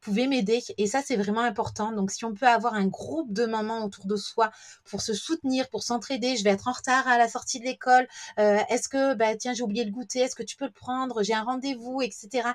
pouvait 0.00 0.26
m'aider 0.26 0.60
et 0.78 0.86
ça 0.88 1.00
c'est 1.04 1.16
vraiment 1.16 1.42
important. 1.42 1.92
Donc 1.92 2.10
si 2.10 2.24
on 2.24 2.34
peut 2.34 2.48
avoir 2.48 2.74
un 2.74 2.86
groupe 2.86 3.32
de 3.32 3.46
mamans 3.46 3.84
autour 3.84 4.06
de 4.06 4.16
soi 4.16 4.50
pour 4.84 5.00
se 5.00 5.14
soutenir 5.14 5.68
pour 5.70 5.82
s'entraider 5.82 6.36
je 6.36 6.44
vais 6.44 6.50
être 6.50 6.68
en 6.68 6.72
retard 6.72 7.06
à 7.06 7.18
la 7.18 7.28
sortie 7.28 7.60
de 7.60 7.64
l'école 7.64 8.06
est-ce 8.36 8.88
que 8.88 9.14
bah 9.14 9.36
tiens 9.36 9.54
j'ai 9.54 9.62
oublié 9.62 9.84
le 9.84 9.92
goûter 9.92 10.20
est-ce 10.20 10.34
que 10.34 10.42
tu 10.42 10.56
peux 10.56 10.66
le 10.66 10.72
prendre 10.72 11.22
j'ai 11.22 11.34
un 11.34 11.44
rendez-vous 11.44 12.02
etc 12.02 12.50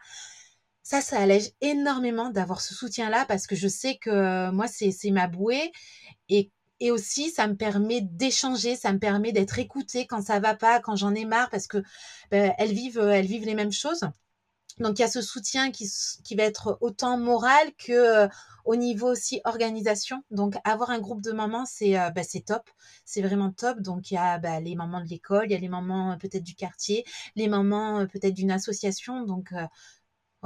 ça, 0.84 1.02
ça 1.02 1.20
allège 1.20 1.52
énormément 1.60 2.30
d'avoir 2.30 2.62
ce 2.62 2.74
soutien-là 2.74 3.26
parce 3.28 3.46
que 3.46 3.58
je 3.58 3.68
sais 3.68 3.98
que 3.98 4.50
moi, 4.52 4.68
c'est 4.68 5.12
ma 5.12 5.28
bouée 5.28 5.74
et 6.30 6.50
et 6.80 6.92
aussi, 6.92 7.32
ça 7.32 7.48
me 7.48 7.56
permet 7.56 8.02
d'échanger, 8.02 8.76
ça 8.76 8.94
me 8.94 9.00
permet 9.00 9.32
d'être 9.32 9.60
écoutée 9.60 10.06
quand 10.06 10.22
ça 10.22 10.40
va 10.40 10.56
pas, 10.56 10.80
quand 10.80 10.96
j'en 10.96 11.14
ai 11.16 11.26
marre, 11.26 11.50
parce 11.50 11.68
que 11.68 11.84
ben, 12.32 12.54
elles 12.58 12.74
vivent, 12.74 13.00
elles 13.00 13.26
vivent 13.26 13.46
les 13.46 13.56
mêmes 13.56 13.72
choses. 13.72 14.02
Donc 14.80 15.00
il 15.00 15.02
y 15.02 15.06
a 15.06 15.08
ce 15.08 15.22
soutien 15.22 15.72
qui, 15.72 15.90
qui 16.24 16.36
va 16.36 16.44
être 16.44 16.78
autant 16.82 17.18
moral 17.18 17.68
que 17.78 17.94
euh, 17.94 18.28
au 18.64 18.76
niveau 18.76 19.08
aussi 19.12 19.42
organisation. 19.44 20.24
Donc 20.30 20.56
avoir 20.66 20.92
un 20.92 21.00
groupe 21.00 21.24
de 21.24 21.32
mamans, 21.32 21.66
c'est 21.66 22.00
euh, 22.00 22.12
ben, 22.12 22.24
c'est 22.24 22.42
top, 22.42 22.70
c'est 23.04 23.22
vraiment 23.22 23.52
top. 23.52 23.80
Donc 23.80 24.12
il 24.12 24.16
y 24.16 24.18
a 24.18 24.38
ben, 24.38 24.64
les 24.64 24.76
mamans 24.76 25.02
de 25.02 25.08
l'école, 25.08 25.46
il 25.46 25.52
y 25.52 25.56
a 25.56 25.60
les 25.60 25.70
mamans 25.70 26.12
euh, 26.12 26.16
peut-être 26.18 26.44
du 26.44 26.54
quartier, 26.54 27.06
les 27.36 27.48
mamans 27.48 28.06
peut-être 28.08 28.36
d'une 28.36 28.52
association. 28.52 29.26
Donc 29.26 29.52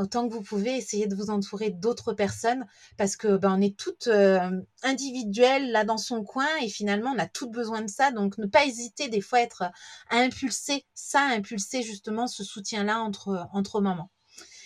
autant 0.02 0.28
que 0.28 0.34
vous 0.34 0.42
pouvez, 0.42 0.76
essayez 0.78 1.08
de 1.08 1.16
vous 1.16 1.30
entourer 1.30 1.70
d'autres 1.70 2.14
personnes 2.14 2.66
parce 2.98 3.16
que 3.16 3.38
ben, 3.38 3.62
est 3.62 3.78
toutes 3.78 4.08
euh, 4.08 4.62
individuelles 4.84 5.72
là 5.72 5.86
dans 5.86 5.98
son 5.98 6.24
coin 6.24 6.48
et 6.62 6.70
finalement 6.70 7.14
on 7.16 7.20
a 7.20 7.28
toutes 7.28 7.52
besoin 7.52 7.82
de 7.82 7.90
ça. 7.90 8.12
Donc 8.12 8.38
ne 8.38 8.46
pas 8.46 8.66
hésiter 8.66 9.10
des 9.10 9.22
fois 9.22 9.40
à 9.40 9.42
être 9.42 9.62
à 10.10 10.18
impulser 10.18 10.86
ça, 10.94 11.22
à 11.22 11.34
impulser 11.34 11.84
justement 11.84 12.28
ce 12.28 12.44
soutien-là 12.44 13.00
entre 13.00 13.48
entre 13.54 13.82
mamans. 13.82 14.12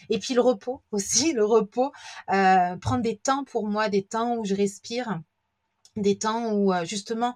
Et 0.09 0.19
puis 0.19 0.33
le 0.33 0.41
repos 0.41 0.81
aussi, 0.91 1.33
le 1.33 1.45
repos, 1.45 1.91
euh, 2.31 2.75
prendre 2.77 3.01
des 3.01 3.17
temps 3.17 3.43
pour 3.43 3.67
moi, 3.67 3.89
des 3.89 4.03
temps 4.03 4.37
où 4.37 4.45
je 4.45 4.55
respire, 4.55 5.21
des 5.95 6.17
temps 6.17 6.51
où 6.51 6.73
euh, 6.73 6.85
justement 6.85 7.35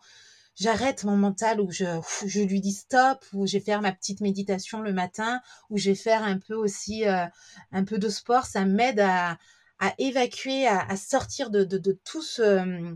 j'arrête 0.60 1.04
mon 1.04 1.16
mental, 1.16 1.62
où 1.62 1.72
je, 1.72 1.86
je 2.26 2.42
lui 2.42 2.62
dis 2.62 2.74
stop, 2.74 3.26
où 3.34 3.48
je 3.48 3.54
vais 3.54 3.64
faire 3.64 3.82
ma 3.82 3.92
petite 3.92 4.22
méditation 4.22 4.82
le 4.82 4.94
matin, 4.94 5.42
où 5.70 5.78
je 5.78 5.92
vais 5.92 5.96
faire 5.96 6.24
un 6.24 6.38
peu 6.38 6.56
aussi 6.56 7.08
euh, 7.08 7.26
un 7.72 7.84
peu 7.84 7.98
de 7.98 8.10
sport, 8.10 8.46
ça 8.46 8.66
m'aide 8.66 9.00
à, 9.00 9.38
à 9.80 9.94
évacuer, 9.98 10.68
à, 10.68 10.96
sortir 10.98 11.50
de, 11.50 11.64
de, 11.64 11.78
de, 11.78 11.98
tout 12.04 12.22
ce, 12.22 12.96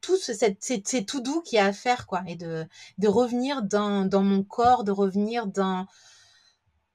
tout 0.00 0.16
ce, 0.16 0.32
c'est 0.34 1.04
tout 1.04 1.20
doux 1.20 1.40
qu'il 1.42 1.56
y 1.56 1.60
a 1.60 1.66
à 1.66 1.72
faire, 1.72 2.06
quoi, 2.06 2.22
et 2.26 2.36
de, 2.36 2.66
de 2.98 3.08
revenir 3.08 3.62
dans, 3.62 4.04
dans 4.04 4.22
mon 4.22 4.42
corps, 4.42 4.82
de 4.84 4.90
revenir 4.90 5.46
dans, 5.46 5.86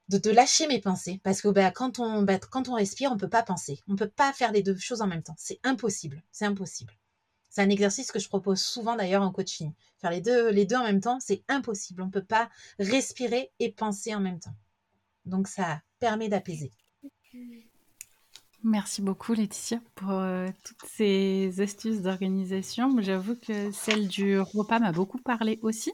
de, 0.10 0.18
de 0.18 0.32
lâcher 0.32 0.68
mes 0.68 0.82
pensées, 0.82 1.22
parce 1.24 1.42
que 1.42 1.48
bah, 1.48 1.72
quand 1.72 2.00
on, 2.00 2.24
bah, 2.24 2.40
quand 2.40 2.68
on 2.68 2.74
respire, 2.74 3.12
on 3.14 3.18
peut 3.18 3.30
pas 3.30 3.44
penser, 3.44 3.82
on 3.88 3.96
peut 3.96 4.10
pas 4.10 4.34
faire 4.34 4.52
les 4.52 4.64
deux 4.64 4.76
choses 4.76 5.02
en 5.02 5.08
même 5.08 5.24
temps, 5.24 5.36
c'est 5.38 5.60
impossible, 5.64 6.22
c'est 6.32 6.46
impossible. 6.46 6.99
C'est 7.50 7.62
un 7.62 7.70
exercice 7.70 8.12
que 8.12 8.20
je 8.20 8.28
propose 8.28 8.62
souvent 8.62 8.96
d'ailleurs 8.96 9.24
en 9.24 9.32
coaching. 9.32 9.74
Faire 9.98 10.12
les 10.12 10.22
deux, 10.22 10.50
les 10.50 10.66
deux 10.66 10.76
en 10.76 10.84
même 10.84 11.02
temps, 11.02 11.20
c'est 11.20 11.44
impossible. 11.48 12.02
On 12.02 12.08
ne 12.08 12.12
peut 12.12 12.24
pas 12.24 12.50
respirer 12.78 13.52
et 13.60 13.72
penser 13.72 14.14
en 14.14 14.20
même 14.20 14.40
temps. 14.40 14.56
Donc 15.26 15.48
ça 15.48 15.82
permet 16.00 16.30
d'apaiser. 16.30 16.72
Merci 18.64 19.02
beaucoup 19.02 19.34
Laetitia 19.34 19.80
pour 19.96 20.12
euh, 20.12 20.50
toutes 20.66 20.90
ces 20.90 21.62
astuces 21.62 22.02
d'organisation. 22.02 22.94
J'avoue 23.00 23.36
que 23.36 23.72
celle 23.72 24.08
du 24.08 24.40
repas 24.40 24.80
m'a 24.80 24.92
beaucoup 24.92 25.18
parlé 25.18 25.60
aussi. 25.62 25.94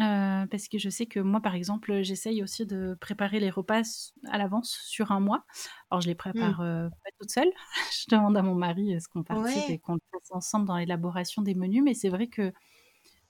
Euh, 0.00 0.46
parce 0.46 0.68
que 0.68 0.78
je 0.78 0.88
sais 0.88 1.06
que 1.06 1.20
moi, 1.20 1.40
par 1.40 1.54
exemple, 1.54 2.02
j'essaye 2.02 2.42
aussi 2.42 2.66
de 2.66 2.96
préparer 3.00 3.38
les 3.38 3.50
repas 3.50 3.82
à 4.28 4.38
l'avance 4.38 4.78
sur 4.86 5.12
un 5.12 5.20
mois. 5.20 5.44
Alors, 5.90 6.00
je 6.00 6.08
les 6.08 6.14
prépare 6.14 6.60
mmh. 6.60 6.64
euh, 6.64 6.88
pas 6.88 7.10
toute 7.20 7.30
seule. 7.30 7.50
je 7.92 8.06
demande 8.08 8.36
à 8.36 8.42
mon 8.42 8.54
mari 8.54 8.92
est-ce 8.92 9.08
qu'on 9.08 9.22
participe 9.22 9.70
et 9.70 9.78
qu'on 9.78 9.98
passe 10.10 10.30
ensemble 10.30 10.66
dans 10.66 10.76
l'élaboration 10.76 11.42
des 11.42 11.54
menus. 11.54 11.82
Mais 11.84 11.94
c'est 11.94 12.08
vrai 12.08 12.28
que, 12.28 12.52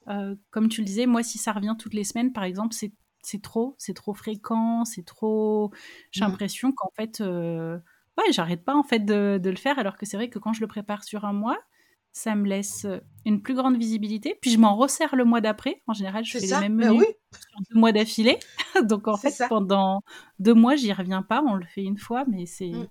euh, 0.09 0.37
comme 0.51 0.69
tu 0.69 0.81
le 0.81 0.87
disais, 0.87 1.07
moi, 1.07 1.23
si 1.23 1.39
ça 1.39 1.53
revient 1.53 1.75
toutes 1.79 1.95
les 1.95 2.05
semaines, 2.05 2.33
par 2.33 2.45
exemple, 2.45 2.75
c'est, 2.75 2.93
c'est 3.23 3.43
trop, 3.43 3.75
c'est 3.79 3.95
trop 3.95 4.15
fréquent, 4.15 4.85
c'est 4.85 5.05
trop. 5.05 5.73
J'ai 6.13 6.25
mmh. 6.25 6.29
l'impression 6.29 6.73
qu'en 6.73 6.91
fait, 6.97 7.21
ouais, 7.21 8.33
j'arrête 8.33 8.65
pas 8.65 8.75
en 8.75 8.85
fait 8.85 9.01
de, 9.01 9.39
de, 9.43 9.51
le 9.51 9.57
faire. 9.57 9.79
Alors 9.79 9.97
que 9.97 10.07
c'est 10.07 10.17
vrai 10.17 10.31
que 10.31 10.39
quand 10.39 10.53
je 10.53 10.61
le 10.61 10.69
prépare 10.69 11.03
sur 11.05 11.25
un 11.25 11.33
mois, 11.33 11.59
ça 12.15 12.37
me 12.37 12.49
laisse 12.49 12.87
une 13.27 13.43
plus 13.43 13.55
grande 13.55 13.77
visibilité. 13.77 14.39
Puis 14.41 14.51
je 14.53 14.59
m'en 14.59 14.77
resserre 14.77 15.17
le 15.17 15.25
mois 15.25 15.41
d'après. 15.41 15.83
En 15.89 15.93
général, 15.93 16.25
je 16.25 16.39
fais 16.39 16.47
les 16.47 16.61
mêmes 16.61 16.77
bah 16.77 16.91
menus 16.91 17.07
sur 17.33 17.61
deux 17.69 17.79
mois 17.79 17.91
d'affilée. 17.91 18.39
Donc 18.89 19.09
en 19.09 19.17
fait, 19.17 19.35
pendant 19.49 20.03
deux 20.39 20.55
mois, 20.55 20.77
j'y 20.77 20.93
reviens 20.93 21.23
pas. 21.23 21.43
On 21.45 21.55
le 21.55 21.67
fait 21.67 21.83
une 21.83 21.99
fois, 21.99 22.25
mais 22.29 22.47
c'est 22.47 22.71
mm. 22.71 22.89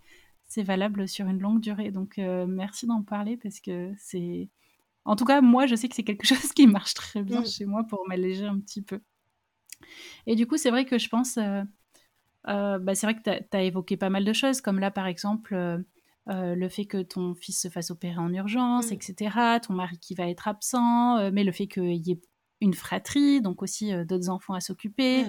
c'est 0.50 0.64
valable 0.64 1.08
sur 1.08 1.26
une 1.28 1.40
longue 1.40 1.62
durée. 1.62 1.90
Donc 1.90 2.20
euh, 2.20 2.46
merci 2.46 2.86
d'en 2.86 3.02
parler 3.02 3.38
parce 3.38 3.62
que 3.62 3.94
c'est. 3.98 4.50
En 5.06 5.16
tout 5.16 5.26
cas, 5.26 5.40
moi, 5.40 5.68
je 5.68 5.76
sais 5.76 5.88
que 5.88 5.96
c'est 5.96 6.04
quelque 6.04 6.28
chose 6.28 6.52
qui 6.52 6.68
marche 6.68 6.94
très 6.94 7.24
bien 7.24 7.42
mm. 7.42 7.46
chez 7.46 7.66
moi 7.66 7.86
pour 7.86 8.06
m'alléger 8.10 8.46
un 8.46 8.60
petit 8.60 8.82
peu. 8.82 9.00
Et 10.28 10.36
du 10.36 10.48
coup, 10.48 10.58
c'est 10.58 10.70
vrai 10.70 10.84
que 10.84 10.98
je 10.98 11.08
pense. 11.08 11.38
Euh, 11.38 11.64
euh, 12.50 12.78
bah, 12.78 12.94
c'est 12.94 13.08
vrai 13.08 13.16
que 13.16 13.22
tu 13.24 13.58
as, 13.58 13.64
évoqué 13.64 13.96
pas 13.96 14.10
mal 14.10 14.26
de 14.26 14.34
choses, 14.34 14.60
comme 14.60 14.80
là, 14.80 14.92
par 14.92 15.08
exemple 15.08 15.86
euh, 16.30 16.56
le 16.56 16.70
fait 16.70 16.86
que 16.86 17.02
ton 17.02 17.36
fils 17.36 17.62
se 17.62 17.68
fasse 17.68 17.92
opérer 17.92 18.18
en 18.18 18.34
urgence, 18.34 18.92
mm. 18.92 18.94
etc., 18.94 19.36
ton 19.66 19.74
mari 19.74 19.98
qui 20.00 20.16
va 20.16 20.30
être 20.30 20.48
absent, 20.48 21.18
euh, 21.18 21.32
mais 21.34 21.44
le 21.44 21.52
fait 21.52 21.68
qu'il 21.68 22.08
y 22.08 22.12
ait 22.12 22.22
une 22.62 22.74
fratrie, 22.74 23.42
donc 23.42 23.62
aussi 23.62 23.92
euh, 23.92 24.06
d'autres 24.06 24.30
enfants 24.30 24.54
à 24.54 24.62
s'occuper, 24.62 25.26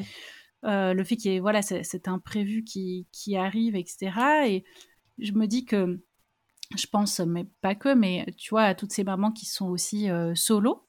le 0.63 1.05
fait 1.05 1.17
qu'il 1.17 1.33
y 1.33 1.35
ait 1.35 1.41
voilà, 1.41 1.63
cet 1.63 2.09
imprévu 2.09 2.65
qui, 2.65 3.07
qui, 3.13 3.37
arrive, 3.37 3.77
etc. 3.77 4.13
Et 4.47 4.65
je 5.19 5.33
me 5.33 5.47
dis 5.47 5.67
que, 5.67 6.03
je 6.75 6.87
pense, 6.87 7.21
mais 7.21 7.45
pas 7.61 7.75
que, 7.75 7.93
mais 7.93 8.25
tu 8.39 8.51
vois, 8.51 8.63
à 8.63 8.75
toutes 8.75 8.93
ces 8.93 9.05
mamans 9.05 9.31
qui 9.31 9.45
sont 9.45 9.69
aussi 9.69 10.09
solo 10.35 10.89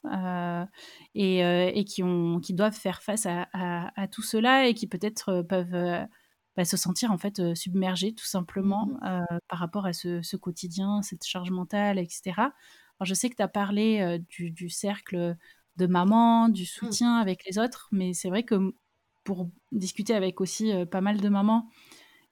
et, 1.13 1.39
et, 1.39 1.83
qui, 1.83 2.03
ont, 2.03 2.39
qui 2.39 2.53
doivent 2.53 2.77
faire 2.77 3.01
face 3.01 3.25
à, 3.25 3.49
à 3.51 4.07
tout 4.07 4.21
cela 4.21 4.65
et 4.65 4.73
qui 4.73 4.87
peut-être 4.87 5.41
peuvent 5.41 6.07
bah, 6.57 6.65
se 6.65 6.77
sentir 6.77 7.11
en 7.11 7.17
fait 7.17 7.55
submergé 7.55 8.13
tout 8.13 8.25
simplement 8.25 8.87
mmh 9.01 9.25
par 9.47 9.59
rapport 9.59 9.85
à 9.85 9.93
ce, 9.93 10.35
quotidien, 10.35 11.01
cette 11.01 11.25
charge 11.25 11.51
mentale, 11.51 11.99
etc. 11.99 12.33
Alors 12.37 13.05
je 13.05 13.13
sais 13.13 13.29
que 13.29 13.35
tu 13.35 13.43
as 13.43 13.47
parlé 13.47 14.19
du, 14.29 14.69
cercle 14.69 15.35
de 15.77 15.85
maman, 15.85 16.49
du 16.49 16.63
mmh. 16.63 16.65
soutien 16.65 17.15
avec 17.15 17.45
les 17.45 17.59
autres, 17.59 17.89
mais 17.91 18.13
c'est 18.13 18.29
vrai 18.29 18.43
que 18.43 18.73
pour 19.23 19.49
discuter 19.71 20.13
avec 20.13 20.41
aussi 20.41 20.71
pas 20.91 21.01
mal 21.01 21.19
de 21.19 21.29
mamans, 21.29 21.69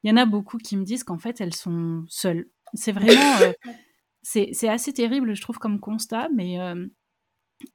il 0.04 0.10
y 0.10 0.14
en 0.14 0.18
a 0.18 0.26
beaucoup 0.26 0.58
qui 0.58 0.78
me 0.78 0.84
disent 0.84 1.04
qu'en 1.04 1.18
fait 1.18 1.42
elles 1.42 1.56
sont 1.56 2.06
seules. 2.08 2.50
C'est 2.74 2.92
vraiment, 2.92 3.54
c'est 4.24 4.70
assez 4.70 4.94
terrible 4.94 5.36
je 5.36 5.42
trouve 5.42 5.60
comme 5.60 5.80
constat, 5.80 6.30
mais 6.34 6.60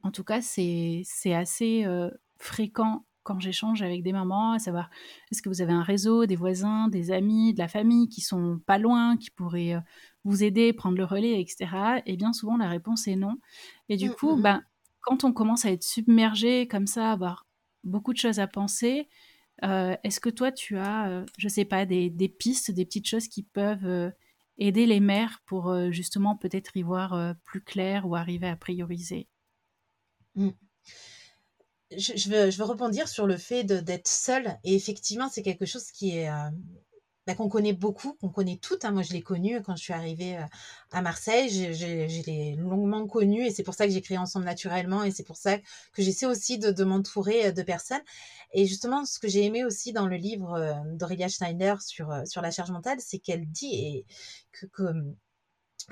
en 0.03 0.11
tout 0.11 0.25
cas 0.25 0.41
c'est 0.41 1.05
assez 1.27 1.85
fréquent 2.39 3.05
quand 3.29 3.41
j'échange 3.41 3.83
avec 3.83 4.03
des 4.03 4.13
mamans, 4.13 4.53
à 4.53 4.59
savoir 4.59 4.89
est-ce 5.31 5.43
que 5.43 5.51
vous 5.51 5.61
avez 5.61 5.75
un 5.75 5.83
réseau, 5.83 6.25
des 6.25 6.35
voisins, 6.35 6.89
des 6.89 7.13
amis, 7.13 7.53
de 7.53 7.59
la 7.59 7.69
famille 7.69 8.09
qui 8.09 8.23
sont 8.23 8.59
pas 8.67 8.79
loin, 8.79 9.19
qui 9.19 9.31
pourraient 9.31 9.75
euh, 9.75 9.81
vous 10.25 10.43
aider, 10.43 10.73
prendre 10.73 10.97
le 10.97 11.05
relais, 11.05 11.39
etc. 11.39 12.01
Et 12.07 12.17
bien 12.17 12.33
souvent 12.33 12.57
la 12.57 12.71
réponse 12.71 13.07
est 13.07 13.17
non. 13.17 13.37
Et 13.91 13.99
du 13.99 14.09
mmh, 14.09 14.15
coup, 14.15 14.35
mmh, 14.35 14.39
mmh. 14.39 14.43
ben, 14.43 14.63
quand 15.03 15.25
on 15.25 15.35
commence 15.35 15.67
à 15.67 15.71
être 15.71 15.83
submergé 15.83 16.67
comme 16.67 16.87
ça, 16.87 17.13
avoir 17.13 17.47
beaucoup 17.85 18.15
de 18.15 18.19
choses 18.19 18.41
à 18.41 18.47
penser, 18.47 19.11
euh, 19.63 19.95
est-ce 20.05 20.21
que 20.21 20.31
toi 20.31 20.51
tu 20.51 20.79
as, 20.79 21.11
euh, 21.11 21.27
je 21.37 21.49
sais 21.49 21.67
pas, 21.67 21.85
des, 21.85 22.11
pistes, 22.39 22.71
des 22.71 22.87
petites 22.87 23.09
choses 23.09 23.29
qui 23.29 23.43
peuvent 23.43 24.11
aider 24.57 24.87
les 24.87 25.01
mères 25.01 25.41
pour 25.45 25.93
justement 25.93 26.35
peut-être 26.35 26.77
y 26.79 26.83
voir 26.83 27.35
plus 27.45 27.61
clair 27.61 28.09
ou 28.09 28.17
arriver 28.17 28.49
à 28.49 28.57
prioriser? 28.57 29.29
Je, 31.97 32.29
veux, 32.29 32.51
je 32.51 32.63
rebondir 32.63 33.09
sur 33.09 33.27
le 33.27 33.37
fait 33.37 33.65
d'être 33.65 34.09
seule. 34.09 34.59
Et 34.65 34.75
effectivement, 34.75 35.29
c'est 35.29 35.43
quelque 35.43 35.67
chose 35.67 35.91
qui 35.91 36.17
est. 36.19 36.31
Euh, 36.31 36.51
bah, 37.27 37.35
qu'on 37.35 37.51
connaît 37.51 37.75
beaucoup, 37.75 38.15
qu'on 38.15 38.31
connaît 38.31 38.57
toutes. 38.57 38.87
Hein. 38.87 38.91
Moi, 38.91 39.03
je 39.03 39.13
l'ai 39.13 39.21
connu 39.21 39.61
quand 39.63 39.77
je 39.77 39.83
suis 39.83 39.93
arrivée 39.93 40.39
euh, 40.39 40.45
à 40.93 41.03
Marseille. 41.03 41.51
Je, 41.51 42.27
l'ai 42.27 42.57
longuement 42.57 43.07
connu 43.07 43.45
et 43.45 43.51
c'est 43.51 43.63
pour 43.63 43.75
ça 43.75 43.87
que 43.87 43.93
j'ai 43.93 44.01
créé 44.01 44.17
Ensemble 44.17 44.47
Naturellement 44.47 45.05
et 45.05 45.11
c'est 45.11 45.25
pour 45.25 45.37
ça 45.37 45.59
que 45.59 46.03
j'essaie 46.03 46.25
aussi 46.25 46.59
de, 46.59 46.85
m'entourer 46.85 47.49
euh, 47.49 47.53
de 47.53 47.63
personnes. 47.63 48.01
Et 48.55 48.67
justement, 48.67 49.05
ce 49.05 49.19
que 49.19 49.29
j'ai 49.29 49.45
aimé 49.45 49.63
aussi 49.65 49.93
dans 49.93 50.07
le 50.07 50.17
livre 50.17 50.83
d'Aurélia 50.95 51.29
Schneider 51.29 51.83
sur, 51.83 52.09
la 52.09 52.51
charge 52.51 52.71
mentale, 52.71 52.97
c'est 52.99 53.19
qu'elle 53.19 53.47
dit 53.47 53.75
et 53.75 54.07
que 54.53 54.67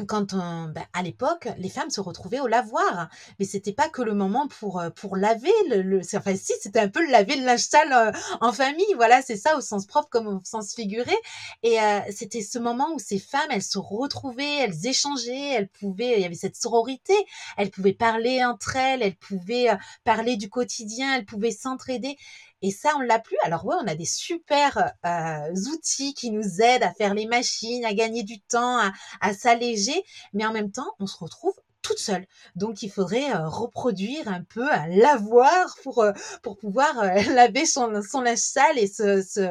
quand 0.05 0.35
on, 0.35 0.69
ben, 0.69 0.85
à 0.93 1.03
l'époque, 1.03 1.49
les 1.59 1.69
femmes 1.69 1.91
se 1.91 2.01
retrouvaient 2.01 2.41
au 2.41 2.47
lavoir, 2.47 3.09
mais 3.39 3.47
c'était 3.47 3.73
pas 3.73 3.89
que 3.89 4.03
le 4.03 4.15
moment 4.15 4.47
pour 4.49 4.81
euh, 4.81 4.91
pour 4.91 5.17
laver 5.17 5.53
le, 5.71 5.83
le 5.83 6.01
enfin 6.15 6.37
si 6.37 6.53
c'était 6.61 6.81
un 6.81 6.89
peu 6.89 7.05
le 7.05 7.11
laver 7.11 7.37
le 7.37 7.45
linge 7.45 7.67
sale 7.67 7.93
euh, 7.93 8.13
en 8.41 8.53
famille, 8.53 8.85
voilà 8.97 9.23
c'est 9.23 9.37
ça 9.37 9.57
au 9.57 9.61
sens 9.61 9.87
propre 9.87 10.09
comme 10.11 10.27
au 10.27 10.41
sens 10.45 10.75
figuré, 10.75 11.15
et 11.63 11.81
euh, 11.81 12.01
c'était 12.15 12.43
ce 12.43 12.59
moment 12.59 12.89
où 12.95 12.99
ces 12.99 13.19
femmes 13.19 13.49
elles 13.51 13.63
se 13.63 13.79
retrouvaient, 13.79 14.59
elles 14.61 14.87
échangeaient, 14.87 15.53
elles 15.55 15.69
pouvaient, 15.69 16.15
il 16.17 16.23
y 16.23 16.25
avait 16.27 16.35
cette 16.35 16.57
sororité, 16.57 17.15
elles 17.57 17.71
pouvaient 17.71 17.93
parler 17.95 18.45
entre 18.45 18.77
elles, 18.77 19.03
elles 19.03 19.17
pouvaient 19.17 19.69
parler 20.05 20.37
du 20.37 20.51
quotidien, 20.51 21.15
elles 21.17 21.25
pouvaient 21.25 21.51
s'entraider, 21.51 22.17
et 22.63 22.71
ça, 22.71 22.93
on 22.97 23.01
l'a 23.01 23.19
plus. 23.19 23.37
Alors 23.45 23.67
ouais, 23.67 23.77
on 23.81 23.87
a 23.87 23.95
des 23.95 24.05
super 24.07 24.93
euh, 25.05 25.55
outils 25.73 26.15
qui 26.15 26.31
nous 26.31 26.61
aident 26.61 26.83
à 26.83 26.93
faire 26.93 27.15
les 27.15 27.27
machines, 27.27 27.85
à 27.85 27.95
gagner 27.95 28.23
du 28.23 28.41
temps, 28.41 28.79
à, 29.21 29.35
s'alléger, 29.35 30.03
mais 30.33 30.47
en 30.47 30.53
même 30.53 30.71
temps, 30.73 30.93
on 30.99 31.07
se 31.07 31.19
retrouve 31.19 31.55
toute 31.83 31.99
seule. 31.99 32.27
Donc 32.57 32.83
il 32.83 32.91
faudrait 32.91 33.35
euh, 33.35 33.49
reproduire 33.49 34.29
un 34.29 34.43
peu, 34.43 34.69
à 34.71 34.89
lavoir 34.89 35.77
pour 35.83 36.03
euh, 36.03 36.13
pour 36.43 36.57
pouvoir 36.57 36.95
laver 37.35 37.67
son 37.67 38.01
son 38.03 38.23
linge 38.23 38.39
sale 38.39 38.79
et 38.79 38.87
se, 38.87 39.23
se 39.23 39.49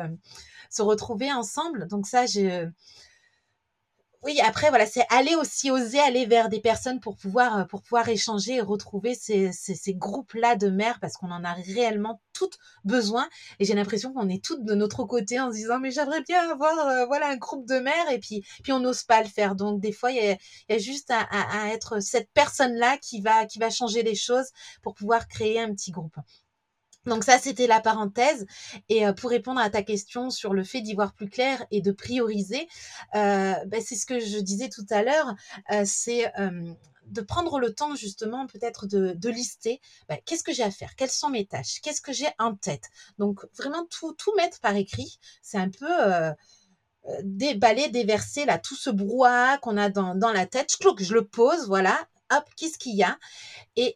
se 0.70 0.82
retrouver 0.82 1.32
ensemble. 1.32 1.88
Donc 1.88 2.08
ça, 2.08 2.26
je 2.26 2.70
oui, 4.26 4.42
après, 4.42 4.70
voilà, 4.70 4.88
c'est 4.88 5.06
aller 5.10 5.36
aussi 5.36 5.70
oser 5.70 6.00
aller 6.00 6.26
vers 6.26 6.50
des 6.50 6.60
personnes 6.60 7.00
pour 7.00 7.16
pouvoir, 7.16 7.60
euh, 7.60 7.64
pour 7.66 7.84
pouvoir 7.84 8.10
échanger 8.10 8.56
et 8.56 8.62
retrouver 8.62 9.14
ces, 9.14 9.52
ces, 9.52 9.76
ces 9.76 9.94
groupes-là 9.94 10.56
de 10.56 10.70
mères 10.70 11.00
parce 11.00 11.16
qu'on 11.16 11.30
en 11.30 11.44
a 11.44 11.54
réellement 11.54 12.20
toutes 12.34 12.58
besoin. 12.84 13.30
Et 13.60 13.66
j'ai 13.66 13.76
l'impression 13.76 14.14
qu'on 14.14 14.28
est 14.28 14.44
toutes 14.44 14.64
de 14.64 14.74
notre 14.74 15.04
côté 15.04 15.40
en 15.40 15.52
se 15.52 15.58
disant, 15.58 15.80
mais 15.80 15.92
j'aimerais 15.92 16.24
bien 16.24 16.50
avoir, 16.50 16.88
euh, 16.88 17.06
voilà, 17.06 17.28
un 17.28 17.38
groupe 17.38 17.68
de 17.68 17.78
mères 17.80 18.10
et 18.12 18.18
puis, 18.18 18.44
puis 18.64 18.74
on 18.74 18.80
n'ose 18.80 19.04
pas 19.04 19.22
le 19.22 19.30
faire. 19.30 19.54
Donc, 19.54 19.80
des 19.80 19.92
fois, 19.92 20.12
il 20.12 20.18
y 20.18 20.28
a, 20.28 20.38
y 20.70 20.74
a, 20.74 20.78
juste 20.80 21.12
à, 21.12 21.22
à, 21.22 21.68
être 21.70 22.02
cette 22.02 22.30
personne-là 22.34 22.98
qui 22.98 23.22
va, 23.22 23.46
qui 23.46 23.60
va 23.60 23.70
changer 23.70 24.02
les 24.02 24.16
choses 24.16 24.48
pour 24.82 24.96
pouvoir 24.96 25.28
créer 25.28 25.62
un 25.62 25.72
petit 25.72 25.92
groupe. 25.92 26.16
Donc 27.06 27.24
ça, 27.24 27.38
c'était 27.40 27.68
la 27.68 27.80
parenthèse. 27.80 28.46
Et 28.90 29.04
pour 29.18 29.30
répondre 29.30 29.60
à 29.60 29.70
ta 29.70 29.84
question 29.84 30.30
sur 30.30 30.54
le 30.54 30.64
fait 30.64 30.82
d'y 30.82 30.96
voir 30.96 31.14
plus 31.14 31.30
clair 31.30 31.66
et 31.72 31.82
de 31.82 31.92
prioriser, 31.92 32.68
ben, 33.14 33.82
c'est 33.84 33.96
ce 33.96 34.06
que 34.06 34.20
je 34.20 34.40
disais 34.40 34.70
tout 34.70 34.86
à 34.90 35.04
l'heure, 35.04 35.36
c'est 35.86 36.32
de 37.08 37.22
prendre 37.22 37.60
le 37.60 37.74
temps 37.74 37.96
justement 37.96 38.48
peut-être 38.48 38.88
de, 38.88 39.30
lister 39.30 39.80
ben, 40.10 40.18
qu'est-ce 40.26 40.44
que 40.44 40.54
j'ai 40.54 40.64
à 40.64 40.72
faire, 40.72 40.96
quelles 40.96 41.12
sont 41.12 41.30
mes 41.30 41.46
tâches, 41.46 41.80
qu'est-ce 41.82 42.02
que 42.02 42.14
j'ai 42.14 42.30
en 42.40 42.56
tête? 42.56 42.90
Donc 43.20 43.46
vraiment 43.56 43.86
tout, 43.86 44.14
tout 44.14 44.34
mettre 44.36 44.60
par 44.60 44.76
écrit, 44.76 45.20
c'est 45.42 45.58
un 45.58 45.70
peu 45.70 45.88
déballer, 47.24 47.90
déverser 47.90 48.46
là 48.46 48.58
tout 48.58 48.76
ce 48.76 48.90
brouhaha 48.90 49.58
qu'on 49.60 49.78
a 49.78 49.90
dans, 49.90 50.16
dans 50.16 50.32
la 50.32 50.46
tête. 50.46 50.76
Je, 50.82 51.04
je 51.04 51.14
le 51.14 51.26
pose, 51.26 51.68
voilà, 51.68 52.08
hop, 52.32 52.44
qu'est-ce 52.58 52.78
qu'il 52.78 52.96
y 52.96 53.04
a? 53.04 53.18
Et 53.76 53.94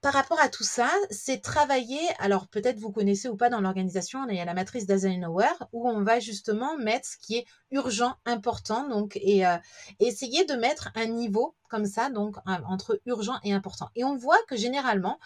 par 0.00 0.14
rapport 0.14 0.40
à 0.40 0.48
tout 0.48 0.64
ça, 0.64 0.90
c'est 1.10 1.42
travailler, 1.42 2.00
alors 2.18 2.48
peut-être 2.48 2.78
vous 2.78 2.90
connaissez 2.90 3.28
ou 3.28 3.36
pas 3.36 3.50
dans 3.50 3.60
l'organisation, 3.60 4.26
il 4.28 4.36
y 4.36 4.40
a 4.40 4.44
la 4.44 4.54
matrice 4.54 4.86
d'Eisenhower 4.86 5.52
où 5.72 5.88
on 5.88 6.02
va 6.02 6.20
justement 6.20 6.78
mettre 6.78 7.06
ce 7.06 7.16
qui 7.18 7.36
est 7.36 7.44
urgent, 7.70 8.14
important, 8.24 8.88
donc 8.88 9.18
et 9.20 9.46
euh, 9.46 9.56
essayer 9.98 10.44
de 10.46 10.54
mettre 10.54 10.90
un 10.94 11.06
niveau 11.06 11.54
comme 11.68 11.86
ça, 11.86 12.08
donc 12.08 12.36
entre 12.46 13.00
urgent 13.04 13.38
et 13.44 13.52
important. 13.52 13.90
Et 13.94 14.04
on 14.04 14.16
voit 14.16 14.42
que 14.48 14.56
généralement, 14.56 15.18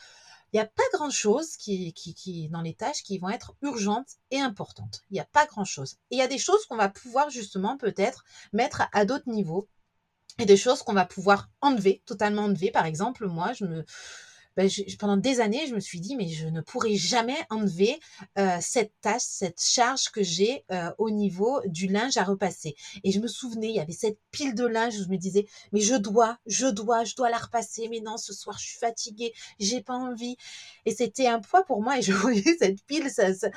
il 0.53 0.57
n'y 0.57 0.61
a 0.61 0.67
pas 0.67 0.83
grand-chose 0.93 1.57
qui, 1.57 1.93
qui, 1.95 2.49
dans 2.49 2.61
les 2.61 2.75
tâches 2.75 3.03
qui 3.03 3.19
vont 3.19 3.29
être 3.29 3.55
urgentes 3.63 4.19
et 4.31 4.41
importantes. 4.41 5.03
Il 5.11 5.15
n'y 5.15 5.21
a 5.21 5.25
pas 5.25 5.47
grand-chose. 5.47 5.95
Et 6.11 6.17
il 6.17 6.19
y 6.19 6.23
a 6.23 6.29
des 6.29 6.39
choses 6.39 6.65
qu'on 6.67 6.77
va 6.77 6.89
pouvoir 6.89 7.31
justement 7.31 7.77
peut-être 7.77 8.25
mettre 8.53 8.85
à 8.93 9.05
d'autres 9.05 9.29
niveaux 9.29 9.69
et 10.39 10.47
des 10.47 10.57
choses 10.57 10.83
qu'on 10.83 10.93
va 10.93 11.07
pouvoir 11.07 11.49
enlever, 11.61 12.03
totalement 12.07 12.43
enlever. 12.43 12.71
Par 12.71 12.87
exemple, 12.87 13.27
moi, 13.27 13.53
je 13.53 13.65
me, 13.65 13.85
ben, 14.57 14.71
pendant 14.99 15.17
des 15.17 15.41
années, 15.41 15.67
je 15.69 15.75
me 15.75 15.81
suis 15.81 16.01
dit, 16.01 16.17
mais 16.17 16.29
je 16.29 16.47
ne 16.47 16.61
pourrai 16.61 16.95
jamais 16.95 17.37
enlever 17.51 17.99
euh, 18.39 18.57
cette 18.61 18.93
tâche, 19.01 19.23
cette 19.23 19.61
charge 19.61 20.11
que 20.11 20.23
j'ai 20.23 20.65
euh, 20.71 20.93
au 20.99 21.11
niveau 21.11 21.61
du 21.67 21.89
linge 21.89 22.17
à 22.17 22.25
repasser. 22.25 22.77
Et 23.03 23.13
je 23.13 23.21
me 23.21 23.27
souvenais, 23.27 23.69
il 23.69 23.75
y 23.75 23.81
avait 23.81 23.93
cette 23.93 24.19
pile 24.31 24.55
de 24.55 24.67
linge 24.67 24.97
où 24.99 25.05
je 25.05 25.09
me 25.09 25.17
disais, 25.17 25.47
mais 25.73 25.81
je 25.81 25.95
dois, 25.95 26.39
je 26.47 26.67
dois, 26.67 27.05
je 27.05 27.15
dois 27.17 27.31
la 27.31 27.39
repasser. 27.39 27.89
Mais 27.89 28.01
non, 28.01 28.17
ce 28.17 28.33
soir, 28.33 28.57
je 28.59 28.65
suis 28.67 28.79
fatiguée, 28.79 29.33
j'ai 29.59 29.83
pas 29.83 29.95
envie. 29.95 30.37
Et 30.87 30.95
c'était 30.95 31.27
un 31.27 31.41
poids 31.41 31.65
pour 31.65 31.83
moi. 31.83 31.99
Et 31.99 32.03
je 32.03 32.13
voyais 32.13 32.57
cette 32.59 32.83
pile, 32.87 33.11
ça, 33.11 33.35
ça, 33.35 33.49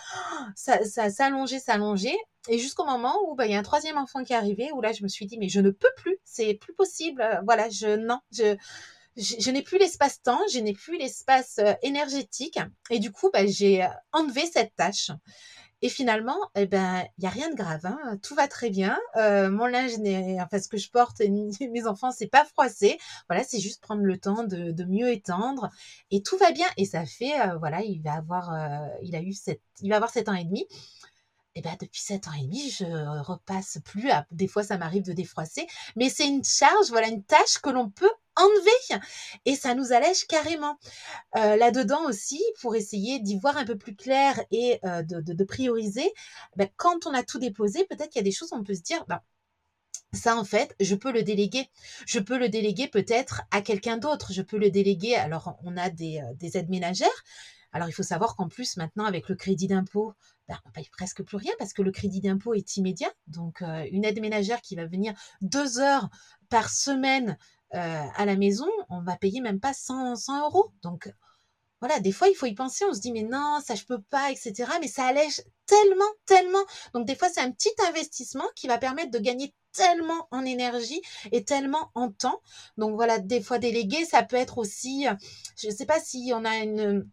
ça, 0.55 0.83
ça 0.83 1.09
s'allongeait, 1.09 1.59
s'allongeait. 1.59 2.17
Et 2.49 2.59
jusqu'au 2.59 2.85
moment 2.85 3.15
où 3.27 3.35
ben, 3.35 3.45
il 3.45 3.51
y 3.51 3.55
a 3.55 3.59
un 3.59 3.63
troisième 3.63 3.97
enfant 3.97 4.23
qui 4.23 4.33
est 4.33 4.37
arrivé, 4.37 4.69
où 4.73 4.81
là, 4.81 4.93
je 4.93 5.03
me 5.03 5.07
suis 5.07 5.25
dit, 5.25 5.37
mais 5.37 5.49
je 5.49 5.59
ne 5.59 5.69
peux 5.69 5.91
plus, 5.97 6.17
c'est 6.23 6.53
plus 6.53 6.73
possible. 6.73 7.41
Voilà, 7.43 7.69
je, 7.69 7.97
non, 7.97 8.19
je, 8.31 8.55
je, 9.17 9.51
n'ai 9.51 9.63
plus 9.63 9.77
l'espace-temps, 9.79 10.41
je 10.53 10.59
n'ai 10.59 10.73
plus 10.73 10.97
l'espace 10.97 11.59
euh, 11.59 11.73
énergétique. 11.81 12.59
Et 12.89 12.99
du 12.99 13.11
coup, 13.11 13.29
bah, 13.33 13.45
j'ai 13.45 13.83
euh, 13.83 13.87
enlevé 14.11 14.45
cette 14.45 14.75
tâche. 14.75 15.11
Et 15.83 15.89
finalement, 15.89 16.37
eh 16.55 16.65
ben, 16.65 17.03
il 17.17 17.21
n'y 17.21 17.27
a 17.27 17.29
rien 17.29 17.51
de 17.51 17.55
grave, 17.55 17.85
hein. 17.85 18.17
tout 18.23 18.33
va 18.33 18.47
très 18.47 18.71
bien. 18.71 18.97
Euh, 19.15 19.51
mon 19.51 19.67
linge, 19.67 19.91
enfin, 20.39 20.59
ce 20.59 20.67
que 20.67 20.77
je 20.77 20.89
porte, 20.89 21.19
mes 21.61 21.85
enfants, 21.85 22.11
c'est 22.11 22.27
pas 22.27 22.45
froissé. 22.45 22.97
Voilà, 23.29 23.43
c'est 23.43 23.59
juste 23.59 23.81
prendre 23.81 24.01
le 24.01 24.17
temps 24.17 24.43
de, 24.43 24.71
de, 24.71 24.83
mieux 24.85 25.11
étendre, 25.11 25.69
et 26.09 26.23
tout 26.23 26.37
va 26.37 26.51
bien. 26.51 26.65
Et 26.77 26.85
ça 26.85 27.05
fait, 27.05 27.35
voilà, 27.59 27.81
il 27.81 28.01
va 28.01 28.13
avoir, 28.13 28.51
il 29.03 29.15
a 29.15 29.21
eu 29.21 29.33
sept, 29.33 29.61
il 29.83 29.89
va 29.91 29.97
avoir 29.97 30.09
sept 30.09 30.29
ans 30.29 30.33
et 30.33 30.45
demi. 30.45 30.65
Et 31.57 31.61
ben 31.61 31.75
depuis 31.81 32.01
sept 32.01 32.27
ans 32.27 32.33
et 32.39 32.43
demi, 32.43 32.69
je 32.69 32.85
repasse 33.23 33.79
plus. 33.83 34.11
Des 34.29 34.47
fois, 34.47 34.61
ça 34.61 34.77
m'arrive 34.77 35.01
de 35.01 35.11
défroisser, 35.11 35.65
mais 35.95 36.07
c'est 36.07 36.27
une 36.27 36.43
charge, 36.43 36.89
voilà, 36.89 37.07
une 37.07 37.23
tâche 37.23 37.57
que 37.63 37.71
l'on 37.71 37.89
peut 37.89 38.11
enlever 38.35 39.01
et 39.45 39.55
ça 39.55 39.73
nous 39.73 39.91
allège 39.91 40.27
carrément. 40.27 40.77
Euh, 41.35 41.55
là-dedans 41.55 42.05
aussi, 42.05 42.43
pour 42.61 42.75
essayer 42.75 43.19
d'y 43.19 43.39
voir 43.39 43.57
un 43.57 43.65
peu 43.65 43.75
plus 43.75 43.95
clair 43.95 44.39
et 44.51 44.79
euh, 44.85 45.01
de, 45.01 45.43
prioriser, 45.43 46.13
ben, 46.57 46.69
quand 46.75 47.07
on 47.07 47.13
a 47.15 47.23
tout 47.23 47.39
déposé, 47.39 47.85
peut-être 47.85 48.09
qu'il 48.09 48.19
y 48.19 48.23
a 48.23 48.23
des 48.23 48.31
choses 48.31 48.49
on 48.51 48.63
peut 48.63 48.75
se 48.75 48.83
dire, 48.83 49.03
ben, 49.07 49.19
ça, 50.13 50.37
en 50.37 50.45
fait, 50.45 50.75
je 50.79 50.93
peux 50.93 51.11
le 51.11 51.23
déléguer. 51.23 51.69
Je 52.05 52.19
peux 52.19 52.37
le 52.37 52.49
déléguer 52.49 52.87
peut-être 52.87 53.41
à 53.49 53.61
quelqu'un 53.61 53.97
d'autre. 53.97 54.31
Je 54.31 54.43
peux 54.43 54.57
le 54.57 54.69
déléguer. 54.69 55.15
Alors, 55.15 55.57
on 55.63 55.75
a 55.75 55.89
des, 55.89 56.19
euh, 56.19 56.33
des 56.35 56.55
aides 56.55 56.69
ménagères. 56.69 57.23
Alors, 57.73 57.89
il 57.89 57.93
faut 57.93 58.03
savoir 58.03 58.35
qu'en 58.35 58.47
plus, 58.47 58.77
maintenant, 58.77 59.05
avec 59.05 59.27
le 59.27 59.35
crédit 59.35 59.67
d'impôt, 59.67 60.13
ben, 60.47 60.57
on 60.65 60.71
paye 60.71 60.87
presque 60.91 61.23
plus 61.23 61.37
rien 61.37 61.53
parce 61.59 61.73
que 61.73 61.81
le 61.81 61.91
crédit 61.91 62.21
d'impôt 62.21 62.53
est 62.53 62.77
immédiat. 62.77 63.11
Donc, 63.27 63.61
une 63.61 64.05
aide 64.05 64.21
ménagère 64.21 64.61
qui 64.61 64.75
va 64.75 64.85
venir 64.85 65.13
deux 65.41 65.79
heures 65.79 66.09
par 66.49 66.69
semaine 66.69 67.37
euh, 67.73 68.05
à 68.15 68.25
la 68.25 68.35
maison, 68.35 68.69
on 68.89 69.01
va 69.01 69.17
payer 69.17 69.41
même 69.41 69.59
pas 69.59 69.73
100, 69.73 70.15
100 70.15 70.45
euros. 70.45 70.71
Donc 70.81 71.13
voilà, 71.81 71.99
des 71.99 72.11
fois 72.11 72.29
il 72.29 72.35
faut 72.35 72.45
y 72.45 72.53
penser, 72.53 72.85
on 72.89 72.93
se 72.93 73.01
dit 73.01 73.11
mais 73.11 73.23
non, 73.23 73.59
ça 73.63 73.75
je 73.75 73.83
peux 73.83 74.01
pas, 74.01 74.31
etc. 74.31 74.71
Mais 74.81 74.87
ça 74.87 75.05
allège 75.05 75.41
tellement, 75.65 76.05
tellement. 76.25 76.63
Donc 76.93 77.05
des 77.05 77.15
fois 77.15 77.29
c'est 77.29 77.41
un 77.41 77.51
petit 77.51 77.73
investissement 77.87 78.45
qui 78.55 78.67
va 78.67 78.77
permettre 78.77 79.11
de 79.11 79.19
gagner 79.19 79.53
tellement 79.73 80.27
en 80.31 80.45
énergie 80.45 81.01
et 81.31 81.43
tellement 81.43 81.91
en 81.93 82.09
temps. 82.09 82.41
Donc 82.77 82.95
voilà, 82.95 83.19
des 83.19 83.41
fois 83.41 83.59
déléguer, 83.59 84.05
ça 84.05 84.23
peut 84.23 84.37
être 84.37 84.57
aussi, 84.57 85.05
je 85.61 85.67
ne 85.67 85.73
sais 85.73 85.85
pas 85.85 85.99
si 85.99 86.31
on 86.33 86.45
a 86.45 86.57
une 86.57 87.07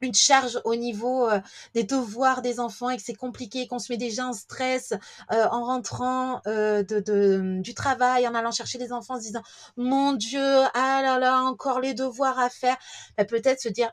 une 0.00 0.14
charge 0.14 0.60
au 0.64 0.74
niveau 0.74 1.28
euh, 1.28 1.40
des 1.74 1.84
devoirs 1.84 2.42
des 2.42 2.60
enfants 2.60 2.90
et 2.90 2.96
que 2.96 3.02
c'est 3.02 3.14
compliqué, 3.14 3.66
qu'on 3.66 3.78
se 3.78 3.92
met 3.92 3.96
déjà 3.98 4.26
en 4.26 4.32
stress 4.32 4.92
euh, 5.32 5.46
en 5.50 5.64
rentrant 5.64 6.40
euh, 6.46 6.82
de, 6.82 7.00
de, 7.00 7.60
du 7.60 7.74
travail, 7.74 8.26
en 8.26 8.34
allant 8.34 8.50
chercher 8.50 8.78
les 8.78 8.92
enfants, 8.92 9.14
en 9.14 9.18
se 9.18 9.24
disant 9.24 9.42
mon 9.76 10.12
Dieu, 10.12 10.40
ah 10.74 11.00
là 11.02 11.18
là, 11.18 11.42
encore 11.42 11.80
les 11.80 11.94
devoirs 11.94 12.38
à 12.38 12.50
faire. 12.50 12.76
Bah, 13.16 13.24
peut-être 13.24 13.60
se 13.60 13.68
dire 13.68 13.90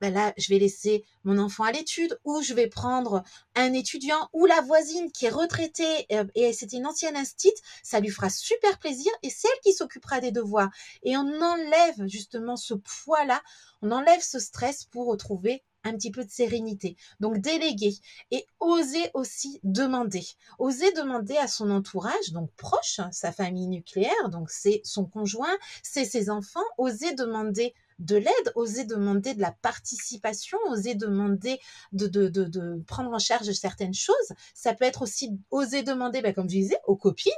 ben 0.00 0.12
là, 0.12 0.32
je 0.36 0.48
vais 0.48 0.58
laisser 0.58 1.04
mon 1.24 1.38
enfant 1.38 1.64
à 1.64 1.72
l'étude 1.72 2.18
ou 2.24 2.40
je 2.42 2.54
vais 2.54 2.68
prendre 2.68 3.22
un 3.54 3.72
étudiant 3.72 4.28
ou 4.32 4.46
la 4.46 4.60
voisine 4.60 5.10
qui 5.12 5.26
est 5.26 5.30
retraitée 5.30 6.06
et 6.34 6.52
c'était 6.52 6.76
une 6.76 6.86
ancienne 6.86 7.16
instite, 7.16 7.56
ça 7.82 8.00
lui 8.00 8.10
fera 8.10 8.30
super 8.30 8.78
plaisir 8.78 9.10
et 9.22 9.30
c'est 9.30 9.48
elle 9.48 9.60
qui 9.62 9.72
s'occupera 9.72 10.20
des 10.20 10.30
devoirs. 10.30 10.70
Et 11.02 11.16
on 11.16 11.40
enlève 11.40 12.06
justement 12.06 12.56
ce 12.56 12.74
poids-là, 12.74 13.42
on 13.82 13.90
enlève 13.90 14.22
ce 14.22 14.38
stress 14.38 14.84
pour 14.84 15.06
retrouver 15.06 15.62
un 15.84 15.94
petit 15.94 16.10
peu 16.10 16.24
de 16.24 16.30
sérénité. 16.30 16.96
Donc 17.20 17.38
déléguer 17.38 17.94
et 18.30 18.46
oser 18.60 19.10
aussi 19.14 19.60
demander. 19.62 20.26
Oser 20.58 20.92
demander 20.92 21.36
à 21.36 21.48
son 21.48 21.70
entourage, 21.70 22.32
donc 22.32 22.50
proche, 22.56 23.00
sa 23.12 23.32
famille 23.32 23.68
nucléaire, 23.68 24.28
donc 24.30 24.50
c'est 24.50 24.80
son 24.84 25.04
conjoint, 25.06 25.56
c'est 25.82 26.04
ses 26.04 26.30
enfants, 26.30 26.64
oser 26.76 27.14
demander 27.14 27.74
de 27.98 28.16
l'aide, 28.16 28.52
oser 28.54 28.84
demander 28.84 29.34
de 29.34 29.40
la 29.40 29.52
participation, 29.52 30.58
oser 30.68 30.94
demander 30.94 31.58
de, 31.92 32.06
de, 32.06 32.82
prendre 32.86 33.12
en 33.12 33.18
charge 33.18 33.50
certaines 33.52 33.94
choses. 33.94 34.32
Ça 34.54 34.74
peut 34.74 34.84
être 34.84 35.02
aussi 35.02 35.38
oser 35.50 35.82
demander, 35.82 36.22
ben, 36.22 36.32
comme 36.32 36.48
je 36.48 36.56
disais, 36.56 36.78
aux 36.86 36.96
copines, 36.96 37.32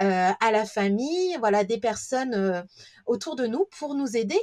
euh, 0.00 0.30
à 0.40 0.50
la 0.50 0.64
famille, 0.64 1.36
voilà, 1.38 1.64
des 1.64 1.78
personnes 1.78 2.34
euh, 2.34 2.62
autour 3.06 3.36
de 3.36 3.46
nous 3.46 3.66
pour 3.78 3.94
nous 3.94 4.16
aider. 4.16 4.40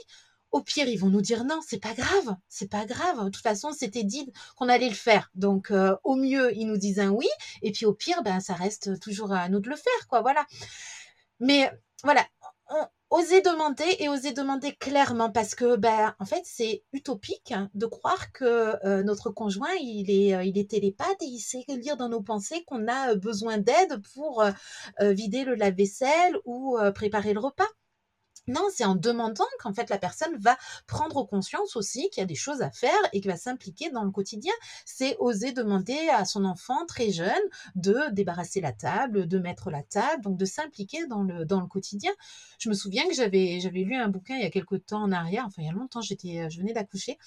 Au 0.52 0.62
pire, 0.62 0.88
ils 0.88 0.98
vont 0.98 1.10
nous 1.10 1.22
dire 1.22 1.44
non, 1.44 1.60
c'est 1.68 1.82
pas 1.82 1.94
grave, 1.94 2.36
c'est 2.48 2.70
pas 2.70 2.86
grave. 2.86 3.26
De 3.26 3.30
toute 3.30 3.44
façon, 3.44 3.74
c'était 3.74 4.04
dit 4.04 4.32
qu'on 4.56 4.70
allait 4.70 4.88
le 4.88 4.96
faire. 4.96 5.30
Donc, 5.36 5.72
euh, 5.72 5.98
au 6.04 6.16
mieux, 6.16 6.56
ils 6.56 6.66
nous 6.66 6.78
disent 6.78 7.00
un 7.00 7.10
oui, 7.10 7.28
et 7.62 7.72
puis 7.72 7.86
au 7.86 7.94
pire, 7.94 8.24
ben, 8.24 8.40
ça 8.40 8.54
reste 8.54 9.00
toujours 9.00 9.34
à 9.34 9.50
nous 9.50 9.60
de 9.60 9.70
le 9.70 9.76
faire, 9.76 10.08
quoi. 10.08 10.22
Voilà. 10.22 10.46
Mais 11.42 11.70
voilà, 12.04 12.26
oser 13.16 13.42
demander 13.42 13.96
et 14.00 14.10
oser 14.10 14.34
demander 14.34 14.74
clairement 14.74 15.32
parce 15.32 15.56
que 15.56 15.78
ben 15.78 16.14
en 16.20 16.26
fait 16.26 16.42
c'est 16.44 16.84
utopique 16.92 17.54
de 17.74 17.86
croire 17.86 18.34
que 18.34 18.76
euh, 18.86 19.04
notre 19.04 19.30
conjoint 19.30 19.74
il 19.80 20.12
est 20.12 20.36
euh, 20.36 20.44
il 20.44 20.58
est 20.58 20.70
télépathe 20.70 21.22
et 21.22 21.26
il 21.26 21.40
sait 21.40 21.64
lire 21.70 21.96
dans 21.96 22.10
nos 22.10 22.22
pensées 22.22 22.66
qu'on 22.68 22.90
a 22.90 23.12
euh, 23.12 23.16
besoin 23.16 23.58
d'aide 23.58 24.02
pour 24.14 24.44
vider 25.00 25.46
le 25.46 25.56
lave-vaisselle 25.56 26.36
ou 26.46 26.78
préparer 26.94 27.34
le 27.34 27.40
repas. 27.40 27.68
Non, 28.48 28.62
c'est 28.72 28.86
en 28.86 28.96
demandant 28.96 29.46
qu'en 29.60 29.74
fait 29.74 29.90
la 29.90 29.98
personne 29.98 30.36
va 30.38 30.58
prendre 30.86 31.24
conscience 31.24 31.76
aussi 31.76 32.10
qu'il 32.12 32.22
y 32.22 32.24
a 32.24 32.28
des 32.28 32.36
choses 32.36 32.62
à 32.62 32.70
faire 32.70 32.94
et 33.12 33.20
qu'il 33.22 33.32
va 33.32 33.38
s'impliquer 33.38 33.90
dans 33.90 34.04
le 34.04 34.12
quotidien. 34.12 34.54
C'est 34.86 35.16
oser 35.20 35.52
demander 35.52 35.98
à 36.10 36.26
son 36.26 36.46
enfant 36.46 36.86
très 36.86 37.12
jeune 37.12 37.32
de 37.76 37.98
débarrasser 38.12 38.62
la 38.62 38.72
table, 38.72 39.28
de 39.28 39.40
mettre 39.40 39.72
la 39.72 39.82
table, 39.82 40.24
donc 40.24 40.38
de 40.38 40.46
s'impliquer 40.46 41.08
dans 41.08 41.24
le, 41.24 41.46
dans 41.46 41.60
le 41.60 41.68
quotidien. 41.68 42.12
Je 42.60 42.70
me 42.70 42.76
souviens 42.76 43.08
que 43.08 43.16
j'avais, 43.16 43.60
j'avais 43.60 43.82
lu 43.82 43.96
un 43.96 44.10
bouquin 44.10 44.36
il 44.36 44.44
y 44.44 44.46
a 44.46 44.52
quelque 44.52 44.76
temps 44.76 45.02
en 45.02 45.12
arrière, 45.12 45.46
enfin 45.48 45.64
il 45.64 45.66
y 45.66 45.70
a 45.70 45.74
longtemps, 45.74 46.02
j'étais, 46.02 46.48
je 46.50 46.60
venais 46.60 46.74
d'accoucher. 46.74 47.18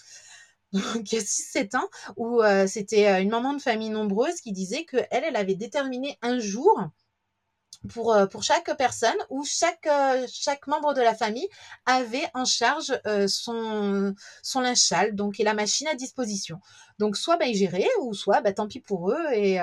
Donc, 0.72 1.12
il 1.12 1.14
y 1.14 1.18
a 1.18 1.22
6-7 1.22 1.76
ans, 1.76 1.88
où 2.16 2.42
euh, 2.42 2.66
c'était 2.66 3.09
euh, 3.09 3.22
une 3.22 3.30
maman 3.30 3.55
de 3.55 3.62
famille 3.62 3.88
nombreuse 3.88 4.40
qui 4.40 4.53
disait 4.53 4.84
qu'elle, 4.84 5.07
elle 5.11 5.36
avait 5.36 5.55
déterminé 5.55 6.18
un 6.20 6.38
jour 6.38 6.90
pour, 7.89 8.12
euh, 8.12 8.26
pour 8.26 8.43
chaque 8.43 8.76
personne 8.76 9.16
où 9.31 9.45
chaque, 9.45 9.87
euh, 9.87 10.26
chaque 10.33 10.66
membre 10.66 10.95
de 10.95 11.01
la 11.01 11.14
famille 11.14 11.49
avait 11.87 12.29
en 12.35 12.45
charge 12.45 12.99
euh, 13.07 13.29
son, 13.29 14.14
son 14.43 14.61
linge 14.61 14.79
sale 14.79 15.14
donc, 15.14 15.39
et 15.41 15.45
la 15.45 15.55
machine 15.55 15.87
à 15.89 15.95
disposition. 15.95 16.59
Donc, 16.99 17.16
soit 17.16 17.37
ben, 17.37 17.47
ils 17.47 17.57
géraient, 17.57 17.89
ou 18.01 18.14
soit 18.14 18.41
ben, 18.41 18.53
tant 18.53 18.66
pis 18.66 18.81
pour 18.81 19.11
eux, 19.12 19.24
et, 19.33 19.59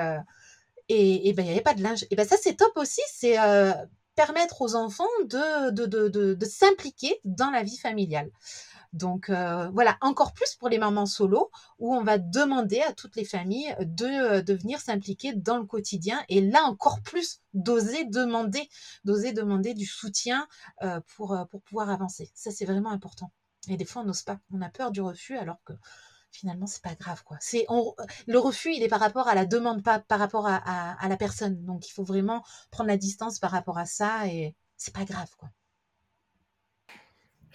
et, 0.88 1.28
et 1.28 1.32
ben, 1.34 1.42
il 1.42 1.46
n'y 1.46 1.52
avait 1.52 1.60
pas 1.60 1.74
de 1.74 1.82
linge. 1.82 2.06
Et 2.10 2.24
ça, 2.24 2.36
c'est 2.40 2.54
top 2.54 2.72
aussi, 2.76 3.02
c'est 3.12 3.36
permettre 4.14 4.62
aux 4.62 4.74
enfants 4.74 5.04
de, 5.24 5.70
de, 5.70 5.84
de, 5.84 6.08
de 6.08 6.46
s'impliquer 6.46 7.20
dans 7.24 7.50
la 7.50 7.62
vie 7.62 7.76
familiale. 7.76 8.30
Donc 8.92 9.30
euh, 9.30 9.68
voilà, 9.70 9.96
encore 10.00 10.32
plus 10.32 10.54
pour 10.54 10.68
les 10.68 10.78
mamans 10.78 11.06
solo, 11.06 11.50
où 11.78 11.94
on 11.94 12.02
va 12.02 12.18
demander 12.18 12.80
à 12.80 12.92
toutes 12.92 13.16
les 13.16 13.24
familles 13.24 13.74
de, 13.80 14.40
de 14.40 14.54
venir 14.54 14.80
s'impliquer 14.80 15.32
dans 15.34 15.58
le 15.58 15.64
quotidien. 15.64 16.22
Et 16.28 16.40
là, 16.40 16.64
encore 16.64 17.00
plus, 17.02 17.40
d'oser 17.54 18.04
demander, 18.04 18.68
d'oser 19.04 19.32
demander 19.32 19.74
du 19.74 19.86
soutien 19.86 20.46
pour, 21.16 21.36
pour 21.50 21.62
pouvoir 21.62 21.90
avancer. 21.90 22.30
Ça, 22.34 22.50
c'est 22.50 22.64
vraiment 22.64 22.90
important. 22.90 23.30
Et 23.68 23.76
des 23.76 23.84
fois, 23.84 24.02
on 24.02 24.04
n'ose 24.04 24.22
pas. 24.22 24.38
On 24.52 24.60
a 24.62 24.68
peur 24.68 24.90
du 24.90 25.00
refus 25.00 25.36
alors 25.36 25.62
que 25.64 25.72
finalement, 26.30 26.66
c'est 26.66 26.82
pas 26.82 26.94
grave. 26.94 27.22
quoi. 27.24 27.36
C'est 27.40 27.66
Le 28.26 28.38
refus, 28.38 28.72
il 28.74 28.82
est 28.82 28.88
par 28.88 29.00
rapport 29.00 29.28
à 29.28 29.34
la 29.34 29.46
demande, 29.46 29.82
pas 29.82 30.00
par 30.00 30.18
rapport 30.18 30.46
à, 30.46 30.56
à, 30.56 31.08
la 31.08 31.16
personne. 31.16 31.64
Donc, 31.64 31.88
il 31.88 31.92
faut 31.92 32.04
vraiment 32.04 32.44
prendre 32.70 32.88
la 32.88 32.96
distance 32.96 33.38
par 33.38 33.50
rapport 33.50 33.78
à 33.78 33.86
ça 33.86 34.26
et 34.28 34.54
c'est 34.76 34.94
pas 34.94 35.04
grave. 35.04 35.30
quoi. 35.38 35.50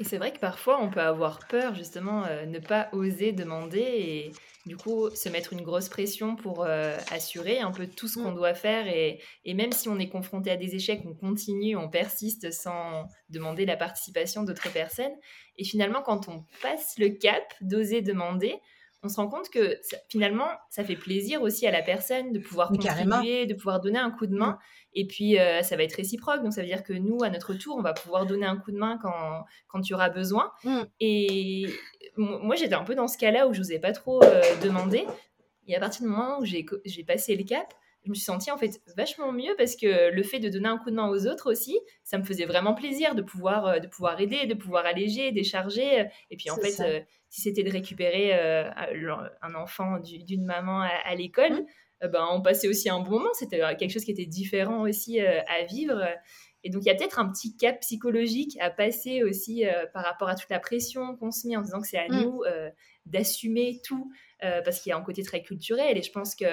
Et 0.01 0.03
c'est 0.03 0.17
vrai 0.17 0.33
que 0.33 0.39
parfois, 0.39 0.81
on 0.81 0.89
peut 0.89 0.99
avoir 0.99 1.47
peur, 1.47 1.75
justement, 1.75 2.25
euh, 2.25 2.47
ne 2.47 2.57
pas 2.57 2.89
oser 2.91 3.33
demander 3.33 3.81
et 3.81 4.31
du 4.65 4.75
coup 4.75 5.11
se 5.11 5.29
mettre 5.29 5.53
une 5.53 5.61
grosse 5.61 5.89
pression 5.89 6.35
pour 6.35 6.63
euh, 6.63 6.97
assurer 7.11 7.59
un 7.59 7.69
peu 7.69 7.85
tout 7.85 8.07
ce 8.07 8.15
qu'on 8.15 8.31
mm. 8.31 8.35
doit 8.35 8.55
faire. 8.55 8.87
Et, 8.87 9.21
et, 9.45 9.53
même 9.53 9.71
si 9.71 9.89
on 9.89 9.99
est 9.99 10.09
confronté 10.09 10.49
à 10.49 10.57
des 10.57 10.73
échecs, 10.73 11.03
on 11.05 11.13
continue, 11.13 11.75
on 11.75 11.87
persiste 11.87 12.51
sans 12.51 13.05
demander 13.29 13.67
la 13.67 13.77
participation 13.77 14.41
d'autres 14.41 14.73
personnes. 14.73 15.13
Et 15.57 15.65
finalement, 15.65 16.01
quand 16.01 16.27
on 16.29 16.45
passe 16.63 16.95
le 16.97 17.09
cap 17.09 17.43
d'oser 17.61 18.01
demander, 18.01 18.55
on 19.03 19.09
se 19.09 19.15
rend 19.15 19.27
compte 19.27 19.49
que 19.49 19.79
finalement, 20.09 20.47
ça 20.69 20.83
fait 20.83 20.95
plaisir 20.95 21.41
aussi 21.41 21.65
à 21.65 21.71
la 21.71 21.81
personne 21.81 22.31
de 22.33 22.39
pouvoir 22.39 22.69
contribuer, 22.69 23.47
de 23.47 23.53
pouvoir 23.55 23.79
donner 23.79 23.97
un 23.97 24.11
coup 24.11 24.27
de 24.27 24.35
main. 24.35 24.51
Mm. 24.51 24.57
Et 24.93 25.07
puis, 25.07 25.39
euh, 25.39 25.63
ça 25.63 25.75
va 25.75 25.83
être 25.83 25.95
réciproque. 25.95 26.43
Donc, 26.43 26.53
ça 26.53 26.61
veut 26.61 26.67
dire 26.67 26.83
que 26.83 26.93
nous, 26.93 27.23
à 27.23 27.29
notre 27.29 27.53
tour, 27.55 27.77
on 27.77 27.81
va 27.81 27.93
pouvoir 27.93 28.25
donner 28.25 28.45
un 28.45 28.57
coup 28.57 28.71
de 28.71 28.77
main 28.77 28.99
quand, 29.01 29.43
quand 29.67 29.81
tu 29.81 29.93
auras 29.93 30.09
besoin. 30.09 30.51
Mm. 30.63 30.81
Et 30.99 31.65
moi, 32.17 32.55
j'étais 32.55 32.75
un 32.75 32.83
peu 32.83 32.93
dans 32.93 33.07
ce 33.07 33.17
cas-là 33.17 33.47
où 33.47 33.53
je 33.53 33.59
n'osais 33.59 33.79
pas 33.79 33.91
trop 33.91 34.23
euh, 34.23 34.41
demander. 34.63 35.05
Et 35.67 35.75
à 35.75 35.79
partir 35.79 36.01
du 36.03 36.07
moment 36.07 36.39
où 36.39 36.45
j'ai 36.45 37.03
passé 37.03 37.35
le 37.35 37.43
cap, 37.43 37.73
je 38.03 38.09
me 38.09 38.15
suis 38.15 38.23
sentie 38.23 38.49
en 38.51 38.57
fait 38.57 38.81
vachement 38.97 39.31
mieux 39.31 39.53
parce 39.57 39.75
que 39.75 40.11
le 40.11 40.23
fait 40.23 40.39
de 40.39 40.49
donner 40.49 40.67
un 40.67 40.77
coup 40.77 40.89
de 40.89 40.95
main 40.95 41.07
aux 41.07 41.27
autres 41.27 41.51
aussi, 41.51 41.79
ça 42.03 42.17
me 42.17 42.23
faisait 42.23 42.45
vraiment 42.45 42.73
plaisir 42.73 43.13
de 43.13 43.21
pouvoir, 43.21 43.67
euh, 43.67 43.79
de 43.79 43.87
pouvoir 43.87 44.19
aider, 44.19 44.47
de 44.47 44.55
pouvoir 44.55 44.85
alléger, 44.85 45.31
décharger. 45.31 46.07
Et 46.31 46.37
puis 46.37 46.49
en 46.49 46.57
fait, 46.57 46.79
euh, 46.79 46.99
si 47.31 47.41
c'était 47.41 47.63
de 47.63 47.71
récupérer 47.71 48.33
euh, 48.33 48.69
un 49.41 49.55
enfant 49.55 49.99
d'une 49.99 50.45
maman 50.45 50.81
à, 50.81 51.15
l'école, 51.15 51.65
mmh. 52.01 52.07
ben, 52.09 52.27
on 52.31 52.41
passait 52.41 52.67
aussi 52.67 52.89
un 52.89 52.99
bon 52.99 53.11
moment. 53.11 53.33
C'était 53.33 53.61
quelque 53.77 53.89
chose 53.89 54.03
qui 54.03 54.11
était 54.11 54.25
différent 54.25 54.81
aussi 54.81 55.19
à 55.21 55.63
vivre. 55.65 56.05
Et 56.63 56.69
donc, 56.69 56.83
il 56.83 56.87
y 56.87 56.91
a 56.91 56.95
peut-être 56.95 57.19
un 57.19 57.31
petit 57.31 57.55
cap 57.55 57.79
psychologique 57.79 58.57
à 58.59 58.69
passer 58.69 59.23
aussi 59.23 59.63
par 59.93 60.03
rapport 60.03 60.27
à 60.27 60.35
toute 60.35 60.49
la 60.49 60.59
pression 60.59 61.15
qu'on 61.15 61.31
se 61.31 61.47
met 61.47 61.55
en 61.55 61.61
disant 61.61 61.79
que 61.79 61.87
c'est 61.87 61.97
à 61.97 62.09
mmh. 62.09 62.21
nous 62.21 62.41
d'assumer 63.05 63.79
tout, 63.81 64.11
parce 64.41 64.81
qu'il 64.81 64.89
y 64.89 64.93
a 64.93 64.97
un 64.97 65.01
côté 65.01 65.23
très 65.23 65.41
culturel. 65.41 65.97
Et 65.97 66.03
je 66.03 66.11
pense 66.11 66.35
que 66.35 66.45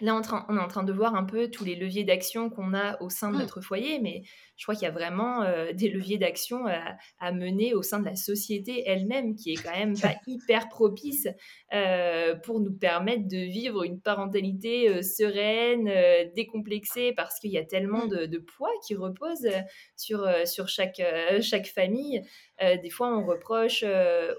Là, 0.00 0.16
on, 0.16 0.56
est 0.56 0.60
en 0.60 0.66
train 0.66 0.82
de 0.82 0.92
voir 0.92 1.14
un 1.14 1.22
peu 1.22 1.48
tous 1.48 1.64
les 1.64 1.76
leviers 1.76 2.02
d'action 2.02 2.50
qu'on 2.50 2.74
a 2.74 3.00
au 3.00 3.10
sein 3.10 3.30
de 3.30 3.36
mmh. 3.36 3.38
notre 3.38 3.60
foyer, 3.60 4.00
mais 4.00 4.22
je 4.56 4.64
crois 4.64 4.74
qu'il 4.74 4.82
y 4.84 4.90
a 4.90 4.92
vraiment 4.92 5.42
euh, 5.42 5.72
des 5.72 5.88
leviers 5.88 6.18
d'action 6.18 6.66
à, 6.66 7.32
mener 7.32 7.74
au 7.74 7.82
sein 7.82 8.00
de 8.00 8.04
la 8.04 8.16
société 8.16 8.82
elle-même, 8.88 9.36
qui 9.36 9.52
est 9.52 9.62
quand 9.62 9.76
même 9.76 9.96
pas 9.96 10.16
hyper 10.26 10.68
propice 10.68 11.28
euh, 11.72 12.34
pour 12.34 12.58
nous 12.58 12.76
permettre 12.76 13.28
de 13.28 13.36
vivre 13.36 13.84
une 13.84 14.00
parentalité 14.00 14.88
euh, 14.88 15.02
sereine, 15.02 15.88
décomplexée, 16.34 17.12
parce 17.12 17.38
qu'il 17.38 17.52
y 17.52 17.58
a 17.58 17.64
tellement 17.64 18.06
mmh. 18.06 18.26
de, 18.26 18.38
poids 18.38 18.72
qui 18.84 18.96
repose 18.96 19.46
sur, 19.96 20.28
sur 20.44 20.66
chaque, 20.66 21.00
chaque 21.40 21.68
famille. 21.68 22.20
Des 22.60 22.90
fois, 22.90 23.16
on 23.16 23.26
reproche 23.26 23.84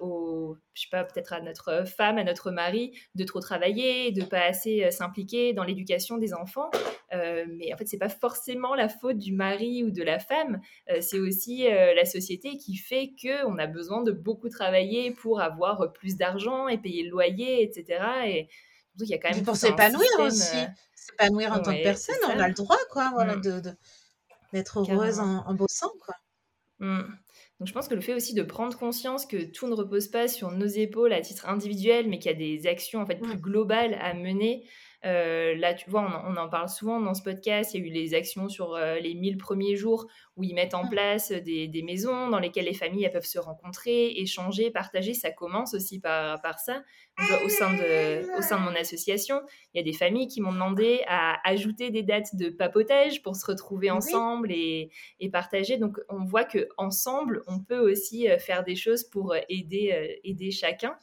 aux, 0.02 0.58
je 0.74 0.82
sais 0.82 0.88
pas, 0.90 1.04
peut-être 1.04 1.34
à 1.34 1.42
notre 1.42 1.86
femme, 1.86 2.18
à 2.18 2.24
notre 2.24 2.52
mari, 2.52 2.98
de 3.16 3.24
trop 3.24 3.40
travailler, 3.40 4.12
de 4.12 4.24
pas 4.24 4.42
assez 4.42 4.90
s'impliquer 4.92 5.54
dans 5.54 5.64
l'éducation 5.64 6.18
des 6.18 6.34
enfants. 6.34 6.72
mais 7.12 7.74
en 7.74 7.78
fait, 7.78 7.88
c'est 7.88 7.98
pas 7.98 8.10
forcément 8.10 8.76
la 8.76 8.90
faute 8.90 9.18
du 9.18 9.34
mari 9.34 9.84
ou 9.84 9.92
de 9.92 10.04
la 10.04 10.20
femme, 10.20 10.62
euh, 10.90 11.02
c'est 11.02 11.20
aussi 11.20 11.68
euh, 11.68 11.94
la 11.94 12.06
société 12.06 12.58
qui 12.58 12.78
fait 12.78 13.14
que 13.22 13.46
on 13.46 13.58
a 13.58 13.68
besoin 13.68 14.04
de 14.04 14.12
beaucoup 14.12 14.50
travailler 14.50 15.12
pour 15.12 15.42
avoir 15.42 15.92
plus 15.94 16.16
d'argent 16.16 16.68
et 16.68 16.78
payer 16.78 17.04
le 17.04 17.10
loyer, 17.10 17.64
etc. 17.64 18.04
Et 18.26 18.50
il 19.00 19.08
y 19.08 19.14
a 19.14 19.18
quand 19.18 19.32
même 19.32 19.44
pour 19.44 19.56
s'épanouir 19.56 20.08
aussi, 20.20 20.58
euh, 20.58 20.68
s'épanouir 20.96 21.52
en 21.52 21.60
tant 21.60 21.74
que 21.74 21.84
personne, 21.84 22.16
on 22.26 22.40
a 22.40 22.48
le 22.48 22.54
droit, 22.54 22.78
quoi, 22.92 23.12
voilà, 23.14 23.36
mm. 23.36 23.42
de, 23.42 23.62
d'être 24.54 24.80
heureuse 24.80 25.20
en, 25.20 25.54
bossant, 25.54 25.92
quoi. 26.00 26.16
Mm. 26.80 27.04
Donc 27.60 27.68
je 27.70 27.74
pense 27.74 27.88
que 27.88 27.96
le 27.96 28.02
fait 28.02 28.14
aussi 28.14 28.34
de 28.34 28.44
prendre 28.44 28.78
conscience 28.78 29.26
que 29.26 29.46
tout 29.46 29.68
ne 29.68 29.74
repose 29.74 30.10
pas 30.10 30.28
sur 30.28 30.52
nos 30.52 30.66
épaules 30.66 31.14
à 31.14 31.22
titre 31.22 31.48
individuel, 31.48 32.10
mais 32.10 32.20
qu'il 32.20 32.32
y 32.32 32.36
a 32.36 32.38
des 32.38 32.68
actions 32.68 33.02
en 33.02 33.06
fait 33.06 33.16
plus 33.16 33.38
globales 33.38 33.98
à 34.02 34.14
mener, 34.14 34.68
euh, 35.06 35.56
là, 35.56 35.74
tu 35.76 35.90
vois, 35.90 36.24
on, 36.28 36.36
en 36.36 36.50
parle 36.50 36.68
souvent 36.68 37.00
dans 37.00 37.14
ce 37.14 37.22
podcast. 37.22 37.74
Il 37.74 37.82
y 37.82 37.84
a 37.84 37.88
eu 37.88 37.92
les 37.92 38.14
actions 38.16 38.50
sur 38.50 38.74
euh, 38.74 38.98
les 39.00 39.14
1000 39.14 39.38
premiers 39.38 39.76
jours 39.76 40.08
où 40.36 40.44
ils 40.44 40.56
mettent 40.56 40.74
en 40.74 40.86
mmh. 40.86 40.90
place 40.90 41.32
des, 41.32 41.84
maisons 41.86 42.30
dans 42.30 42.40
lesquelles 42.40 42.66
les 42.66 42.74
familles 42.74 43.10
peuvent 43.14 43.26
se 43.26 43.38
rencontrer, 43.38 44.12
échanger, 44.18 44.72
partager. 44.72 45.14
Ça 45.14 45.32
commence 45.32 45.76
aussi 45.76 46.00
par, 46.00 46.42
par 46.42 46.60
ça. 46.60 46.82
Au 47.46 47.50
sein, 47.50 47.72
de, 47.74 48.38
au 48.38 48.42
sein 48.42 48.60
de 48.60 48.64
mon 48.64 48.76
association, 48.76 49.42
il 49.74 49.78
y 49.78 49.80
a 49.80 49.84
des 49.84 49.94
familles 49.94 50.28
qui 50.28 50.42
m'ont 50.42 50.52
demandé 50.52 51.02
à 51.08 51.38
ajouter 51.48 51.90
des 51.90 52.04
dates 52.04 52.36
de 52.36 52.50
papotage 52.50 53.22
pour 53.22 53.38
se 53.38 53.46
retrouver 53.46 53.90
ensemble 53.90 54.52
et, 54.52 54.90
et, 55.22 55.30
partager. 55.30 55.78
Donc, 55.78 55.98
on 56.10 56.26
voit 56.26 56.44
que 56.44 56.68
ensemble, 56.78 57.42
on 57.48 57.60
peut 57.60 57.80
aussi 57.80 58.30
euh, 58.30 58.38
faire 58.38 58.64
des 58.64 58.76
choses 58.76 59.04
pour 59.06 59.36
aider, 59.48 60.20
aider 60.24 60.52
chacun. 60.52 60.98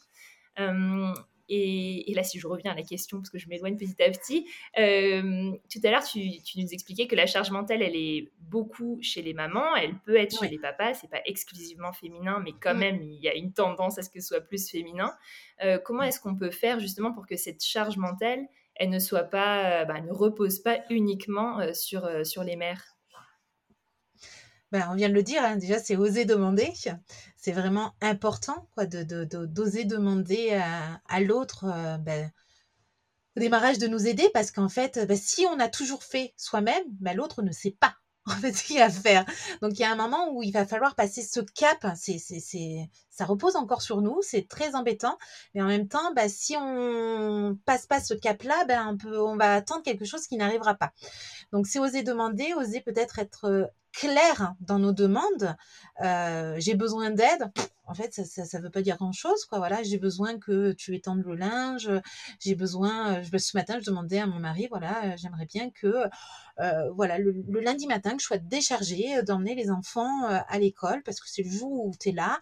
Et, 1.55 2.14
là, 2.14 2.22
si 2.22 2.38
je 2.38 2.46
reviens 2.46 2.72
à 2.72 2.74
la 2.74 2.82
question, 2.82 3.18
parce 3.18 3.28
que 3.28 3.36
je 3.36 3.46
m'éloigne 3.46 3.76
petit 3.76 4.03
à 4.03 4.11
petit, 4.11 4.46
euh, 4.78 5.53
tout 5.70 5.80
à 5.84 5.90
l'heure, 5.90 6.03
tu, 6.03 6.18
nous 6.57 6.72
expliquais 6.72 7.07
que 7.07 7.14
la 7.14 7.26
charge 7.26 7.50
mentale, 7.50 7.82
elle 7.82 7.94
est 7.94 8.30
beaucoup 8.40 8.98
chez 9.03 9.20
les 9.20 9.34
mamans, 9.34 9.76
elle 9.76 9.98
peut 10.07 10.16
être 10.16 10.38
chez 10.38 10.48
les 10.48 10.59
papas, 10.59 10.94
c'est 10.94 11.11
pas 11.11 11.20
exclusivement 11.26 11.92
féminin, 11.92 12.40
mais 12.42 12.53
quand 12.59 12.74
même, 12.74 13.03
il 13.03 13.20
y 13.20 13.28
a 13.28 13.34
une 13.34 13.53
tendance 13.53 13.98
à 13.98 14.03
ce 14.03 14.09
que 14.09 14.20
ce 14.20 14.28
soit 14.28 14.40
plus 14.40 14.70
féminin. 14.70 15.12
Euh, 15.62 15.78
comment 15.78 16.05
est-ce 16.05 16.20
qu'on 16.20 16.36
peut 16.36 16.50
faire 16.50 16.80
justement 16.80 17.12
pour 17.12 17.26
que 17.26 17.36
cette 17.36 17.62
charge 17.62 17.98
mentale, 17.98 18.46
elle 18.74 18.88
ne 18.88 18.98
soit 18.98 19.24
pas, 19.24 19.84
bah, 19.84 20.00
ne 20.00 20.11
repose 20.11 20.61
pas 20.61 20.78
uniquement 20.88 21.61
euh, 21.61 21.74
sur, 21.74 22.09
sur 22.24 22.44
les 22.44 22.57
mères? 22.57 22.96
Ben, 24.70 24.88
on 24.90 24.94
vient 24.94 25.11
de 25.11 25.14
le 25.14 25.22
dire, 25.22 25.42
hein, 25.44 25.57
déjà, 25.57 25.78
c'est 25.78 25.96
oser 25.96 26.24
demander. 26.24 26.72
C'est 27.43 27.51
vraiment 27.51 27.93
important 28.01 28.68
quoi, 28.72 28.86
de, 28.86 29.24
d'oser 29.24 29.84
demander 29.84 30.53
à, 30.53 31.20
l'autre 31.20 31.64
euh, 31.64 31.99
ben, 31.99 32.30
au 33.36 33.40
démarrage 33.40 33.78
de 33.78 33.88
nous 33.88 34.07
aider 34.07 34.30
parce 34.32 34.53
qu'en 34.53 34.68
fait, 34.68 35.05
ben, 35.09 35.16
si 35.16 35.45
on 35.47 35.59
a 35.59 35.68
toujours 35.68 36.05
fait 36.05 36.34
soi-même, 36.36 36.84
ben, 37.01 37.16
l'autre 37.16 37.43
ne 37.43 37.51
sait 37.51 37.76
pas 37.78 37.97
en 38.26 38.32
fait 38.32 38.52
ce 38.52 38.62
qu'il 38.62 38.76
y 38.76 38.80
a 38.80 38.86
à 38.86 38.90
faire. 38.90 39.24
Donc 39.62 39.72
il 39.74 39.80
y 39.80 39.84
a 39.84 39.90
un 39.90 39.96
moment 39.96 40.30
où 40.32 40.42
il 40.42 40.52
va 40.52 40.66
falloir 40.66 40.94
passer 40.94 41.22
ce 41.22 41.40
cap. 41.40 41.86
C'est, 41.96 42.18
c'est, 42.18 42.40
c'est, 42.40 42.88
ça 43.10 43.24
repose 43.24 43.56
encore 43.56 43.82
sur 43.82 44.00
nous, 44.00 44.20
c'est 44.22 44.48
très 44.48 44.74
embêtant. 44.74 45.18
Mais 45.54 45.62
en 45.62 45.66
même 45.66 45.88
temps, 45.88 46.12
bah, 46.14 46.28
si 46.28 46.56
on 46.56 47.58
passe 47.64 47.86
pas 47.86 48.00
ce 48.00 48.14
cap-là, 48.14 48.64
ben, 48.66 48.86
on, 48.88 48.96
peut, 48.96 49.20
on 49.20 49.36
va 49.36 49.54
attendre 49.54 49.82
quelque 49.82 50.04
chose 50.04 50.26
qui 50.26 50.36
n'arrivera 50.36 50.74
pas. 50.74 50.92
Donc 51.52 51.66
c'est 51.66 51.78
oser 51.78 52.02
demander, 52.02 52.54
oser 52.54 52.80
peut-être 52.80 53.18
être 53.18 53.70
clair 53.92 54.54
dans 54.60 54.78
nos 54.78 54.92
demandes. 54.92 55.56
Euh, 56.02 56.56
j'ai 56.58 56.74
besoin 56.74 57.10
d'aide. 57.10 57.50
En 57.85 57.95
fait, 57.95 58.14
ça, 58.14 58.45
ça, 58.45 58.61
veut 58.61 58.70
pas 58.70 58.83
dire 58.83 58.97
grand 58.97 59.12
chose, 59.12 59.45
quoi. 59.45 59.59
Voilà, 59.59 59.83
j'ai 59.83 59.99
besoin 59.99 60.39
que 60.39 60.72
tu 60.72 60.95
étendes 60.95 61.22
le 61.24 61.35
linge. 61.35 61.91
J'ai 62.39 62.55
besoin. 62.55 63.18
Euh, 63.18 63.39
ce 63.39 63.57
matin, 63.57 63.78
je 63.80 63.87
demandais 63.87 64.18
à 64.18 64.26
mon 64.26 64.39
mari, 64.39 64.68
voilà, 64.70 65.16
j'aimerais 65.16 65.47
bien 65.47 65.70
que, 65.70 66.07
voilà, 66.95 67.18
le, 67.18 67.33
lundi 67.61 67.87
matin, 67.87 68.12
que 68.16 68.22
je 68.22 68.26
sois 68.26 68.39
déchargée 68.39 69.22
d'emmener 69.22 69.55
les 69.55 69.70
enfants 69.70 70.24
à 70.26 70.59
l'école 70.59 71.03
parce 71.03 71.20
que 71.20 71.28
c'est 71.28 71.43
le 71.43 71.51
jour 71.51 71.87
où 71.87 71.93
tu 71.99 72.11
es 72.11 72.12
là, 72.12 72.39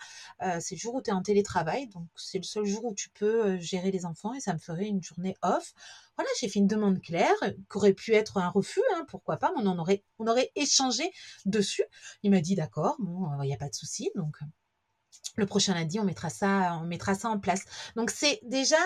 c'est 0.60 0.74
le 0.74 0.80
jour 0.80 0.94
où 0.94 1.02
tu 1.02 1.10
es 1.10 1.12
en 1.12 1.22
télétravail, 1.22 1.88
donc 1.88 2.06
c'est 2.16 2.38
le 2.38 2.44
seul 2.44 2.66
jour 2.66 2.84
où 2.84 2.94
tu 2.94 3.08
peux 3.10 3.58
gérer 3.58 3.90
les 3.90 4.04
enfants 4.04 4.34
et 4.34 4.40
ça 4.40 4.52
me 4.52 4.58
ferait 4.58 4.86
une 4.86 5.02
journée 5.02 5.36
off. 5.42 5.72
Voilà, 6.16 6.30
j'ai 6.38 6.48
fait 6.48 6.58
une 6.58 6.66
demande 6.66 7.00
claire, 7.00 7.34
qui 7.40 7.76
aurait 7.76 7.94
pu 7.94 8.12
être 8.12 8.36
un 8.36 8.50
refus, 8.50 8.82
hein, 8.94 9.06
pourquoi 9.08 9.38
pas, 9.38 9.52
mais 9.56 9.62
on, 9.66 9.78
aurait, 9.78 10.04
on 10.18 10.26
aurait 10.26 10.52
échangé 10.54 11.10
dessus. 11.46 11.84
Il 12.22 12.30
m'a 12.30 12.42
dit 12.42 12.54
d'accord, 12.54 12.96
bon, 12.98 13.26
il 13.42 13.46
n'y 13.46 13.54
a 13.54 13.56
pas 13.56 13.70
de 13.70 13.74
souci, 13.74 14.10
donc 14.14 14.36
le 15.36 15.46
prochain 15.46 15.74
lundi, 15.74 15.98
on 15.98 16.04
mettra 16.04 16.30
ça, 16.30 16.78
on 16.80 16.84
mettra 16.84 17.14
ça 17.14 17.28
en 17.28 17.38
place. 17.38 17.64
Donc 17.96 18.10
c'est 18.10 18.40
déjà 18.42 18.78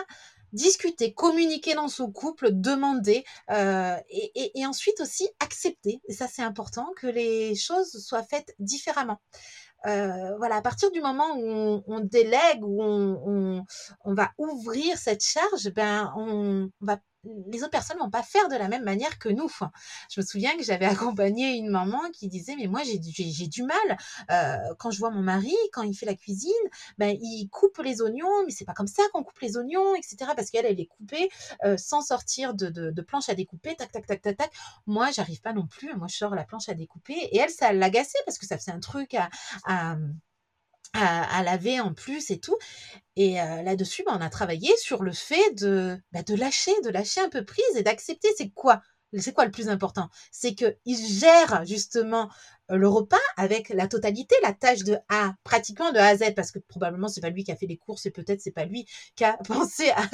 discuter, 0.53 1.13
communiquer 1.13 1.75
dans 1.75 1.89
son 1.89 2.11
couple, 2.11 2.51
demander 2.53 3.25
euh, 3.51 3.97
et, 4.09 4.65
ensuite 4.67 5.01
aussi 5.01 5.29
accepter. 5.41 6.01
Et 6.09 6.13
ça 6.13 6.29
c'est 6.29 6.43
important 6.43 6.87
que 6.97 7.07
les 7.07 7.55
choses 7.55 8.05
soient 8.05 8.23
faites 8.23 8.55
différemment. 8.59 9.21
Euh, 9.87 10.37
voilà, 10.39 10.57
à 10.57 10.63
partir 10.63 10.91
du 10.93 11.03
moment 11.03 11.37
où 11.37 11.83
on, 11.87 12.01
délègue, 12.01 12.63
où 12.63 12.83
on, 12.83 13.65
on, 14.05 14.15
va 14.15 14.31
ouvrir 14.39 14.97
cette 14.97 15.23
charge, 15.23 15.71
ben 15.75 16.11
on 16.17 16.71
va 16.81 16.99
les 17.51 17.61
autres 17.61 17.71
personnes 17.71 17.99
vont 17.99 18.11
pas 18.11 18.23
faire 18.23 18.49
de 18.49 18.57
la 18.57 18.69
même 18.69 18.85
manière 18.85 19.19
que 19.19 19.29
nous. 19.29 19.51
Je 20.11 20.21
me 20.21 20.25
souviens 20.27 20.57
que 20.57 20.63
j'avais 20.63 20.87
accompagné 21.15 21.55
une 21.57 21.69
maman 21.69 22.01
qui 22.13 22.29
disait 22.29 22.57
mais 22.57 22.67
moi 22.67 22.83
j'ai 22.85 22.99
du 22.99 23.63
mal 23.63 23.99
euh, 24.31 24.75
quand 24.79 24.91
je 24.91 24.99
vois 24.99 25.11
mon 25.11 25.23
mari 25.23 25.55
quand 25.73 25.83
il 25.83 25.95
fait 25.95 26.07
la 26.07 26.15
cuisine, 26.15 26.53
ben 26.99 27.17
il 27.21 27.49
coupe 27.49 27.79
les 27.79 28.01
oignons, 28.03 28.45
mais 28.45 28.51
c'est 28.51 28.65
pas 28.65 28.75
comme 28.75 28.87
ça 28.87 29.03
qu'on 29.13 29.23
coupe 29.23 29.39
les 29.41 29.57
oignons, 29.57 29.95
etc. 29.95 30.33
Parce 30.37 30.51
qu'elle 30.51 30.67
elle 30.67 30.81
est 30.81 30.87
coupée 30.87 31.29
euh, 31.65 31.77
sans 31.77 32.03
sortir 32.03 32.55
de, 32.55 32.69
de, 32.69 33.03
planche 33.03 33.29
à 33.29 33.35
découper, 33.35 33.75
tac 33.77 33.93
tac 33.93 34.07
tac 34.07 34.23
tac 34.23 34.37
tac. 34.37 34.53
Moi 34.87 35.11
j'arrive 35.11 35.41
pas 35.41 35.53
non 35.53 35.67
plus. 35.67 35.95
Moi 35.97 36.07
je 36.09 36.17
sors 36.17 36.35
la 36.35 36.45
planche 36.45 36.69
à 36.69 36.75
découper 36.75 37.15
et 37.15 37.39
elle 37.39 37.51
ça 37.51 37.73
l'agaçait 37.73 38.19
parce 38.25 38.39
que 38.39 38.47
ça 38.47 38.59
faisait 38.59 38.73
un 38.73 38.81
truc 38.81 39.15
à, 39.15 39.29
à 39.67 39.97
à, 40.95 41.43
laver 41.43 41.81
en 41.81 41.93
plus 41.93 42.31
et 42.31 42.39
tout. 42.39 42.57
Et 43.17 43.41
euh, 43.41 43.63
là-dessus, 43.63 44.03
bah, 44.05 44.13
on 44.17 44.21
a 44.21 44.31
travaillé 44.31 44.75
sur 44.77 45.03
le 45.03 45.13
fait 45.13 45.55
de, 45.59 45.99
bah, 46.13 46.23
de 46.23 46.35
lâcher, 46.35 46.73
de 46.85 46.91
lâcher 46.91 47.21
un 47.21 47.29
peu 47.29 47.45
prise 47.45 47.65
et 47.77 47.83
d'accepter. 47.83 48.29
C'est 48.37 48.51
quoi 48.51 48.83
C'est 49.19 49.33
quoi 49.33 49.45
le 49.45 49.51
plus 49.51 49.69
important 49.69 50.09
C'est 50.31 50.55
qu'il 50.55 50.97
gère 50.97 51.65
justement 51.67 52.29
euh, 52.71 52.77
le 52.77 52.89
repas 52.89 53.21
avec 53.37 53.69
la 53.71 53.89
totalité, 53.89 54.35
la 54.43 54.53
tâche 54.53 54.85
de 54.85 54.97
A, 55.09 55.35
pratiquement 55.45 55.93
de 55.93 55.99
A 55.99 56.07
à 56.07 56.17
Z, 56.17 56.35
parce 56.35 56.51
que 56.51 56.59
probablement 56.61 57.09
c'est 57.09 57.21
pas 57.21 57.31
lui 57.31 57.45
qui 57.45 57.53
a 57.53 57.57
fait 57.57 57.67
les 57.67 57.77
courses 57.77 58.07
et 58.07 58.11
peut-être 58.11 58.41
c'est 58.41 58.53
pas 58.53 58.65
lui 58.65 58.87
qui 59.17 59.25
a 59.25 59.37
pensé 59.47 59.91
à, 59.91 60.09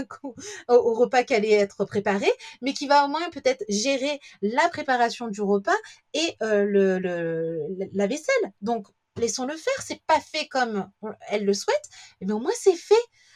au, 0.74 0.94
repas 0.94 1.24
qui 1.24 1.34
allait 1.34 1.52
être 1.52 1.84
préparé, 1.84 2.30
mais 2.62 2.72
qui 2.72 2.86
va 2.86 3.04
au 3.04 3.08
moins 3.08 3.28
peut-être 3.30 3.64
gérer 3.68 4.20
la 4.42 4.68
préparation 4.68 5.28
du 5.28 5.42
repas 5.42 5.76
et 6.14 6.36
euh, 6.42 6.64
le, 6.64 6.98
le, 6.98 7.60
la 7.92 8.06
vaisselle. 8.06 8.52
Donc 8.62 8.88
laissons-le 9.20 9.56
faire. 9.56 9.82
C'est 9.84 10.02
pas 10.06 10.20
fait 10.20 10.48
comme 10.48 10.90
elle 11.28 11.44
le 11.44 11.54
souhaite, 11.54 11.88
mais 12.20 12.32
au 12.32 12.40
moins 12.40 12.52
c'est 12.58 12.76
fait. 12.76 12.94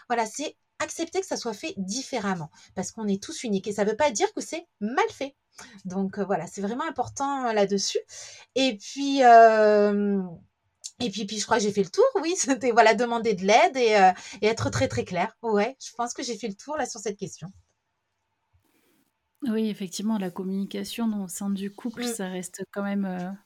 Voilà, 0.09 0.27
c'est 0.27 0.57
accepter 0.81 1.21
que 1.21 1.27
ça 1.27 1.37
soit 1.37 1.55
fait 1.55 1.75
différemment 1.77 2.51
parce 2.75 2.91
qu'on 2.93 3.07
est 3.07 3.23
tous 3.23 3.45
uniques 3.45 3.67
et 3.67 3.73
ça 3.73 3.85
ne 3.85 3.91
veut 3.91 3.97
pas 3.97 4.11
dire 4.11 4.33
que 4.35 4.41
c'est 4.41 4.67
mal 4.81 5.09
fait. 5.11 5.35
Donc 5.85 6.19
euh, 6.19 6.25
voilà, 6.25 6.47
c'est 6.47 6.61
vraiment 6.61 6.87
important 6.89 7.47
euh, 7.47 7.53
là-dessus. 7.53 7.99
Et 8.55 8.77
puis 8.77 9.23
euh, 9.23 10.21
et 11.01 11.11
puis, 11.11 11.27
puis 11.27 11.39
je 11.39 11.45
crois 11.45 11.57
que 11.57 11.63
j'ai 11.65 11.73
fait 11.73 11.83
le 11.83 11.91
tour, 11.91 12.05
oui, 12.23 12.35
c'était 12.37 12.71
voilà 12.71 12.95
demander 12.95 13.35
de 13.35 13.45
l'aide 13.45 13.77
et, 13.77 14.47
être 14.47 14.71
très 14.71 14.89
très 14.89 15.05
clair. 15.05 15.37
Ouais, 15.43 15.77
je 15.85 15.93
pense 15.97 16.15
que 16.15 16.23
j'ai 16.23 16.37
fait 16.37 16.49
le 16.49 16.55
tour 16.55 16.77
là 16.77 16.87
sur 16.87 17.01
cette 17.01 17.19
question. 17.19 17.49
Oui, 19.43 19.69
effectivement, 19.69 20.17
la 20.17 20.31
communication 20.31 21.25
au 21.25 21.29
sein 21.29 21.51
du 21.51 21.71
couple, 21.71 22.05
mmh. 22.05 22.15
ça 22.15 22.29
reste 22.29 22.65
quand 22.73 22.83
même 22.83 23.37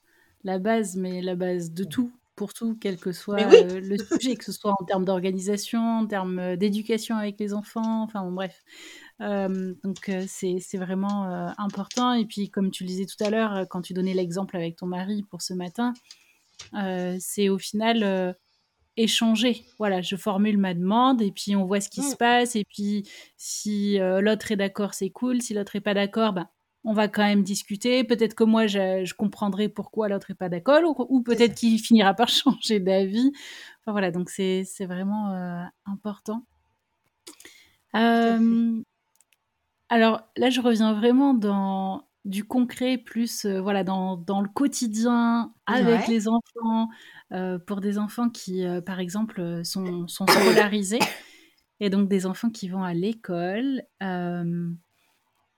la 0.45 0.61
base, 0.61 0.95
mais 0.95 1.21
la 1.23 1.35
base 1.35 1.73
de 1.73 1.83
tout 1.83 2.13
pour 2.39 2.55
tout, 2.55 2.79
quel 2.81 2.99
que 2.99 3.11
soit 3.11 3.41
euh, 3.41 3.81
le 3.81 3.99
sujet, 3.99 4.37
que 4.37 4.45
ce 4.45 4.53
soit 4.53 4.73
en 4.81 4.85
termes 4.85 5.05
d'organisation, 5.05 5.81
en 5.81 6.07
termes 6.07 6.39
euh, 6.39 6.57
d'éducation 6.57 7.17
avec 7.17 7.39
les 7.41 7.53
enfants, 7.53 8.05
enfin 8.05 8.23
bon, 8.23 8.31
bref. 8.31 8.63
Euh, 9.21 9.75
donc 9.83 10.09
c'est 10.29 10.77
vraiment 10.77 11.25
important. 11.59 12.13
Et 12.13 12.25
puis 12.25 12.51
comme 12.51 12.71
tu 12.71 12.85
le 12.85 12.89
disais 12.89 13.05
tout 13.05 13.23
à 13.23 13.31
l'heure, 13.31 13.67
quand 13.69 13.83
tu 13.83 13.93
donnais 13.93 14.15
l'exemple 14.15 14.57
avec 14.57 14.77
ton 14.77 14.87
mari 14.87 15.25
pour 15.29 15.43
ce 15.43 15.55
matin, 15.55 15.93
c'est 17.19 17.49
au 17.49 17.59
final 17.59 18.37
échanger. 18.97 19.65
Voilà, 19.81 20.03
je 20.03 20.15
formule 20.15 20.57
ma 20.57 20.73
demande 20.73 21.21
et 21.21 21.33
puis 21.33 21.57
on 21.57 21.67
voit 21.67 21.81
ce 21.81 21.89
qui 21.89 22.03
se 22.03 22.15
mmh. 22.15 22.19
passe. 22.19 22.55
Et 22.55 22.65
puis 22.65 23.09
si 23.37 23.99
l'autre 23.99 24.53
est 24.53 24.57
d'accord, 24.57 24.95
c'est 24.95 25.11
cool. 25.11 25.43
Si 25.43 25.53
l'autre 25.53 25.75
est 25.75 25.81
pas 25.81 25.95
d'accord, 25.95 26.33
ben 26.33 26.49
on 26.89 26.95
va 26.95 27.07
quand 27.07 27.23
même 27.23 27.43
discuter. 27.43 28.03
Peut-être 28.03 28.33
que 28.35 28.45
moi, 28.45 28.67
je, 28.67 29.13
comprendrai 29.13 29.69
pourquoi 29.69 30.09
l'autre 30.09 30.29
n'est 30.31 30.35
pas 30.35 30.49
d'accord, 30.49 30.81
ou, 31.11 31.23
peut-être 31.23 31.55
qu'il 31.55 31.79
finira 31.79 32.15
par 32.15 32.29
changer 32.29 32.81
d'avis. 32.81 33.31
Enfin 33.81 33.93
voilà, 33.93 34.11
donc 34.11 34.31
c'est 34.31 34.65
vraiment 34.87 35.35
euh, 35.35 35.63
important. 35.85 36.47
Euh, 37.95 38.83
alors 39.91 40.23
là, 40.39 40.49
je 40.49 40.63
reviens 40.63 40.95
vraiment 40.95 41.35
dans 41.35 42.09
du 42.25 42.45
concret, 42.45 42.97
plus 42.97 43.45
euh, 43.45 43.61
voilà 43.61 43.85
dans, 43.85 44.17
le 44.41 44.49
quotidien 44.49 45.53
avec 45.67 46.09
les 46.09 46.27
enfants, 46.27 46.89
pour 47.67 47.83
des 47.83 47.99
enfants 47.99 48.31
qui, 48.31 48.65
par 48.87 48.99
exemple, 48.99 49.63
sont, 49.63 50.09
sont, 50.09 50.27
scolarisés, 50.27 51.01
et 51.81 51.91
donc 51.91 52.09
des 52.09 52.25
enfants 52.25 52.49
qui 52.49 52.71
vont 52.71 52.83
à 52.83 52.95
l'école. 52.95 53.83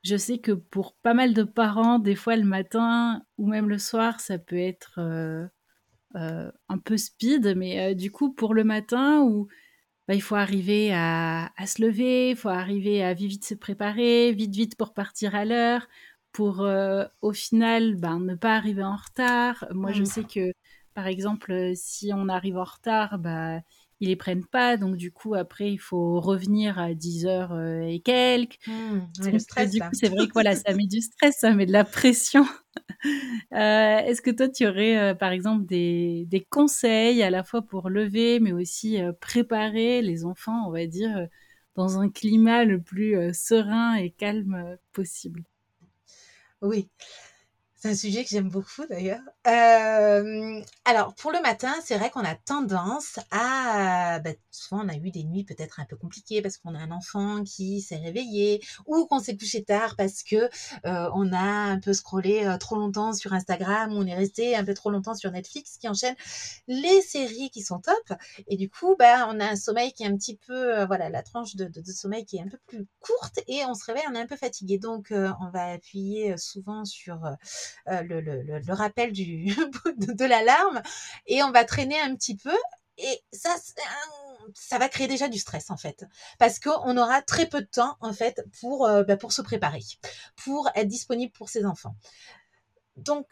Je 0.02 0.16
sais 0.16 0.38
que 0.38 0.52
pour 0.52 0.94
pas 0.94 1.14
mal 1.14 1.34
de 1.34 1.42
parents, 1.42 1.98
des 1.98 2.14
fois 2.14 2.36
le 2.36 2.44
matin 2.44 3.22
ou 3.38 3.46
même 3.46 3.68
le 3.68 3.78
soir, 3.78 4.20
ça 4.20 4.38
peut 4.38 4.58
être 4.58 4.94
euh, 4.98 5.46
euh, 6.16 6.50
un 6.68 6.78
peu 6.78 6.96
speed, 6.96 7.54
mais 7.56 7.92
euh, 7.92 7.94
du 7.94 8.10
coup 8.10 8.32
pour 8.32 8.54
le 8.54 8.64
matin 8.64 9.20
où 9.22 9.48
bah, 10.08 10.14
il 10.14 10.22
faut 10.22 10.36
arriver 10.36 10.92
à, 10.94 11.50
se 11.66 11.82
lever, 11.82 12.30
il 12.30 12.36
faut 12.36 12.48
arriver 12.48 13.04
à 13.04 13.12
vite 13.14 13.30
vite 13.30 13.44
se 13.44 13.54
préparer, 13.54 14.32
vite 14.32 14.54
vite 14.54 14.76
pour 14.76 14.94
partir 14.94 15.34
à 15.34 15.44
l'heure, 15.44 15.86
pour 16.32 16.66
au 17.20 17.32
final 17.32 17.96
ben, 17.96 18.20
ne 18.20 18.34
pas 18.34 18.56
arriver 18.56 18.84
en 18.84 18.96
retard. 18.96 19.66
Moi 19.72 19.92
je 19.92 20.02
mmh. 20.02 20.06
sais 20.06 20.24
que 20.24 20.52
par 20.94 21.06
exemple 21.08 21.72
si 21.74 22.10
on 22.14 22.28
arrive 22.28 22.56
en 22.56 22.64
retard, 22.64 23.18
bah, 23.18 23.60
ils 24.00 24.08
les 24.08 24.16
prennent 24.16 24.46
pas. 24.46 24.76
Donc, 24.76 24.96
du 24.96 25.12
coup, 25.12 25.34
après, 25.34 25.70
il 25.70 25.78
faut 25.78 26.20
revenir 26.20 26.78
à 26.78 26.94
10 26.94 27.26
heures 27.26 27.52
euh, 27.52 27.80
et 27.82 28.00
quelques. 28.00 28.58
Mmh, 28.66 29.30
le 29.32 29.38
stress, 29.38 29.70
du 29.70 29.80
coup, 29.80 29.88
c'est 29.92 30.08
vrai 30.08 30.26
que 30.26 30.32
voilà, 30.32 30.56
ça 30.56 30.72
met 30.74 30.86
du 30.86 31.00
stress, 31.00 31.36
ça 31.38 31.52
met 31.54 31.66
de 31.66 31.72
la 31.72 31.84
pression. 31.84 32.44
Euh, 33.52 33.98
est-ce 33.98 34.20
que 34.20 34.30
toi, 34.30 34.48
tu 34.48 34.66
aurais, 34.66 34.96
euh, 34.96 35.14
par 35.14 35.32
exemple, 35.32 35.64
des, 35.64 36.26
des, 36.28 36.40
conseils 36.40 37.22
à 37.22 37.30
la 37.30 37.42
fois 37.42 37.62
pour 37.62 37.88
lever, 37.88 38.38
mais 38.38 38.52
aussi 38.52 38.98
préparer 39.20 40.02
les 40.02 40.24
enfants, 40.24 40.68
on 40.68 40.70
va 40.70 40.86
dire, 40.86 41.26
dans 41.74 41.98
un 41.98 42.10
climat 42.10 42.64
le 42.64 42.80
plus 42.80 43.16
serein 43.32 43.94
et 43.94 44.10
calme 44.10 44.76
possible? 44.92 45.42
Oui. 46.60 46.88
C'est 47.82 47.88
un 47.88 47.94
sujet 47.94 48.24
que 48.24 48.28
j'aime 48.28 48.50
beaucoup 48.50 48.84
d'ailleurs. 48.90 49.22
Euh, 49.46 50.60
alors 50.84 51.14
pour 51.14 51.32
le 51.32 51.40
matin, 51.40 51.72
c'est 51.82 51.96
vrai 51.96 52.10
qu'on 52.10 52.24
a 52.26 52.34
tendance 52.34 53.18
à, 53.30 54.18
bah, 54.18 54.32
souvent 54.50 54.84
on 54.84 54.88
a 54.90 54.96
eu 54.96 55.10
des 55.10 55.24
nuits 55.24 55.44
peut-être 55.44 55.80
un 55.80 55.86
peu 55.86 55.96
compliquées 55.96 56.42
parce 56.42 56.58
qu'on 56.58 56.74
a 56.74 56.78
un 56.78 56.90
enfant 56.90 57.42
qui 57.42 57.80
s'est 57.80 57.96
réveillé 57.96 58.60
ou 58.84 59.06
qu'on 59.06 59.18
s'est 59.18 59.34
couché 59.34 59.64
tard 59.64 59.96
parce 59.96 60.22
que 60.22 60.36
euh, 60.36 61.10
on 61.14 61.32
a 61.32 61.38
un 61.38 61.80
peu 61.80 61.94
scrollé 61.94 62.44
euh, 62.44 62.58
trop 62.58 62.76
longtemps 62.76 63.14
sur 63.14 63.32
Instagram 63.32 63.94
ou 63.94 64.02
on 64.02 64.06
est 64.06 64.14
resté 64.14 64.56
un 64.56 64.64
peu 64.64 64.74
trop 64.74 64.90
longtemps 64.90 65.14
sur 65.14 65.30
Netflix 65.30 65.78
qui 65.78 65.88
enchaîne 65.88 66.16
les 66.68 67.00
séries 67.00 67.48
qui 67.48 67.62
sont 67.62 67.78
top 67.78 68.18
et 68.46 68.58
du 68.58 68.68
coup 68.68 68.94
bah 68.98 69.26
on 69.30 69.40
a 69.40 69.46
un 69.46 69.56
sommeil 69.56 69.94
qui 69.94 70.02
est 70.02 70.06
un 70.06 70.16
petit 70.18 70.36
peu 70.36 70.84
voilà 70.84 71.08
la 71.08 71.22
tranche 71.22 71.56
de, 71.56 71.64
de, 71.64 71.92
sommeil 71.92 72.26
qui 72.26 72.36
est 72.36 72.42
un 72.42 72.48
peu 72.48 72.58
plus 72.66 72.86
courte 73.00 73.40
et 73.48 73.64
on 73.64 73.72
se 73.72 73.86
réveille 73.86 74.04
on 74.10 74.14
est 74.14 74.20
un 74.20 74.26
peu 74.26 74.36
fatigué 74.36 74.76
donc 74.76 75.12
on 75.12 75.48
va 75.50 75.72
appuyer 75.72 76.36
souvent 76.36 76.84
sur 76.84 77.24
euh, 77.24 77.32
le, 77.86 78.20
le, 78.20 78.42
le, 78.42 78.72
rappel 78.72 79.12
du, 79.12 79.54
de, 79.96 80.24
l'alarme 80.24 80.82
et 81.26 81.42
on 81.42 81.50
va 81.50 81.64
traîner 81.64 82.00
un 82.00 82.14
petit 82.14 82.36
peu. 82.36 82.56
Et 82.98 83.22
ça, 83.32 83.54
ça 84.54 84.78
va 84.78 84.88
créer 84.88 85.08
déjà 85.08 85.28
du 85.28 85.38
stress 85.38 85.70
en 85.70 85.76
fait, 85.76 86.04
parce 86.38 86.58
qu'on 86.58 86.96
aura 86.98 87.22
très 87.22 87.46
peu 87.46 87.62
de 87.62 87.66
temps 87.66 87.96
en 88.00 88.12
fait 88.12 88.44
pour, 88.60 88.86
euh, 88.86 89.04
bah, 89.04 89.16
pour 89.16 89.32
se 89.32 89.40
préparer, 89.40 89.82
pour 90.44 90.68
être 90.74 90.88
disponible 90.88 91.32
pour 91.32 91.48
ses 91.48 91.64
enfants. 91.64 91.96
Donc, 92.96 93.26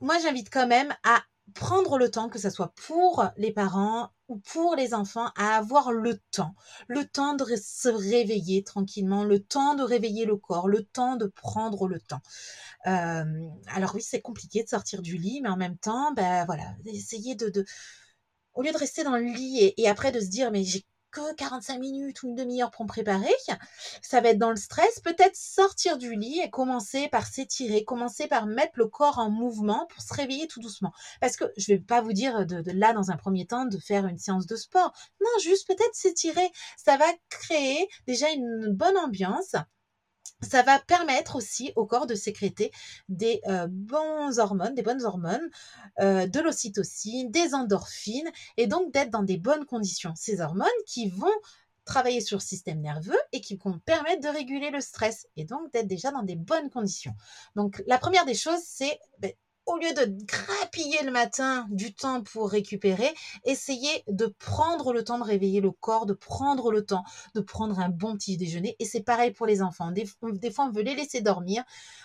moi, 0.00 0.18
j'invite 0.20 0.48
quand 0.50 0.66
même 0.66 0.94
à 1.04 1.22
prendre 1.54 1.98
le 1.98 2.10
temps, 2.10 2.28
que 2.28 2.38
ce 2.38 2.50
soit 2.50 2.72
pour 2.86 3.24
les 3.36 3.52
parents 3.52 4.10
ou 4.28 4.38
pour 4.38 4.76
les 4.76 4.94
enfants, 4.94 5.30
à 5.36 5.56
avoir 5.56 5.92
le 5.92 6.18
temps. 6.30 6.54
Le 6.88 7.04
temps 7.04 7.34
de 7.34 7.44
se 7.56 7.88
réveiller 7.88 8.62
tranquillement, 8.62 9.24
le 9.24 9.40
temps 9.40 9.74
de 9.74 9.82
réveiller 9.82 10.24
le 10.24 10.36
corps, 10.36 10.68
le 10.68 10.84
temps 10.84 11.16
de 11.16 11.26
prendre 11.26 11.88
le 11.88 12.00
temps. 12.00 12.20
Alors 12.84 13.94
oui, 13.94 14.02
c'est 14.02 14.20
compliqué 14.20 14.62
de 14.62 14.68
sortir 14.68 15.02
du 15.02 15.16
lit, 15.16 15.40
mais 15.42 15.48
en 15.48 15.56
même 15.56 15.76
temps, 15.76 16.12
ben 16.12 16.44
voilà, 16.46 16.74
essayer 16.86 17.34
de, 17.34 17.48
de 17.48 17.64
au 18.54 18.62
lieu 18.62 18.72
de 18.72 18.78
rester 18.78 19.04
dans 19.04 19.16
le 19.16 19.22
lit 19.22 19.58
et, 19.60 19.82
et 19.82 19.88
après 19.88 20.12
de 20.12 20.20
se 20.20 20.26
dire 20.28 20.50
mais 20.50 20.64
j'ai 20.64 20.84
que 21.10 21.34
45 21.34 21.78
minutes 21.78 22.22
ou 22.22 22.28
une 22.28 22.34
demi-heure 22.34 22.70
pour 22.70 22.84
me 22.84 22.88
préparer, 22.88 23.34
ça 24.02 24.20
va 24.20 24.30
être 24.30 24.38
dans 24.38 24.50
le 24.50 24.56
stress, 24.56 25.00
peut-être 25.00 25.36
sortir 25.36 25.98
du 25.98 26.14
lit 26.14 26.40
et 26.40 26.50
commencer 26.50 27.08
par 27.08 27.26
s'étirer, 27.26 27.84
commencer 27.84 28.26
par 28.26 28.46
mettre 28.46 28.72
le 28.76 28.86
corps 28.86 29.18
en 29.18 29.30
mouvement 29.30 29.86
pour 29.88 30.02
se 30.02 30.14
réveiller 30.14 30.46
tout 30.46 30.60
doucement. 30.60 30.92
Parce 31.20 31.36
que 31.36 31.44
je 31.56 31.66
vais 31.68 31.78
pas 31.78 32.00
vous 32.00 32.12
dire 32.12 32.46
de, 32.46 32.60
de 32.60 32.72
là 32.72 32.92
dans 32.92 33.10
un 33.10 33.16
premier 33.16 33.46
temps 33.46 33.64
de 33.64 33.78
faire 33.78 34.06
une 34.06 34.18
séance 34.18 34.46
de 34.46 34.56
sport. 34.56 34.92
Non, 35.20 35.30
juste 35.42 35.66
peut-être 35.66 35.94
s'étirer. 35.94 36.50
Ça 36.76 36.96
va 36.96 37.06
créer 37.28 37.88
déjà 38.06 38.30
une 38.30 38.68
bonne 38.72 38.96
ambiance 38.96 39.56
ça 40.42 40.62
va 40.62 40.78
permettre 40.78 41.36
aussi 41.36 41.72
au 41.76 41.86
corps 41.86 42.06
de 42.06 42.14
sécréter 42.14 42.70
des 43.08 43.40
euh, 43.46 43.66
bons 43.68 44.38
hormones, 44.38 44.74
des 44.74 44.82
bonnes 44.82 45.04
hormones, 45.04 45.50
euh, 46.00 46.26
de 46.26 46.40
l'ocytocine, 46.40 47.30
des 47.30 47.54
endorphines, 47.54 48.30
et 48.56 48.66
donc 48.66 48.92
d'être 48.92 49.10
dans 49.10 49.22
des 49.22 49.36
bonnes 49.36 49.66
conditions. 49.66 50.14
Ces 50.16 50.40
hormones 50.40 50.68
qui 50.86 51.08
vont 51.08 51.28
travailler 51.84 52.20
sur 52.20 52.36
le 52.36 52.42
système 52.42 52.80
nerveux 52.80 53.18
et 53.32 53.40
qui 53.40 53.56
vont 53.56 53.78
permettre 53.80 54.22
de 54.22 54.28
réguler 54.28 54.70
le 54.70 54.80
stress, 54.80 55.26
et 55.36 55.44
donc 55.44 55.72
d'être 55.72 55.88
déjà 55.88 56.10
dans 56.10 56.22
des 56.22 56.36
bonnes 56.36 56.70
conditions. 56.70 57.14
Donc 57.56 57.82
la 57.86 57.98
première 57.98 58.24
des 58.24 58.34
choses, 58.34 58.60
c'est 58.64 58.98
ben, 59.18 59.32
au 59.70 59.76
lieu 59.76 59.92
de 59.92 60.24
grappiller 60.24 61.02
le 61.04 61.12
matin 61.12 61.66
du 61.70 61.94
temps 61.94 62.22
pour 62.22 62.50
récupérer, 62.50 63.14
essayez 63.44 64.02
de 64.08 64.26
prendre 64.26 64.92
le 64.92 65.04
temps 65.04 65.18
de 65.18 65.24
réveiller 65.24 65.60
le 65.60 65.70
corps, 65.70 66.06
de 66.06 66.12
prendre 66.12 66.72
le 66.72 66.84
temps 66.84 67.04
de 67.34 67.40
prendre 67.40 67.78
un 67.78 67.88
bon 67.88 68.14
petit 68.14 68.36
déjeuner. 68.36 68.74
Et 68.80 68.84
c'est 68.84 69.02
pareil 69.02 69.30
pour 69.30 69.46
les 69.46 69.62
enfants. 69.62 69.92
Des, 69.92 70.06
fois, 70.06 70.64
on 70.64 70.72
veut 70.72 70.82
les 70.82 70.96
laisser 70.96 71.20
dormir 71.20 71.62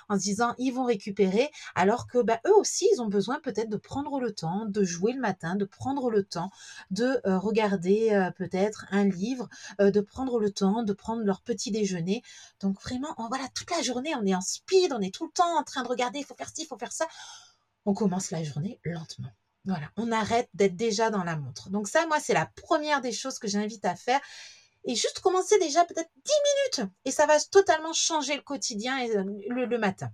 en 0.10 0.16
se 0.16 0.24
disant 0.24 0.54
ils 0.60 0.72
vont 0.72 0.86
récupérer, 0.86 1.50
alors 1.74 2.06
que 2.06 2.22
bah, 2.22 2.40
eux 2.46 2.54
aussi, 2.56 2.88
ils 2.94 3.02
ont 3.02 3.08
besoin 3.08 3.40
peut-être 3.40 3.70
de 3.70 3.78
prendre 3.78 4.20
le 4.20 4.32
temps 4.32 4.66
de 4.68 4.84
jouer 4.84 5.14
le 5.14 5.22
matin, 5.22 5.56
de 5.56 5.66
prendre 5.66 6.12
le 6.12 6.24
temps 6.24 6.52
de 6.92 7.20
euh, 7.26 7.40
regarder 7.40 8.12
euh, 8.12 8.30
peut-être 8.30 8.86
un 8.92 9.06
livre, 9.06 9.50
euh, 9.82 9.90
de 9.90 10.02
prendre 10.02 10.40
le 10.40 10.52
temps 10.52 10.84
de 10.84 10.94
prendre 10.94 11.24
leur 11.24 11.42
petit 11.42 11.72
déjeuner. 11.72 12.22
Donc 12.60 12.80
vraiment, 12.82 13.16
voilà, 13.30 13.46
toute 13.56 13.72
la 13.72 13.82
journée, 13.82 14.14
on 14.16 14.26
est 14.26 14.36
en 14.36 14.42
speed, 14.42 14.94
on 14.94 15.02
est 15.02 15.14
tout 15.14 15.26
le 15.26 15.32
temps 15.32 15.58
en 15.58 15.64
train 15.64 15.82
de 15.82 15.88
regarder, 15.88 16.20
il 16.20 16.26
faut 16.26 16.36
faire 16.36 16.50
ci, 16.50 16.64
il 16.64 16.68
faut 16.68 16.78
faire 16.78 16.92
ça 16.92 17.08
on 17.86 17.94
commence 17.94 18.32
la 18.32 18.44
journée 18.44 18.80
lentement. 18.84 19.32
Voilà, 19.66 19.90
on 19.98 20.12
arrête 20.12 20.50
d'être 20.54 20.76
déjà 20.76 21.10
dans 21.10 21.24
la 21.24 21.36
montre. 21.36 21.70
Donc 21.70 21.88
ça, 21.88 22.06
moi, 22.06 22.20
c'est 22.20 22.34
la 22.34 22.46
première 22.46 23.02
des 23.02 23.12
choses 23.12 23.40
que 23.40 23.48
j'invite 23.48 23.86
à 23.86 23.96
faire. 23.96 24.20
Et 24.88 24.94
juste 24.94 25.20
commencer 25.22 25.58
déjà 25.58 25.84
peut-être 25.86 26.12
10 26.24 26.32
minutes. 26.82 26.92
Et 27.06 27.12
ça 27.12 27.26
va 27.26 27.40
totalement 27.40 27.94
changer 27.94 28.36
le 28.36 28.44
quotidien 28.44 29.00
et 29.00 29.12
le, 29.50 29.78
matin. 29.80 30.12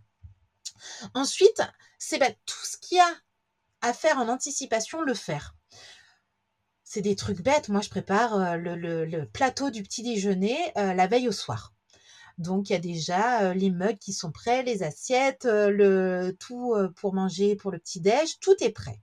Ensuite, 1.13 1.61
c'est 1.99 2.17
bah, 2.17 2.31
tout 2.45 2.65
ce 2.65 2.77
qu'il 2.77 2.97
y 2.97 3.01
a 3.01 3.13
à 3.81 3.93
faire 3.93 4.17
en 4.19 4.29
anticipation, 4.29 5.01
le 5.01 5.13
faire. 5.13 5.55
C'est 6.85 7.01
des 7.01 7.17
trucs 7.17 7.41
bêtes. 7.41 7.67
Moi, 7.67 7.81
je 7.81 7.89
prépare 7.89 8.35
euh, 8.35 8.55
le, 8.55 9.25
plateau 9.25 9.69
du 9.69 9.83
petit 9.83 10.03
déjeuner 10.03 10.57
euh, 10.77 10.93
la 10.93 11.07
veille 11.07 11.27
au 11.27 11.33
soir. 11.33 11.73
Donc 12.37 12.69
il 12.69 12.73
y 12.73 12.75
a 12.75 12.79
déjà 12.79 13.53
les 13.53 13.69
mugs 13.69 13.97
qui 13.97 14.13
sont 14.13 14.31
prêts, 14.31 14.63
les 14.63 14.83
assiettes, 14.83 15.45
le 15.45 16.35
tout 16.39 16.75
pour 16.95 17.13
manger 17.13 17.55
pour 17.55 17.71
le 17.71 17.79
petit 17.79 18.01
déj, 18.01 18.39
tout 18.39 18.55
est 18.61 18.71
prêt. 18.71 18.99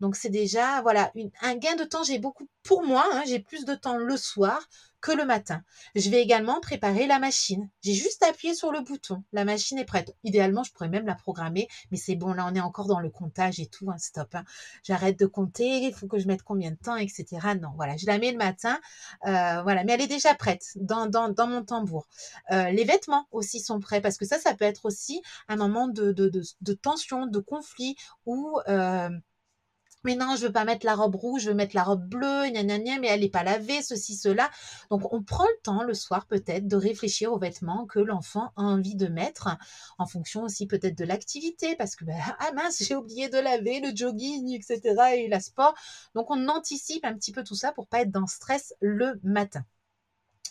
Donc 0.00 0.16
c'est 0.16 0.30
déjà 0.30 0.80
voilà 0.82 1.12
un 1.42 1.54
gain 1.56 1.76
de 1.76 1.84
temps. 1.84 2.02
J'ai 2.04 2.18
beaucoup 2.18 2.48
pour 2.62 2.84
moi, 2.84 3.04
hein, 3.12 3.22
j'ai 3.26 3.38
plus 3.38 3.64
de 3.64 3.74
temps 3.74 3.96
le 3.96 4.16
soir 4.16 4.60
que 5.00 5.12
le 5.12 5.24
matin. 5.24 5.62
Je 5.94 6.10
vais 6.10 6.20
également 6.20 6.60
préparer 6.60 7.06
la 7.06 7.18
machine. 7.18 7.68
J'ai 7.82 7.94
juste 7.94 8.22
appuyé 8.22 8.54
sur 8.54 8.70
le 8.70 8.80
bouton. 8.80 9.24
La 9.32 9.44
machine 9.44 9.78
est 9.78 9.84
prête. 9.84 10.14
Idéalement, 10.24 10.62
je 10.62 10.72
pourrais 10.72 10.88
même 10.88 11.06
la 11.06 11.14
programmer, 11.14 11.68
mais 11.90 11.96
c'est 11.96 12.16
bon, 12.16 12.32
là, 12.32 12.46
on 12.46 12.54
est 12.54 12.60
encore 12.60 12.86
dans 12.86 13.00
le 13.00 13.10
comptage 13.10 13.60
et 13.60 13.66
tout. 13.66 13.90
Hein, 13.90 13.98
stop. 13.98 14.34
Hein. 14.34 14.44
J'arrête 14.82 15.18
de 15.18 15.26
compter. 15.26 15.78
Il 15.78 15.94
faut 15.94 16.06
que 16.06 16.18
je 16.18 16.26
mette 16.26 16.42
combien 16.42 16.70
de 16.70 16.76
temps, 16.76 16.96
etc. 16.96 17.24
Non, 17.60 17.70
voilà, 17.76 17.96
je 17.96 18.06
la 18.06 18.18
mets 18.18 18.32
le 18.32 18.38
matin. 18.38 18.78
Euh, 19.26 19.62
voilà, 19.62 19.84
mais 19.84 19.92
elle 19.92 20.02
est 20.02 20.06
déjà 20.06 20.34
prête 20.34 20.66
dans, 20.76 21.06
dans, 21.06 21.30
dans 21.30 21.46
mon 21.46 21.64
tambour. 21.64 22.06
Euh, 22.52 22.70
les 22.70 22.84
vêtements 22.84 23.26
aussi 23.30 23.60
sont 23.60 23.80
prêts 23.80 24.00
parce 24.00 24.16
que 24.16 24.26
ça, 24.26 24.38
ça 24.38 24.54
peut 24.54 24.64
être 24.64 24.84
aussi 24.84 25.22
un 25.48 25.56
moment 25.56 25.88
de, 25.88 26.12
de, 26.12 26.28
de, 26.28 26.72
tension, 26.74 27.26
de 27.26 27.38
conflit 27.38 27.96
où 28.26 28.58
mais 30.04 30.16
non, 30.16 30.36
je 30.36 30.46
veux 30.46 30.52
pas 30.52 30.64
mettre 30.64 30.86
la 30.86 30.94
robe 30.94 31.14
rouge, 31.14 31.42
je 31.42 31.48
veux 31.50 31.54
mettre 31.54 31.76
la 31.76 31.82
robe 31.82 32.04
bleue, 32.06 32.48
gna 32.48 32.62
gna 32.62 32.78
gna, 32.78 32.98
mais 32.98 33.08
elle 33.08 33.20
n'est 33.20 33.28
pas 33.28 33.42
lavée, 33.44 33.82
ceci, 33.82 34.16
cela. 34.16 34.50
Donc, 34.90 35.12
on 35.12 35.22
prend 35.22 35.44
le 35.44 35.62
temps 35.62 35.82
le 35.82 35.94
soir 35.94 36.26
peut-être 36.26 36.68
de 36.68 36.76
réfléchir 36.76 37.32
aux 37.32 37.38
vêtements 37.38 37.86
que 37.86 37.98
l'enfant 37.98 38.52
a 38.56 38.62
envie 38.62 38.96
de 38.96 39.08
mettre, 39.08 39.56
en 39.98 40.06
fonction 40.06 40.42
aussi 40.42 40.66
peut-être 40.66 40.96
de 40.96 41.04
l'activité, 41.04 41.76
parce 41.76 41.96
que, 41.96 42.04
ben, 42.04 42.18
ah 42.38 42.52
mince, 42.54 42.82
j'ai 42.82 42.96
oublié 42.96 43.28
de 43.28 43.38
laver 43.38 43.80
le 43.80 43.94
jogging, 43.94 44.54
etc., 44.54 44.80
et 45.16 45.28
la 45.28 45.40
sport. 45.40 45.74
Donc, 46.14 46.30
on 46.30 46.48
anticipe 46.48 47.04
un 47.04 47.14
petit 47.14 47.32
peu 47.32 47.44
tout 47.44 47.54
ça 47.54 47.72
pour 47.72 47.86
pas 47.86 48.00
être 48.02 48.10
dans 48.10 48.26
stress 48.26 48.74
le 48.80 49.20
matin. 49.22 49.64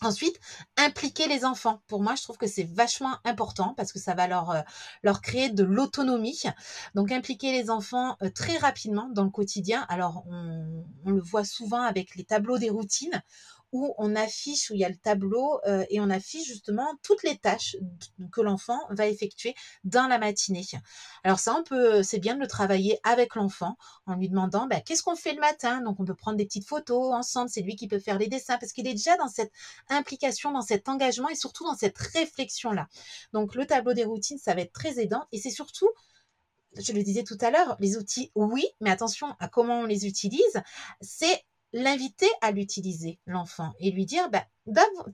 Ensuite, 0.02 0.40
impliquer 0.78 1.28
les 1.28 1.44
enfants. 1.44 1.82
Pour 1.88 2.02
moi, 2.02 2.16
je 2.16 2.24
trouve 2.24 2.38
que 2.38 2.48
c'est 2.48 2.64
vachement 2.64 3.18
important 3.26 3.74
parce 3.76 3.92
que 3.92 4.00
ça 4.00 4.14
va 4.14 4.28
leur, 4.28 4.52
euh, 4.52 4.62
leur 5.04 5.20
créer 5.22 5.50
de 5.50 5.64
l'autonomie. 5.64 6.44
Donc, 6.96 7.12
impliquer 7.12 7.52
les 7.52 7.70
enfants 7.70 8.16
euh, 8.22 8.30
très 8.30 8.58
rapidement 8.58 9.10
dans 9.10 9.26
le 9.26 9.30
quotidien. 9.30 9.86
Alors, 9.90 10.24
on, 10.30 10.86
on, 11.06 11.12
le 11.12 11.22
voit 11.22 11.44
souvent 11.44 11.82
avec 11.82 12.16
les 12.16 12.24
tableaux 12.24 12.58
des 12.58 12.70
routines 12.70 13.22
où 13.72 13.93
on 13.97 14.15
affiche, 14.15 14.72
où 14.72 14.74
il 14.74 14.80
y 14.80 14.86
a 14.86 14.89
le 14.89 14.97
tableau, 14.97 15.59
euh, 15.67 15.86
et 15.89 15.99
on 15.99 16.09
affiche 16.09 16.45
justement 16.47 16.88
toutes 17.03 17.24
les 17.24 17.38
tâches 17.38 17.76
que 18.32 18.41
l'enfant 18.41 18.80
va 18.89 19.07
effectuer 19.07 19.55
dans 19.84 20.07
la 20.07 20.17
matinée. 20.17 20.65
Alors 21.24 21.39
ça, 21.39 21.55
on 21.57 21.63
peut, 21.63 22.03
c'est 22.03 22.20
bien 22.20 22.36
de 22.36 22.39
le 22.39 22.47
travailler 22.47 22.99
avec 23.03 23.36
l'enfant 23.36 23.78
en 24.05 24.15
lui 24.15 24.30
demandant, 24.30 24.67
bah, 24.67 24.82
qu'est-ce 24.82 25.03
qu'on 25.03 25.15
fait 25.15 25.34
le 25.34 25.39
matin? 25.39 25.82
Donc 25.82 25.99
on 25.99 26.05
peut 26.05 26.15
prendre 26.15 26.38
des 26.38 26.45
petites 26.45 26.67
photos 26.67 27.13
ensemble, 27.13 27.49
c'est 27.49 27.61
lui 27.61 27.76
qui 27.76 27.88
peut 27.88 27.99
faire 27.99 28.17
les 28.17 28.28
dessins, 28.28 28.57
parce 28.57 28.72
qu'il 28.72 28.88
est 28.88 28.93
déjà 28.93 29.15
dans 29.17 29.28
cette 29.28 29.51
implication, 29.89 30.51
dans 30.51 30.61
cet 30.61 30.89
engagement 30.89 31.30
et 31.30 31.36
surtout 31.36 31.63
dans 31.63 31.76
cette 31.76 31.97
réflexion-là. 31.97 32.88
Donc 33.34 33.55
le 33.55 33.65
tableau 33.65 33.93
des 33.93 34.03
routines, 34.03 34.38
ça 34.38 34.53
va 34.53 34.61
être 34.61 34.74
très 34.74 34.99
aidant, 34.99 35.26
et 35.32 35.39
c'est 35.39 35.51
surtout 35.51 35.89
je 36.78 36.93
le 36.93 37.03
disais 37.03 37.24
tout 37.24 37.38
à 37.41 37.49
l'heure, 37.49 37.76
les 37.80 37.97
outils, 37.97 38.32
oui, 38.36 38.65
mais 38.80 38.91
attention 38.91 39.36
à 39.39 39.47
comment 39.47 39.80
on 39.80 39.86
les 39.86 40.05
utilise. 40.05 40.61
C'est 41.01 41.43
l'inviter 41.74 42.30
à 42.41 42.51
l'utiliser, 42.51 43.20
l'enfant, 43.26 43.74
et 43.80 43.91
lui 43.91 44.05
dire, 44.05 44.30
bah, 44.30 44.45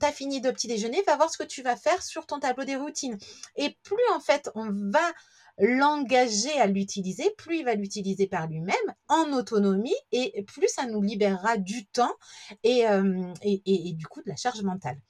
t'as 0.00 0.12
fini 0.12 0.40
de 0.40 0.50
petit 0.50 0.68
déjeuner, 0.68 1.02
va 1.06 1.16
voir 1.16 1.30
ce 1.30 1.38
que 1.38 1.44
tu 1.44 1.62
vas 1.62 1.76
faire 1.76 2.02
sur 2.02 2.26
ton 2.26 2.38
tableau 2.38 2.64
des 2.64 2.76
routines. 2.76 3.18
Et 3.56 3.76
plus 3.82 3.96
en 4.14 4.20
fait 4.20 4.50
on 4.54 4.70
va 4.90 5.12
l'engager 5.58 6.52
à 6.60 6.66
l'utiliser, 6.66 7.30
plus 7.38 7.58
il 7.58 7.64
va 7.64 7.74
l'utiliser 7.74 8.26
par 8.26 8.46
lui-même 8.46 8.76
en 9.08 9.32
autonomie 9.32 9.94
et 10.12 10.44
plus 10.46 10.68
ça 10.68 10.86
nous 10.86 11.00
libérera 11.00 11.56
du 11.56 11.86
temps 11.86 12.14
et, 12.62 12.86
euh, 12.86 13.32
et, 13.42 13.62
et 13.64 13.92
du 13.94 14.06
coup 14.06 14.20
de 14.22 14.28
la 14.28 14.36
charge 14.36 14.62
mentale 14.62 15.00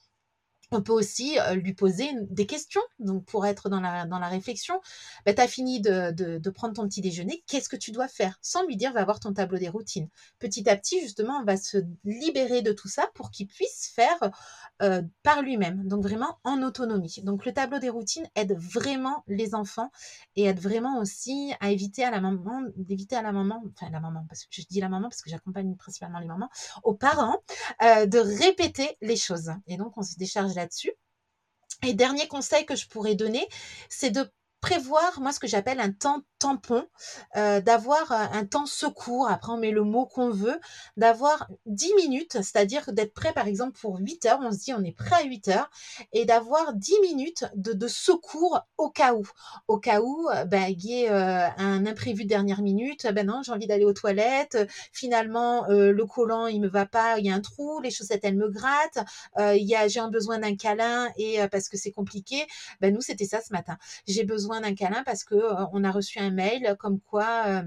on 0.71 0.81
peut 0.81 0.93
aussi 0.93 1.37
lui 1.55 1.73
poser 1.73 2.09
des 2.29 2.45
questions, 2.45 2.81
donc 2.99 3.25
pour 3.25 3.45
être 3.45 3.69
dans 3.69 3.79
la, 3.79 4.27
réflexion. 4.27 4.81
Bah, 5.25 5.33
tu 5.33 5.41
as 5.41 5.47
fini 5.47 5.79
de, 5.79 6.11
de, 6.11 6.49
prendre 6.49 6.73
ton 6.73 6.87
petit 6.87 7.01
déjeuner, 7.01 7.43
qu'est-ce 7.47 7.69
que 7.69 7.75
tu 7.75 7.91
dois 7.91 8.07
faire? 8.07 8.37
Sans 8.41 8.65
lui 8.65 8.75
dire, 8.75 8.91
va 8.93 9.05
voir 9.05 9.19
ton 9.19 9.33
tableau 9.33 9.57
des 9.57 9.69
routines. 9.69 10.09
Petit 10.39 10.69
à 10.69 10.75
petit, 10.75 10.99
justement, 10.99 11.39
on 11.41 11.45
va 11.45 11.55
se 11.55 11.77
libérer 12.03 12.61
de 12.61 12.73
tout 12.73 12.87
ça 12.87 13.09
pour 13.13 13.31
qu'il 13.31 13.47
puisse 13.47 13.91
faire 13.95 14.31
par 15.23 15.41
lui-même, 15.41 15.87
donc 15.87 16.03
vraiment 16.03 16.37
en 16.43 16.61
autonomie. 16.61 17.21
Donc 17.23 17.45
le 17.45 17.53
tableau 17.53 17.79
des 17.79 17.89
routines 17.89 18.27
aide 18.35 18.57
vraiment 18.57 19.23
les 19.27 19.55
enfants 19.55 19.91
et 20.35 20.45
aide 20.45 20.59
vraiment 20.59 20.99
aussi 20.99 21.53
à 21.59 21.71
éviter 21.71 22.03
à 22.03 22.11
la 22.11 22.21
maman, 22.21 22.63
d'éviter 22.75 23.15
à 23.15 23.21
la 23.21 23.31
maman, 23.31 23.63
enfin 23.73 23.89
la 23.91 23.99
maman, 23.99 24.25
parce 24.27 24.43
que 24.43 24.49
je 24.51 24.63
dis 24.69 24.79
la 24.81 24.89
maman 24.89 25.09
parce 25.09 25.21
que 25.21 25.29
j'accompagne 25.29 25.75
principalement 25.75 26.19
les 26.19 26.27
mamans, 26.27 26.49
aux 26.83 26.93
parents, 26.93 27.37
de 27.81 28.17
répéter 28.17 28.97
les 29.01 29.15
choses. 29.15 29.51
Et 29.67 29.77
donc 29.77 29.97
on 29.97 30.03
se 30.03 30.15
décharge 30.15 30.56
là-dessus. 30.57 30.91
Et 31.85 31.93
dernier 31.93 32.27
conseil 32.27 32.65
que 32.65 32.75
je 32.75 32.87
pourrais 32.87 33.15
donner, 33.15 33.47
c'est 33.89 34.11
de 34.11 34.29
prévoir, 34.61 35.21
moi, 35.21 35.31
ce 35.31 35.39
que 35.39 35.47
j'appelle 35.47 35.79
un 35.79 35.91
temps 35.91 36.23
tampon, 36.39 36.85
euh, 37.35 37.61
d'avoir 37.61 38.11
un 38.11 38.45
temps 38.45 38.65
secours, 38.65 39.27
après 39.27 39.51
on 39.51 39.57
met 39.57 39.71
le 39.71 39.83
mot 39.83 40.05
qu'on 40.05 40.29
veut, 40.29 40.59
d'avoir 40.95 41.47
10 41.65 41.93
minutes, 41.95 42.33
c'est-à-dire 42.33 42.91
d'être 42.93 43.13
prêt 43.13 43.33
par 43.33 43.47
exemple 43.47 43.77
pour 43.79 43.97
8 43.99 44.25
heures, 44.25 44.39
on 44.41 44.51
se 44.51 44.59
dit 44.59 44.73
on 44.73 44.83
est 44.83 44.95
prêt 44.95 45.15
à 45.15 45.23
8 45.23 45.47
heures, 45.49 45.69
et 46.13 46.25
d'avoir 46.25 46.73
10 46.73 46.93
minutes 47.01 47.45
de, 47.55 47.87
secours 47.87 48.61
au 48.77 48.89
cas 48.89 49.13
où. 49.13 49.23
Au 49.67 49.79
cas 49.79 50.01
où 50.01 50.29
euh, 50.29 50.45
ben, 50.45 50.67
il 50.69 50.85
y 50.85 51.03
ait 51.03 51.09
euh, 51.09 51.47
un 51.57 51.85
imprévu 51.85 52.23
de 52.23 52.29
dernière 52.29 52.61
minute, 52.61 53.07
ben 53.13 53.25
non, 53.25 53.41
j'ai 53.43 53.51
envie 53.51 53.67
d'aller 53.67 53.85
aux 53.85 53.93
toilettes, 53.93 54.57
finalement 54.91 55.65
le 55.67 56.05
collant 56.05 56.47
il 56.47 56.59
me 56.59 56.67
va 56.67 56.85
pas, 56.85 57.17
il 57.19 57.25
y 57.25 57.29
a 57.29 57.35
un 57.35 57.39
trou, 57.41 57.79
les 57.81 57.91
chaussettes 57.91 58.21
elles 58.23 58.35
me 58.35 58.49
grattent, 58.49 58.99
il 59.39 59.63
y 59.63 59.75
a 59.75 59.87
j'ai 59.87 59.99
un 59.99 60.09
besoin 60.09 60.39
d'un 60.39 60.55
câlin 60.55 61.09
et 61.17 61.39
parce 61.51 61.69
que 61.69 61.77
c'est 61.77 61.91
compliqué, 61.91 62.45
ben 62.81 62.93
nous 62.93 63.01
c'était 63.01 63.25
ça 63.25 63.41
ce 63.41 63.53
matin. 63.53 63.77
J'ai 64.07 64.23
besoin 64.23 64.61
d'un 64.61 64.75
câlin 64.75 65.03
parce 65.05 65.23
que 65.23 65.35
on 65.73 65.83
a 65.83 65.91
reçu 65.91 66.19
un 66.19 66.26
mail 66.31 66.75
comme 66.79 66.99
quoi 66.99 67.43
euh, 67.47 67.63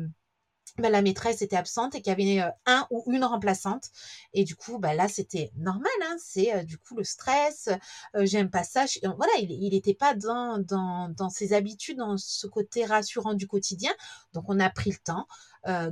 bah, 0.79 0.89
la 0.91 1.03
maîtresse 1.03 1.43
était 1.43 1.57
absente 1.57 1.95
et 1.95 2.03
qu'il 2.03 2.11
y 2.11 2.13
avait 2.13 2.47
euh, 2.47 2.51
un 2.67 2.87
ou 2.91 3.05
une 3.13 3.25
remplaçante. 3.25 3.91
Et 4.33 4.45
du 4.45 4.57
coup, 4.57 4.79
bah, 4.79 4.95
là, 4.95 5.09
c'était 5.09 5.51
normal. 5.57 5.91
Hein, 6.05 6.17
c'est 6.19 6.55
euh, 6.55 6.63
du 6.63 6.79
coup 6.79 6.97
le 6.97 7.05
stress. 7.05 7.69
J'aime 8.15 8.51
pas 8.51 8.65
ça. 8.65 8.85
voilà, 9.17 9.33
il 9.39 9.71
n'était 9.71 9.95
pas 9.95 10.15
dans, 10.15 10.59
dans, 10.59 11.09
dans, 11.09 11.31
ses 11.31 11.53
habitudes, 11.53 11.99
dans 11.99 12.17
ce 12.17 12.47
côté 12.47 12.85
rassurant 12.85 13.35
du 13.35 13.47
quotidien. 13.47 13.93
Donc, 14.33 14.45
on 14.49 14.61
a 14.61 14.71
pris 14.71 14.91
le 14.91 14.99
temps, 14.99 15.27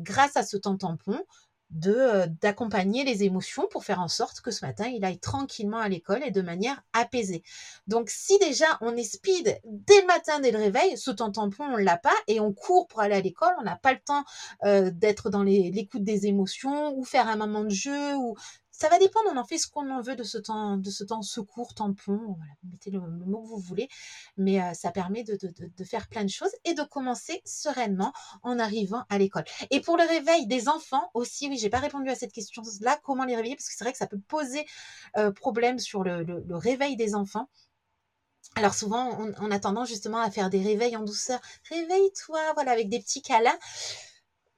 grâce 0.01 0.37
à 0.37 0.43
ce 0.43 0.57
temps 0.57 0.77
tampon, 0.77 1.21
d'accompagner 1.71 3.05
les 3.05 3.25
émotions 3.25 3.69
pour 3.71 3.85
faire 3.85 4.01
en 4.01 4.09
sorte 4.09 4.41
que 4.41 4.51
ce 4.51 4.65
matin 4.65 4.87
il 4.87 5.05
aille 5.05 5.19
tranquillement 5.19 5.79
à 5.79 5.89
l'école 5.89 6.23
et 6.25 6.31
de 6.31 6.41
manière 6.41 6.83
apaisée. 6.93 7.43
Donc 7.87 8.09
si 8.11 8.39
déjà 8.39 8.67
on 8.81 8.97
est 8.97 9.05
speed 9.05 9.61
dès 9.65 10.01
le 10.01 10.07
matin 10.07 10.41
dès 10.41 10.51
le 10.51 10.59
réveil, 10.59 10.97
ce 10.97 11.11
temps 11.11 11.31
tampon 11.31 11.65
on 11.65 11.77
l'a 11.77 11.99
pas 11.99 12.15
et 12.27 12.41
on 12.41 12.53
court 12.53 12.89
pour 12.89 13.01
aller 13.01 13.17
à 13.17 13.21
l'école, 13.21 13.53
on 13.61 13.65
n'a 13.65 13.77
pas 13.77 13.93
le 13.93 14.01
temps 14.01 14.25
d'être 14.93 15.31
dans 15.31 15.43
l'écoute 15.43 16.05
des 16.05 16.27
émotions 16.27 16.97
ou 16.97 17.05
faire 17.05 17.29
un 17.29 17.37
moment 17.37 17.65
de 17.65 17.71
jeu 17.71 18.15
ou 18.17 18.35
ça 18.79 18.89
va 18.89 18.99
dépendre, 18.99 19.29
on 19.33 19.37
en 19.37 19.45
fait 19.45 19.59
ce 19.59 19.67
qu'on 19.67 19.91
en 19.91 20.01
veut 20.01 20.15
de 20.15 20.23
ce 20.23 20.39
temps, 20.39 20.77
de 20.77 20.91
ce 20.91 21.03
temps 21.03 21.21
secours, 21.23 21.75
tampon, 21.75 22.37
voilà, 22.37 22.53
mettez 22.63 22.93
le, 22.93 23.01
mot 23.01 23.43
que 23.43 23.49
vous 23.49 23.59
voulez, 23.59 23.89
mais 24.37 24.63
euh, 24.63 24.73
ça 24.73 24.93
permet 24.93 25.25
de, 25.25 25.37
faire 25.85 26.07
plein 26.07 26.23
de 26.23 26.31
choses 26.31 26.53
et 26.65 26.75
de 26.75 26.83
commencer 26.85 27.43
sereinement 27.45 28.13
en 28.45 28.61
arrivant 28.61 29.05
à 29.11 29.19
l'école. 29.19 29.45
Et 29.71 29.81
pour 29.81 29.97
le 29.97 30.05
réveil 30.05 30.47
des 30.47 30.69
enfants 30.69 31.11
aussi, 31.15 31.49
oui, 31.49 31.59
j'ai 31.59 31.71
pas 31.71 31.81
répondu 31.81 32.09
à 32.09 32.15
cette 32.15 32.33
question-là, 32.33 33.01
comment 33.03 33.25
les 33.25 33.35
réveiller, 33.35 33.57
parce 33.57 33.69
que 33.69 33.75
c'est 33.75 33.83
vrai 33.83 33.91
que 33.91 33.99
ça 33.99 34.07
peut 34.07 34.21
poser 34.29 34.65
euh, 35.17 35.33
problème 35.33 35.81
sur 35.81 36.05
le 36.05 36.57
réveil 36.57 36.95
des 36.95 37.17
enfants. 37.17 37.49
alors 38.55 38.75
souvent, 38.75 39.11
on, 39.21 39.33
on, 39.41 39.51
a 39.51 39.59
tendance 39.59 39.89
justement 39.89 40.19
à 40.19 40.31
faire 40.31 40.51
des 40.51 40.63
réveils 40.63 40.97
en 40.97 41.03
douceur. 41.03 41.41
Réveille-toi, 41.69 42.41
voilà, 42.55 42.71
avec 42.71 42.89
des 42.89 43.01
petits 43.01 43.23
câlins. 43.23 43.59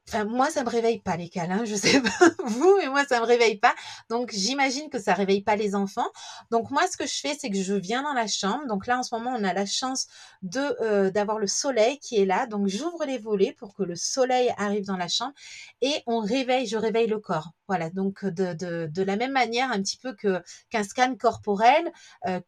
Enfin, 0.08 0.24
moi, 0.24 0.50
ça 0.50 0.64
me 0.64 0.68
réveille 0.68 1.00
pas 1.00 1.16
les 1.16 1.28
câlins, 1.28 1.64
je 1.64 1.74
sais 1.76 2.00
pas 2.00 2.08
vous, 2.44 2.76
mais 2.78 2.88
moi, 2.88 3.04
ça 3.04 3.20
me 3.20 3.26
réveille 3.26 3.58
pas. 3.58 3.74
Donc, 4.08 4.32
j'imagine 4.32 4.90
que 4.90 4.98
ça 4.98 5.14
réveille 5.14 5.42
pas 5.42 5.56
les 5.56 5.74
enfants. 5.74 6.08
Donc, 6.50 6.70
moi, 6.70 6.82
ce 6.90 6.96
que 6.96 7.06
je 7.06 7.20
fais, 7.20 7.36
c'est 7.38 7.50
que 7.50 7.56
je 7.62 7.74
viens 7.74 8.02
dans 8.02 8.12
la 8.12 8.26
chambre. 8.26 8.66
Donc 8.66 8.86
là, 8.86 8.98
en 8.98 9.02
ce 9.02 9.14
moment, 9.14 9.32
on 9.38 9.44
a 9.44 9.52
la 9.52 9.66
chance 9.66 10.06
de 10.42 10.76
euh, 10.82 11.10
d'avoir 11.10 11.38
le 11.38 11.46
soleil 11.46 11.98
qui 11.98 12.16
est 12.16 12.26
là. 12.26 12.46
Donc, 12.46 12.66
j'ouvre 12.66 13.04
les 13.04 13.18
volets 13.18 13.52
pour 13.52 13.74
que 13.74 13.82
le 13.82 13.94
soleil 13.96 14.52
arrive 14.56 14.84
dans 14.86 14.96
la 14.96 15.08
chambre 15.08 15.32
et 15.80 16.02
on 16.06 16.20
réveille, 16.20 16.66
je 16.66 16.76
réveille 16.76 17.06
le 17.06 17.20
corps. 17.20 17.52
Voilà, 17.70 17.88
donc 17.88 18.24
de, 18.24 19.02
la 19.04 19.14
même 19.14 19.30
manière, 19.30 19.70
un 19.70 19.80
petit 19.80 19.96
peu 19.96 20.12
que 20.12 20.42
qu'un 20.70 20.82
scan 20.82 21.14
corporel 21.14 21.92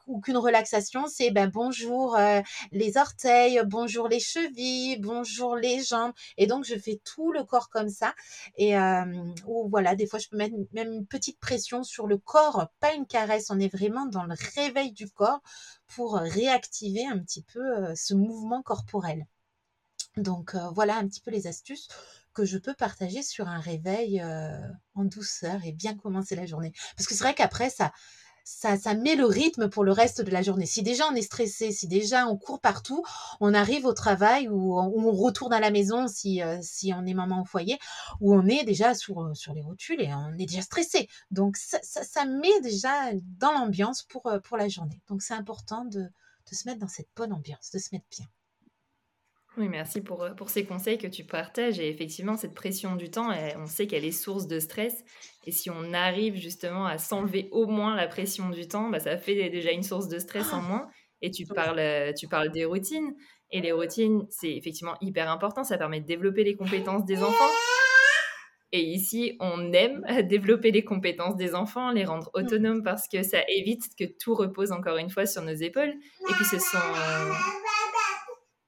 ou 0.09 0.20
qu'une 0.20 0.37
relaxation, 0.37 1.07
c'est 1.07 1.31
ben 1.31 1.49
bonjour 1.49 2.18
les 2.73 2.97
orteils, 2.97 3.62
bonjour 3.64 4.09
les 4.09 4.18
chevilles, 4.18 4.99
bonjour 4.99 5.55
les 5.55 5.81
jambes. 5.85 6.12
Et 6.39 6.49
donc, 6.49 6.64
je 6.64 6.75
fais 6.75 7.01
tout 7.05 7.31
le 7.31 7.45
corps 7.45 7.70
comme 7.70 7.89
ça. 7.89 8.16
Et 8.57 8.75
voilà, 9.47 9.95
des 9.95 10.09
fois, 10.09 10.18
je 10.18 10.29
peux 10.29 10.37
mettre 10.37 10.57
même 10.73 10.93
une 10.93 11.07
petite 11.07 11.39
pression 11.39 11.85
sur 11.85 12.09
le 12.09 12.18
corps, 12.18 12.66
pas 12.81 12.93
une 12.93 13.07
caresse. 13.07 13.47
On 13.51 13.61
est 13.61 13.73
vraiment 13.73 14.07
dans 14.07 14.25
le 14.25 14.35
réveil 14.57 14.91
du 14.91 15.09
corps 15.09 15.41
pour 15.95 16.16
réactiver 16.16 17.07
un 17.07 17.20
petit 17.20 17.45
peu 17.45 17.95
ce 17.95 18.14
mouvement 18.14 18.61
corporel. 18.62 19.29
Donc 20.16 20.57
voilà 20.75 20.97
un 20.97 21.07
petit 21.07 21.20
peu 21.20 21.31
les 21.31 21.47
astuces 21.47 21.87
que 22.33 22.45
je 22.45 22.59
peux 22.59 22.74
partager 22.74 23.22
sur 23.22 23.49
un 23.49 23.61
réveil 23.61 24.20
euh, 24.20 24.59
en 24.95 25.05
douceur 25.05 25.61
et 25.64 25.72
bien 25.72 25.95
commencer 25.95 26.37
la 26.37 26.47
journée. 26.47 26.72
Parce 26.97 27.07
que 27.07 27.14
c'est 27.14 27.24
vrai 27.24 27.35
qu'après, 27.35 27.70
ça, 27.70 27.93
ça, 28.45 28.76
ça 28.76 28.95
met 28.95 29.14
le 29.14 29.24
rythme 29.24 29.68
pour 29.68 29.85
le 29.85 29.93
reste 29.93 30.20
de 30.20 30.30
la 30.30 30.43
journée. 30.43 30.66
Si 30.66 30.83
déjà 30.83 31.05
on 31.11 31.14
est 31.14 31.22
stressé, 31.22 31.72
si 31.72 31.87
déjà 31.87 32.26
on 32.26 32.37
court 32.37 32.61
partout, 32.61 33.03
on 33.41 33.55
arrive 33.55 33.87
au 33.87 33.93
travail 33.93 34.49
ou 34.49 34.78
on, 34.78 35.12
retourne 35.12 35.53
à 35.53 35.61
la 35.61 35.70
maison 35.70 36.09
si, 36.09 36.43
euh, 36.43 36.59
si 36.62 36.93
on 36.95 37.05
est 37.07 37.14
maman 37.14 37.43
au 37.43 37.45
foyer, 37.45 37.78
où 38.20 38.35
on 38.35 38.47
est 38.47 38.64
déjà 38.64 38.95
sur, 38.95 39.30
sur 39.37 39.53
les 39.55 39.62
rotules 39.62 40.01
et 40.01 40.12
on 40.14 40.33
est 40.35 40.47
déjà 40.47 40.62
stressé. 40.62 41.09
Donc 41.30 41.57
ça, 41.57 41.78
ça, 41.83 42.24
met 42.24 42.61
déjà 42.62 43.12
dans 43.39 43.53
l'ambiance 43.53 44.03
pour, 44.03 44.26
euh, 44.26 44.41
pour 44.41 44.57
la 44.57 44.68
journée. 44.68 45.01
Donc 45.09 45.22
c'est 45.22 45.35
important 45.35 45.85
de, 45.85 46.01
de 46.01 46.55
se 46.55 46.68
mettre 46.68 46.80
dans 46.80 46.89
cette 46.89 47.09
bonne 47.14 47.33
ambiance, 47.33 47.70
de 47.70 47.78
se 47.78 47.89
mettre 47.93 48.07
bien. 48.11 48.26
Oui, 49.59 49.69
merci 49.69 50.01
pour, 50.01 50.27
pour 50.37 50.49
ces 50.49 50.65
conseils 50.65 50.97
que 50.97 51.07
tu 51.07 51.25
partages. 51.25 51.79
Et 51.79 51.89
effectivement, 51.89 52.37
cette 52.37 52.55
pression 52.55 52.97
du 52.97 53.11
temps, 53.11 53.31
on 53.59 53.67
sait 53.67 53.87
qu'elle 53.87 54.05
est 54.05 54.11
source 54.11 54.47
de 54.47 54.59
stress. 54.59 55.05
Et 55.47 55.53
si 55.53 55.69
on 55.69 55.93
arrive 55.93 56.37
justement 56.37 56.87
à 56.87 56.97
s'enlever 56.97 57.49
au 57.53 57.67
moins 57.67 57.95
la 57.95 58.09
pression 58.09 58.49
du 58.49 58.67
temps, 58.67 58.89
bah, 58.89 58.99
ça 58.99 59.19
fait 59.19 59.51
déjà 59.51 59.73
une 59.73 59.83
source 59.83 60.09
de 60.09 60.19
stress 60.19 60.53
en 60.53 60.63
moins. 60.63 60.89
Et 61.21 61.31
tu 61.31 61.45
parles, 61.47 62.15
tu 62.19 62.29
parles 62.29 62.51
des 62.51 62.65
routines. 62.65 63.15
Et 63.51 63.61
les 63.61 63.73
routines, 63.73 64.27
c'est 64.31 64.51
effectivement 64.51 64.97
hyper 65.03 65.31
important. 65.31 65.65
Ça 65.65 65.77
permet 65.77 66.01
de 66.01 66.07
développer 66.07 66.45
les 66.45 66.57
compétences 66.57 67.05
des 67.05 67.23
enfants. 67.23 67.51
Et 68.73 68.81
ici, 68.81 69.37
on 69.39 69.71
aime 69.75 70.03
développer 70.29 70.71
les 70.71 70.83
compétences 70.83 71.37
des 71.37 71.55
enfants, 71.55 71.91
les 71.91 72.07
rendre 72.07 72.31
autonomes 72.33 72.83
parce 72.83 73.07
que 73.07 73.23
ça 73.23 73.41
évite 73.49 73.83
que 73.99 74.05
tout 74.19 74.35
repose 74.35 74.73
encore 74.73 74.97
une 74.97 75.11
fois 75.11 75.27
sur 75.27 75.43
nos 75.43 75.53
épaules. 75.53 75.93
Et 76.31 76.33
puis 76.33 76.45
ce 76.47 76.59
sont 76.59 76.79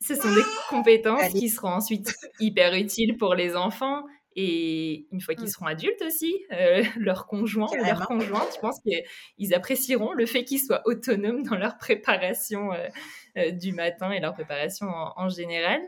ce 0.07 0.15
sont 0.15 0.35
des 0.35 0.43
compétences 0.69 1.31
qui 1.31 1.49
seront 1.49 1.71
ensuite 1.71 2.15
hyper 2.41 2.75
utiles 2.75 3.17
pour 3.17 3.35
les 3.35 3.57
enfants 3.57 4.05
et 4.37 5.07
une 5.13 5.21
fois 5.21 5.35
qu'ils 5.35 5.51
seront 5.51 5.67
adultes 5.67 6.03
aussi, 6.03 6.35
euh, 6.53 6.83
leurs 6.97 7.27
conjoints 7.27 7.71
ou 7.71 7.85
leurs 7.85 8.07
conjointes, 8.07 8.49
je 8.55 8.61
pense 8.61 8.81
qu'ils 8.81 9.55
apprécieront 9.55 10.13
le 10.13 10.27
fait 10.27 10.45
qu'ils 10.45 10.61
soient 10.61 10.83
autonomes 10.87 11.45
dans 11.45 11.57
leur 11.57 11.79
préparation 11.79 12.73
euh, 12.73 12.89
euh, 13.37 13.51
du 13.53 13.73
matin 13.73 14.11
et 14.11 14.21
leur 14.21 14.35
préparation 14.35 14.89
en, 14.89 15.13
en 15.17 15.29
général. 15.29 15.81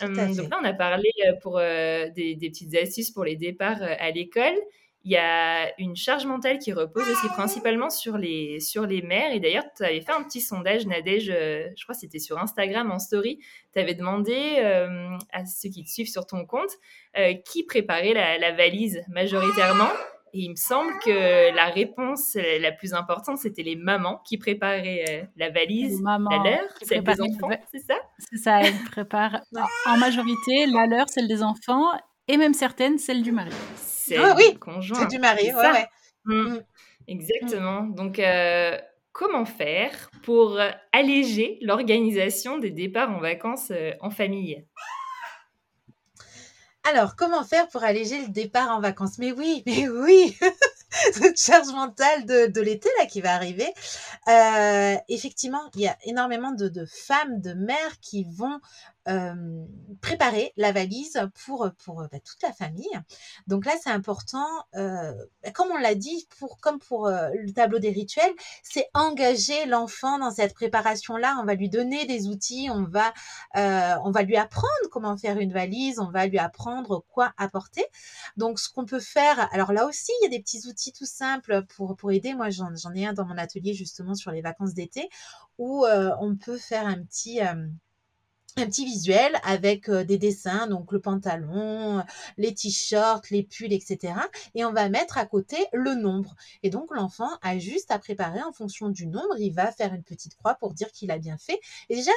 Donc 0.00 0.16
là, 0.16 0.58
on 0.62 0.64
a 0.64 0.72
parlé 0.72 1.10
pour 1.42 1.58
des, 1.58 2.10
des, 2.14 2.48
petites 2.48 2.74
astuces 2.74 3.10
pour 3.10 3.22
les 3.22 3.36
départs 3.36 3.82
à 3.82 4.10
l'école 4.10 4.56
il 5.02 5.12
y 5.12 5.16
a 5.16 5.72
une 5.80 5.96
charge 5.96 6.26
mentale 6.26 6.58
qui 6.58 6.72
repose 6.72 7.08
aussi 7.08 7.28
principalement 7.28 7.88
sur 7.88 8.18
les, 8.18 8.60
sur 8.60 8.86
les 8.86 9.00
mères. 9.00 9.32
Et 9.32 9.40
d'ailleurs, 9.40 9.64
tu 9.74 9.82
avais 9.82 10.02
fait 10.02 10.12
un 10.12 10.22
petit 10.22 10.40
sondage, 10.40 10.86
Nadège, 10.86 11.30
euh, 11.30 11.68
je 11.76 11.84
crois 11.84 11.94
que 11.94 12.00
c'était 12.00 12.18
sur 12.18 12.38
Instagram 12.38 12.90
en 12.90 12.98
story. 12.98 13.38
Tu 13.72 13.78
avais 13.78 13.94
demandé 13.94 14.56
euh, 14.58 15.16
à 15.32 15.46
ceux 15.46 15.70
qui 15.70 15.84
te 15.84 15.88
suivent 15.88 16.10
sur 16.10 16.26
ton 16.26 16.44
compte 16.44 16.72
euh, 17.16 17.32
qui 17.46 17.64
préparait 17.64 18.12
la, 18.12 18.36
la, 18.36 18.52
valise 18.52 19.00
majoritairement. 19.08 19.88
Et 20.34 20.40
il 20.42 20.50
me 20.50 20.56
semble 20.56 20.92
que 21.02 21.54
la 21.56 21.66
réponse 21.66 22.36
la 22.60 22.70
plus 22.70 22.94
importante, 22.94 23.38
c'était 23.38 23.64
les 23.64 23.74
mamans 23.74 24.20
qui 24.24 24.38
préparaient 24.38 25.28
la 25.36 25.50
valise, 25.50 26.00
la 26.04 26.18
leur, 26.18 26.60
celle 26.82 27.02
des 27.02 27.20
enfants, 27.20 27.48
c'est 27.72 27.80
ça? 27.80 27.96
C'est 28.18 28.36
ça, 28.36 28.60
elles 28.60 28.78
préparent 28.92 29.40
en 29.86 29.96
majorité 29.96 30.66
la 30.66 30.86
leur, 30.86 31.08
celle 31.08 31.26
des 31.26 31.42
enfants, 31.42 31.84
et 32.28 32.36
même 32.36 32.54
certaines, 32.54 32.98
celle 32.98 33.22
du 33.22 33.32
mari 33.32 33.50
c'est 34.10 34.18
ah, 34.18 34.34
oui, 34.36 34.58
conjoint. 34.58 34.98
C'est 35.00 35.06
du 35.06 35.18
mari, 35.18 35.54
ouais, 35.54 35.54
ouais. 35.54 35.86
Mmh. 36.24 36.34
Mmh. 36.34 36.62
Exactement. 37.06 37.82
Donc, 37.82 38.18
euh, 38.18 38.76
comment 39.12 39.44
faire 39.44 40.10
pour 40.24 40.58
alléger 40.92 41.58
l'organisation 41.62 42.58
des 42.58 42.70
départs 42.70 43.10
en 43.10 43.20
vacances 43.20 43.70
euh, 43.70 43.92
en 44.00 44.10
famille? 44.10 44.64
Alors, 46.88 47.14
comment 47.14 47.44
faire 47.44 47.68
pour 47.68 47.84
alléger 47.84 48.20
le 48.20 48.28
départ 48.28 48.70
en 48.70 48.80
vacances? 48.80 49.18
Mais 49.18 49.32
oui, 49.32 49.62
mais 49.66 49.88
oui 49.88 50.36
Cette 50.90 51.40
charge 51.40 51.68
mentale 51.68 52.26
de, 52.26 52.46
de 52.46 52.60
l'été 52.60 52.88
là 52.98 53.06
qui 53.06 53.20
va 53.20 53.34
arriver. 53.34 53.72
Euh, 54.26 54.96
effectivement, 55.08 55.62
il 55.74 55.82
y 55.82 55.86
a 55.86 55.96
énormément 56.04 56.50
de, 56.50 56.68
de 56.68 56.84
femmes, 56.84 57.40
de 57.40 57.52
mères 57.52 58.00
qui 58.00 58.26
vont 58.32 58.60
préparer 60.00 60.52
la 60.56 60.72
valise 60.72 61.20
pour, 61.44 61.70
pour 61.84 62.02
bah, 62.10 62.20
toute 62.24 62.42
la 62.42 62.52
famille. 62.52 62.90
Donc 63.46 63.64
là, 63.64 63.72
c'est 63.82 63.90
important, 63.90 64.46
bah, 64.74 65.14
comme 65.54 65.70
on 65.70 65.78
l'a 65.78 65.94
dit, 65.94 66.28
pour, 66.38 66.58
comme 66.60 66.78
pour 66.78 67.08
le 67.08 67.52
tableau 67.52 67.78
des 67.78 67.90
rituels, 67.90 68.32
c'est 68.62 68.88
engager 68.94 69.66
l'enfant 69.66 70.18
dans 70.18 70.30
cette 70.30 70.54
préparation-là. 70.54 71.38
On 71.40 71.44
va 71.44 71.54
lui 71.54 71.68
donner 71.68 72.06
des 72.06 72.28
outils, 72.28 72.68
on 72.70 72.84
va, 72.84 73.12
on 73.54 74.10
va 74.10 74.22
lui 74.22 74.36
apprendre 74.36 74.68
comment 74.90 75.16
faire 75.16 75.38
une 75.38 75.52
valise, 75.52 75.98
on 75.98 76.10
va 76.10 76.26
lui 76.26 76.38
apprendre 76.38 77.04
quoi 77.08 77.32
apporter. 77.36 77.84
Donc, 78.36 78.58
ce 78.58 78.68
qu'on 78.68 78.84
peut 78.84 79.00
faire, 79.00 79.48
alors 79.52 79.72
là 79.72 79.86
aussi, 79.86 80.12
il 80.20 80.24
y 80.24 80.26
a 80.26 80.30
des 80.30 80.42
petits 80.42 80.66
outils 80.68 80.92
tout 80.92 81.06
simples 81.06 81.64
pour, 81.76 81.96
pour 81.96 82.12
aider. 82.12 82.34
Moi, 82.34 82.50
j'en 82.50 82.94
ai 82.94 83.06
un 83.06 83.12
dans 83.12 83.26
mon 83.26 83.38
atelier 83.38 83.74
justement 83.74 84.14
sur 84.14 84.30
les 84.30 84.42
vacances 84.42 84.74
d'été 84.74 85.08
où 85.58 85.84
on 85.86 86.36
peut 86.36 86.58
faire 86.58 86.86
un 86.86 87.02
petit 87.02 87.40
un 88.58 88.66
petit 88.66 88.84
visuel 88.84 89.32
avec 89.44 89.90
des 89.90 90.18
dessins, 90.18 90.66
donc 90.66 90.92
le 90.92 91.00
pantalon, 91.00 92.02
les 92.36 92.54
t-shirts, 92.54 93.30
les 93.30 93.42
pulls, 93.42 93.72
etc. 93.72 94.14
Et 94.54 94.64
on 94.64 94.72
va 94.72 94.88
mettre 94.88 95.18
à 95.18 95.26
côté 95.26 95.56
le 95.72 95.94
nombre. 95.94 96.34
Et 96.62 96.70
donc 96.70 96.94
l'enfant 96.94 97.30
a 97.42 97.58
juste 97.58 97.90
à 97.90 97.98
préparer 97.98 98.42
en 98.42 98.52
fonction 98.52 98.88
du 98.88 99.06
nombre. 99.06 99.38
Il 99.38 99.52
va 99.52 99.72
faire 99.72 99.94
une 99.94 100.02
petite 100.02 100.36
croix 100.36 100.54
pour 100.54 100.74
dire 100.74 100.90
qu'il 100.92 101.10
a 101.10 101.18
bien 101.18 101.38
fait. 101.38 101.60
Et 101.88 101.96
déjà, 101.96 102.12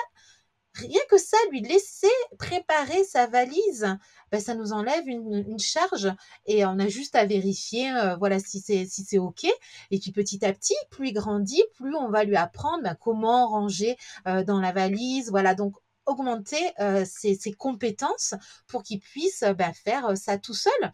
rien 0.76 1.00
que 1.10 1.18
ça, 1.18 1.38
lui 1.52 1.62
laisser 1.62 2.08
préparer 2.38 3.04
sa 3.04 3.28
valise, 3.28 3.88
ben, 4.32 4.40
ça 4.40 4.56
nous 4.56 4.74
enlève 4.74 5.08
une, 5.08 5.60
charge 5.60 6.12
et 6.46 6.66
on 6.66 6.80
a 6.80 6.88
juste 6.88 7.16
à 7.16 7.26
vérifier, 7.26 7.92
voilà, 8.18 8.40
si 8.40 8.60
c'est 8.60 8.86
si 8.86 9.04
c'est 9.04 9.20
ok. 9.20 9.46
Et 9.92 10.00
puis 10.00 10.12
petit 10.12 10.44
à 10.46 10.52
petit, 10.54 10.76
plus 10.90 11.10
il 11.10 11.14
grandit, 11.14 11.64
plus 11.76 11.96
on 11.96 12.10
va 12.10 12.24
lui 12.24 12.36
apprendre 12.36 12.84
ben, 12.84 12.96
comment 13.00 13.48
ranger 13.48 13.98
euh, 14.28 14.44
dans 14.44 14.60
la 14.60 14.72
valise, 14.72 15.30
voilà. 15.30 15.54
Donc 15.54 15.76
augmenter 16.06 16.72
euh, 16.80 17.06
ses, 17.06 17.38
compétences 17.54 18.34
pour 18.68 18.84
qu'il 18.84 18.99
puisse 18.99 19.43
bah, 19.58 19.74
faire 19.74 20.08
euh, 20.08 20.16
ça 20.16 20.38
tout 20.38 20.54
seul 20.54 20.91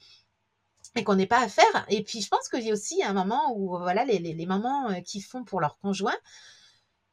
et 0.95 1.03
qu'on 1.03 1.15
n'ait 1.15 1.27
pas 1.27 1.41
à 1.41 1.47
faire. 1.47 1.85
Et 1.89 2.03
puis, 2.03 2.21
je 2.21 2.29
pense 2.29 2.49
qu'il 2.49 2.63
y 2.63 2.71
a 2.71 2.73
aussi 2.73 3.03
un 3.03 3.13
moment 3.13 3.53
où, 3.55 3.77
voilà, 3.77 4.05
les, 4.05 4.19
les, 4.19 4.45
mamans 4.45 4.89
euh, 4.89 5.01
qui 5.01 5.21
font 5.21 5.43
pour 5.43 5.61
leur 5.61 5.77
conjoint, 5.77 6.17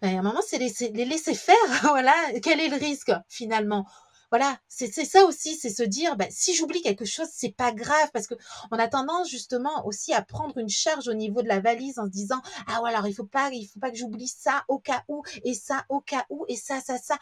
ben, 0.00 0.18
un 0.18 0.22
moment, 0.22 0.40
c'est 0.46 0.58
les 0.58 1.04
laisser 1.04 1.34
faire. 1.34 1.56
voilà, 1.82 2.14
quel 2.42 2.60
est 2.60 2.68
le 2.68 2.76
risque 2.76 3.12
finalement? 3.28 3.86
Voilà, 4.30 4.58
c'est 4.68 4.90
ça 4.90 5.24
aussi, 5.24 5.56
c'est 5.56 5.70
se 5.70 5.84
dire, 5.84 6.16
ben, 6.16 6.28
si 6.30 6.52
j'oublie 6.54 6.82
quelque 6.82 7.04
chose, 7.04 7.28
c'est 7.32 7.52
pas 7.52 7.72
grave, 7.72 8.10
parce 8.12 8.26
que 8.26 8.34
on 8.72 8.78
a 8.78 8.88
tendance 8.88 9.30
justement 9.30 9.86
aussi 9.86 10.12
à 10.12 10.22
prendre 10.22 10.58
une 10.58 10.68
charge 10.68 11.06
au 11.06 11.14
niveau 11.14 11.42
de 11.42 11.48
la 11.48 11.60
valise 11.60 12.00
en 12.00 12.06
se 12.06 12.10
disant, 12.10 12.42
ah 12.66 12.82
ouais, 12.82 12.90
alors 12.90 13.06
il 13.06 13.14
faut 13.14 13.24
pas, 13.24 13.50
il 13.52 13.66
faut 13.66 13.78
pas 13.78 13.90
que 13.90 13.96
j'oublie 13.96 14.26
ça 14.26 14.64
au 14.66 14.80
cas 14.80 15.04
où, 15.08 15.22
et 15.44 15.54
ça 15.54 15.84
au 15.88 16.00
cas 16.00 16.26
où, 16.28 16.44
et 16.48 16.56
ça, 16.56 16.80
ça, 16.80 16.98
ça. 16.98 17.18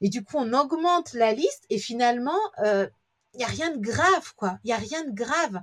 Et 0.00 0.08
du 0.08 0.24
coup, 0.24 0.36
on 0.36 0.52
augmente 0.52 1.12
la 1.14 1.32
liste 1.32 1.64
et 1.70 1.78
finalement, 1.78 2.38
il 2.58 2.66
euh, 2.66 2.86
n'y 3.34 3.44
a 3.44 3.48
rien 3.48 3.70
de 3.70 3.78
grave, 3.78 4.34
quoi. 4.36 4.58
Il 4.64 4.68
n'y 4.68 4.72
a 4.72 4.76
rien 4.76 5.04
de 5.04 5.12
grave. 5.12 5.60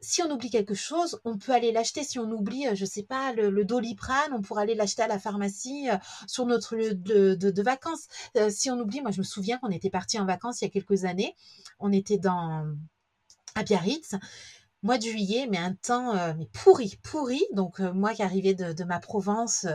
Si 0.00 0.22
on 0.22 0.30
oublie 0.30 0.50
quelque 0.50 0.74
chose, 0.74 1.18
on 1.24 1.38
peut 1.38 1.52
aller 1.52 1.72
l'acheter. 1.72 2.04
Si 2.04 2.18
on 2.18 2.30
oublie, 2.30 2.68
euh, 2.68 2.74
je 2.74 2.84
sais 2.84 3.02
pas, 3.02 3.32
le, 3.32 3.64
doliprane, 3.64 4.32
on 4.32 4.42
pourra 4.42 4.62
aller 4.62 4.74
l'acheter 4.74 5.02
à 5.02 5.08
la 5.08 5.18
pharmacie 5.18 5.88
euh, 5.90 5.96
sur 6.26 6.46
notre 6.46 6.76
lieu 6.76 6.94
de, 6.94 7.34
de, 7.34 7.62
vacances. 7.62 8.06
Si 8.50 8.70
on 8.70 8.78
oublie, 8.78 9.00
moi 9.00 9.10
je 9.10 9.18
me 9.18 9.24
souviens 9.24 9.58
qu'on 9.58 9.70
était 9.70 9.90
parti 9.90 10.18
en 10.18 10.26
vacances 10.26 10.60
il 10.60 10.64
y 10.64 10.68
a 10.68 10.70
quelques 10.70 11.04
années. 11.04 11.34
On 11.80 11.90
était 11.92 12.18
dans 12.18 12.66
à 13.54 13.62
Biarritz 13.62 14.14
mois 14.82 14.98
de 14.98 15.02
juillet, 15.04 15.46
mais 15.50 15.56
un 15.56 15.72
temps 15.72 16.36
pourri, 16.52 16.98
pourri. 17.02 17.42
Donc 17.54 17.80
moi 17.80 18.12
qui 18.12 18.22
arrivais 18.22 18.52
de, 18.52 18.74
de 18.74 18.84
ma 18.84 19.00
Provence, 19.00 19.66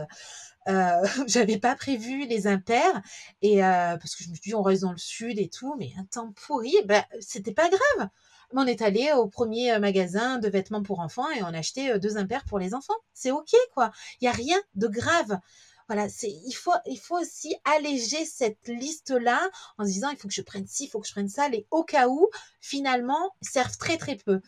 euh, 0.70 1.02
j'avais 1.26 1.58
pas 1.58 1.74
prévu 1.76 2.26
les 2.26 2.46
impairs 2.46 3.02
et 3.42 3.64
euh, 3.64 3.96
parce 3.96 4.14
que 4.16 4.24
je 4.24 4.30
me 4.30 4.34
suis 4.34 4.50
dit 4.50 4.54
on 4.54 4.62
reste 4.62 4.82
dans 4.82 4.92
le 4.92 4.98
sud 4.98 5.38
et 5.38 5.48
tout, 5.48 5.74
mais 5.78 5.92
un 5.98 6.04
temps 6.04 6.32
pourri, 6.46 6.74
ben 6.86 7.04
c'était 7.20 7.52
pas 7.52 7.68
grave. 7.68 8.08
on 8.52 8.66
est 8.66 8.82
allé 8.82 9.12
au 9.12 9.28
premier 9.28 9.78
magasin 9.78 10.38
de 10.38 10.48
vêtements 10.48 10.82
pour 10.82 11.00
enfants 11.00 11.30
et 11.30 11.42
on 11.42 11.46
a 11.46 11.58
acheté 11.58 11.98
deux 11.98 12.16
impairs 12.16 12.44
pour 12.44 12.58
les 12.58 12.74
enfants. 12.74 12.94
C'est 13.14 13.30
ok 13.30 13.50
quoi. 13.74 13.90
Il 14.20 14.24
y 14.24 14.28
a 14.28 14.32
rien 14.32 14.58
de 14.74 14.88
grave. 14.88 15.38
Voilà, 15.90 16.06
il 16.22 16.52
faut 16.52 16.70
il 16.86 17.00
faut 17.00 17.18
aussi 17.18 17.56
alléger 17.64 18.24
cette 18.24 18.68
liste 18.68 19.10
là 19.10 19.40
en 19.76 19.82
se 19.82 19.88
disant 19.88 20.08
il 20.10 20.16
faut 20.16 20.28
que 20.28 20.34
je 20.34 20.40
prenne 20.40 20.64
ci, 20.64 20.84
il 20.84 20.88
faut 20.88 21.00
que 21.00 21.08
je 21.08 21.12
prenne 21.12 21.28
ça, 21.28 21.48
les 21.48 21.66
au 21.72 21.82
cas 21.82 22.06
où 22.06 22.28
finalement 22.60 23.34
servent 23.42 23.76
très 23.76 23.96
très 23.96 24.14
peu. 24.14 24.40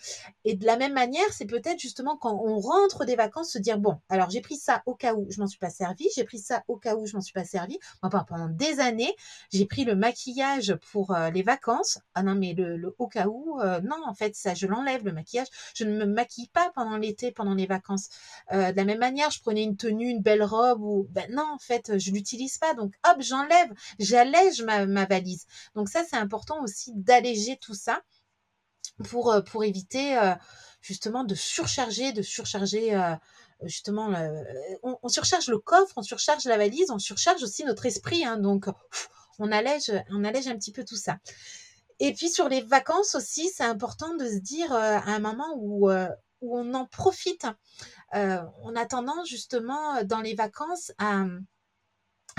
Et 0.44 0.54
de 0.54 0.64
la 0.64 0.76
même 0.76 0.92
manière, 0.92 1.26
c'est 1.32 1.46
peut-être 1.46 1.80
justement 1.80 2.16
quand 2.16 2.40
on 2.44 2.60
rentre 2.60 3.04
des 3.06 3.16
vacances 3.16 3.50
se 3.50 3.58
dire 3.58 3.78
bon, 3.78 3.98
alors 4.08 4.30
j'ai 4.30 4.40
pris 4.40 4.54
ça 4.54 4.84
au 4.86 4.94
cas 4.94 5.14
où 5.14 5.26
je 5.30 5.40
m'en 5.40 5.48
suis 5.48 5.58
pas 5.58 5.70
servi, 5.70 6.06
j'ai 6.14 6.22
pris 6.22 6.38
ça 6.38 6.62
au 6.68 6.76
cas 6.76 6.94
où 6.94 7.06
je 7.06 7.16
m'en 7.16 7.20
suis 7.20 7.32
pas 7.32 7.44
servi. 7.44 7.76
Moi 8.04 8.24
pendant 8.28 8.48
des 8.48 8.78
années, 8.78 9.12
j'ai 9.52 9.66
pris 9.66 9.82
le 9.84 9.96
maquillage 9.96 10.76
pour 10.92 11.10
euh, 11.10 11.30
les 11.30 11.42
vacances. 11.42 11.98
Ah 12.14 12.22
non 12.22 12.36
mais 12.36 12.54
le, 12.54 12.94
au 13.00 13.08
cas 13.08 13.26
où 13.26 13.60
euh, 13.60 13.80
non 13.80 13.96
en 14.06 14.14
fait 14.14 14.36
ça 14.36 14.54
je 14.54 14.68
l'enlève 14.68 15.04
le 15.04 15.10
maquillage, 15.10 15.48
je 15.74 15.82
ne 15.82 15.98
me 15.98 16.06
maquille 16.06 16.50
pas 16.50 16.70
pendant 16.76 16.98
l'été, 16.98 17.32
pendant 17.32 17.54
les 17.54 17.66
vacances. 17.66 18.10
Euh, 18.52 18.70
de 18.70 18.76
la 18.76 18.84
même 18.84 19.00
manière, 19.00 19.32
je 19.32 19.40
prenais 19.40 19.64
une 19.64 19.76
tenue, 19.76 20.08
une 20.08 20.22
belle 20.22 20.44
robe 20.44 20.82
ou 20.82 21.08
ben 21.10 21.31
non, 21.32 21.46
en 21.54 21.58
fait, 21.58 21.98
je 21.98 22.10
l'utilise 22.10 22.58
pas. 22.58 22.74
Donc, 22.74 22.94
hop, 23.08 23.16
j'enlève, 23.20 23.72
j'allège 23.98 24.62
ma, 24.62 25.04
valise. 25.06 25.46
Donc 25.74 25.88
ça, 25.88 26.04
c'est 26.08 26.16
important 26.16 26.62
aussi 26.62 26.92
d'alléger 26.94 27.58
tout 27.60 27.74
ça 27.74 28.02
pour, 29.08 29.32
euh, 29.32 29.40
éviter 29.62 30.16
euh, 30.18 30.34
justement 30.80 31.24
de 31.24 31.34
surcharger, 31.34 32.12
de 32.12 32.22
surcharger 32.22 32.94
euh, 32.94 33.14
justement, 33.64 34.12
on, 34.82 35.08
surcharge 35.08 35.48
le 35.48 35.58
coffre, 35.58 35.94
on 35.96 36.02
surcharge 36.02 36.44
la 36.46 36.56
valise, 36.56 36.90
on 36.90 36.98
surcharge 36.98 37.42
aussi 37.42 37.64
notre 37.64 37.86
esprit. 37.86 38.24
Hein. 38.24 38.36
donc, 38.36 38.66
on 39.38 39.52
allège, 39.52 39.92
on 40.10 40.24
allège 40.24 40.48
un 40.48 40.56
petit 40.56 40.72
peu 40.72 40.84
tout 40.84 40.96
ça. 40.96 41.18
Et 42.00 42.12
puis 42.12 42.28
sur 42.28 42.48
les 42.48 42.60
vacances 42.60 43.14
aussi, 43.14 43.48
c'est 43.50 43.64
important 43.64 44.14
de 44.16 44.26
se 44.26 44.38
dire 44.38 44.72
à 44.72 45.04
un 45.04 45.20
moment 45.20 45.54
où 45.56 45.88
on 46.42 46.74
en 46.74 46.86
profite. 46.86 47.46
Euh, 48.14 48.42
on 48.62 48.76
a 48.76 48.86
tendance 48.86 49.28
justement 49.28 50.02
dans 50.04 50.20
les 50.20 50.34
vacances 50.34 50.92
à, 50.98 51.26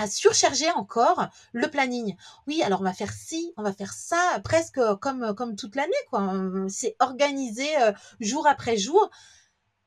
surcharger 0.08 0.70
encore 0.72 1.28
le 1.52 1.70
planning. 1.70 2.16
Oui, 2.48 2.64
alors 2.64 2.82
on 2.82 2.84
va 2.84 2.94
faire 2.94 3.14
ci, 3.14 3.54
on 3.58 3.64
va 3.64 3.74
faire 3.74 3.94
ça, 3.94 4.42
presque 4.44 4.80
comme, 5.02 5.36
comme 5.36 5.56
toute 5.56 5.76
l'année, 5.76 5.94
quoi. 6.10 6.34
C'est 6.68 6.96
organisé 7.00 7.78
euh, 7.82 7.92
jour 8.20 8.48
après 8.48 8.76
jour. 8.78 9.10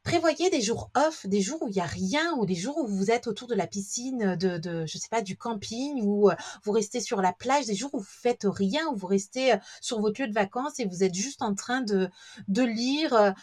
Prévoyez 0.05 0.49
des 0.51 0.61
jours 0.61 0.93
off, 0.95 1.27
des 1.27 1.41
jours 1.41 1.61
où 1.63 1.69
il 1.69 1.75
n'y 1.75 1.81
a 1.81 1.87
rien, 1.87 2.35
ou 2.35 2.47
des 2.47 2.55
jours 2.55 2.79
où 2.79 2.87
vous 2.87 3.11
êtes 3.11 3.27
autour 3.27 3.49
de 3.49 3.57
la 3.57 3.67
piscine, 3.67 4.37
de, 4.37 4.87
je 4.87 4.99
sais 4.99 5.09
pas, 5.11 5.23
du 5.23 5.37
camping, 5.37 6.01
ou 6.05 6.31
euh, 6.31 6.35
vous 6.63 6.71
restez 6.71 7.01
sur 7.01 7.21
la 7.21 7.33
plage, 7.33 7.67
des 7.67 7.75
jours 7.75 7.93
où 7.93 7.99
vous 7.99 8.05
faites 8.05 8.47
rien, 8.49 8.87
où 8.87 8.95
vous 8.95 9.09
restez 9.09 9.57
sur 9.81 10.01
votre 10.01 10.21
lieu 10.21 10.29
de 10.29 10.33
vacances 10.33 10.79
et 10.79 10.85
vous 10.85 11.03
êtes 11.03 11.15
juste 11.15 11.43
en 11.43 11.57
train 11.57 11.81
de, 11.81 12.09
de 12.47 12.63
lire 12.63 13.35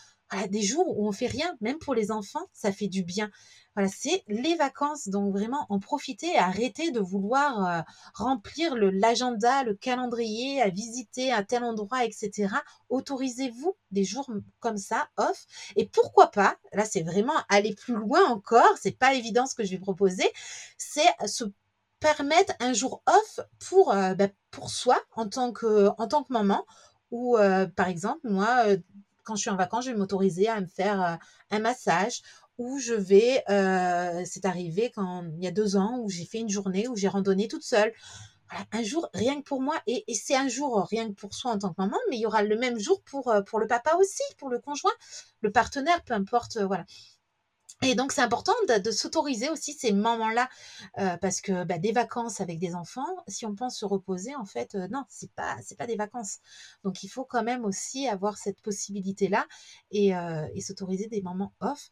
des 0.49 0.61
jours 0.61 0.97
où 0.97 1.07
on 1.07 1.11
fait 1.11 1.27
rien, 1.27 1.55
même 1.61 1.77
pour 1.79 1.95
les 1.95 2.11
enfants, 2.11 2.47
ça 2.53 2.71
fait 2.71 2.87
du 2.87 3.03
bien. 3.03 3.29
Voilà, 3.75 3.89
c'est 3.89 4.23
les 4.27 4.55
vacances, 4.55 5.07
donc 5.07 5.31
vraiment 5.31 5.65
en 5.69 5.79
profiter 5.79 6.37
arrêter 6.37 6.91
de 6.91 6.99
vouloir 6.99 7.65
euh, 7.65 7.81
remplir 8.13 8.75
l'agenda, 8.75 9.63
le, 9.63 9.73
calendrier, 9.73 10.61
à 10.61 10.69
visiter 10.69 11.31
un 11.31 11.43
tel 11.43 11.63
endroit, 11.63 12.05
etc. 12.05 12.49
Autorisez-vous 12.89 13.75
des 13.89 14.03
jours 14.03 14.29
comme 14.59 14.77
ça, 14.77 15.07
off. 15.17 15.47
Et 15.75 15.87
pourquoi 15.87 16.27
pas, 16.27 16.55
là 16.73 16.85
c'est 16.85 17.01
vraiment 17.01 17.33
aller 17.49 17.73
plus 17.73 17.95
loin 17.95 18.23
encore, 18.29 18.77
c'est 18.79 18.97
pas 18.97 19.15
évident 19.15 19.47
ce 19.47 19.55
que 19.55 19.63
je 19.63 19.71
vais 19.71 19.79
proposer, 19.79 20.29
c'est 20.77 21.01
se 21.25 21.45
permettre 21.99 22.53
un 22.59 22.73
jour 22.73 23.01
off 23.07 23.39
pour, 23.59 23.91
euh, 23.91 24.13
bah, 24.13 24.27
pour 24.51 24.69
soi 24.69 25.01
en 25.15 25.27
tant 25.27 25.51
que, 25.51 25.89
en 25.97 26.07
tant 26.07 26.23
que 26.23 26.31
maman 26.31 26.63
ou 27.09 27.37
euh, 27.37 27.65
par 27.65 27.87
exemple 27.87 28.19
moi 28.23 28.65
quand 29.23 29.35
je 29.35 29.41
suis 29.41 29.49
en 29.49 29.55
vacances, 29.55 29.85
je 29.85 29.91
vais 29.91 29.97
m'autoriser 29.97 30.47
à 30.47 30.59
me 30.61 30.67
faire 30.67 31.01
euh, 31.01 31.15
un 31.51 31.59
massage 31.59 32.21
ou 32.57 32.77
je 32.79 32.93
vais, 32.93 33.43
euh, 33.49 34.21
c'est 34.25 34.45
arrivé 34.45 34.91
quand 34.93 35.25
il 35.37 35.43
y 35.43 35.47
a 35.47 35.51
deux 35.51 35.75
ans 35.75 35.99
où 35.99 36.09
j'ai 36.09 36.25
fait 36.25 36.39
une 36.39 36.49
journée 36.49 36.87
où 36.87 36.95
j'ai 36.95 37.07
randonné 37.07 37.47
toute 37.47 37.63
seule. 37.63 37.93
Un 38.71 38.83
jour 38.83 39.09
rien 39.15 39.41
que 39.41 39.45
pour 39.45 39.61
moi 39.61 39.75
et, 39.87 40.03
c'est 40.13 40.35
un 40.35 40.47
jour 40.47 40.85
rien 40.91 41.09
que 41.09 41.13
pour 41.13 41.33
soi 41.33 41.51
en 41.51 41.57
tant 41.57 41.69
que 41.69 41.81
maman, 41.81 41.97
mais 42.09 42.17
il 42.17 42.21
y 42.21 42.25
aura 42.27 42.43
le 42.43 42.55
même 42.55 42.77
jour 42.77 43.01
pour, 43.01 43.29
euh, 43.29 43.41
pour 43.41 43.59
le 43.59 43.65
papa 43.65 43.95
aussi, 43.99 44.21
pour 44.37 44.49
le 44.49 44.59
conjoint, 44.59 44.91
le 45.41 45.51
partenaire, 45.51 46.03
peu 46.03 46.13
importe, 46.13 46.57
voilà. 46.57 46.85
Et 47.81 47.95
donc, 47.95 48.11
c'est 48.11 48.21
important 48.21 48.53
de, 48.67 48.91
s'autoriser 48.91 49.49
aussi 49.49 49.73
ces 49.73 49.91
moments-là, 49.91 50.49
parce 51.21 51.41
que 51.41 51.63
bah, 51.63 51.77
des 51.77 51.91
vacances 51.91 52.39
avec 52.39 52.59
des 52.59 52.75
enfants, 52.75 53.23
si 53.27 53.45
on 53.45 53.55
pense 53.55 53.77
se 53.77 53.85
reposer, 53.85 54.35
en 54.35 54.45
fait, 54.45 54.75
non, 54.75 55.03
c'est 55.09 55.31
pas, 55.33 55.57
pas 55.77 55.87
des 55.87 55.95
vacances. 55.95 56.39
Donc, 56.83 57.03
il 57.03 57.09
faut 57.09 57.25
quand 57.25 57.43
même 57.43 57.65
aussi 57.65 58.07
avoir 58.07 58.37
cette 58.37 58.61
possibilité-là 58.61 59.47
et, 59.91 60.09
et 60.09 60.61
s'autoriser 60.61 61.07
des 61.07 61.21
moments 61.21 61.53
off. 61.59 61.91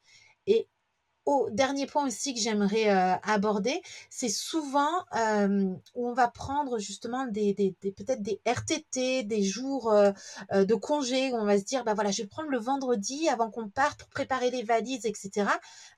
Au 1.26 1.50
dernier 1.52 1.86
point 1.86 2.08
aussi 2.08 2.34
que 2.34 2.40
j'aimerais 2.40 2.90
euh, 2.90 3.16
aborder, 3.24 3.82
c'est 4.10 4.30
souvent 4.30 5.06
euh, 5.16 5.74
où 5.94 6.08
on 6.08 6.14
va 6.14 6.28
prendre 6.28 6.80
justement 6.80 7.26
des, 7.28 7.76
peut-être 7.80 8.22
des 8.22 8.42
RTT, 8.46 9.24
des 9.24 9.44
jours 9.44 9.92
euh, 9.92 10.12
de 10.52 10.76
congé, 10.76 11.32
où 11.32 11.36
on 11.36 11.46
va 11.46 11.60
se 11.60 11.64
dire, 11.64 11.84
bah 11.84 11.94
voilà, 11.94 12.12
je 12.12 12.24
vais 12.24 12.28
prendre 12.28 12.50
le 12.50 12.58
vendredi 12.58 13.30
avant 13.30 13.52
qu'on 13.52 13.70
parte 13.70 14.00
pour 14.00 14.10
préparer 14.10 14.50
les 14.50 14.64
valises, 14.64 15.06
etc. 15.06 15.48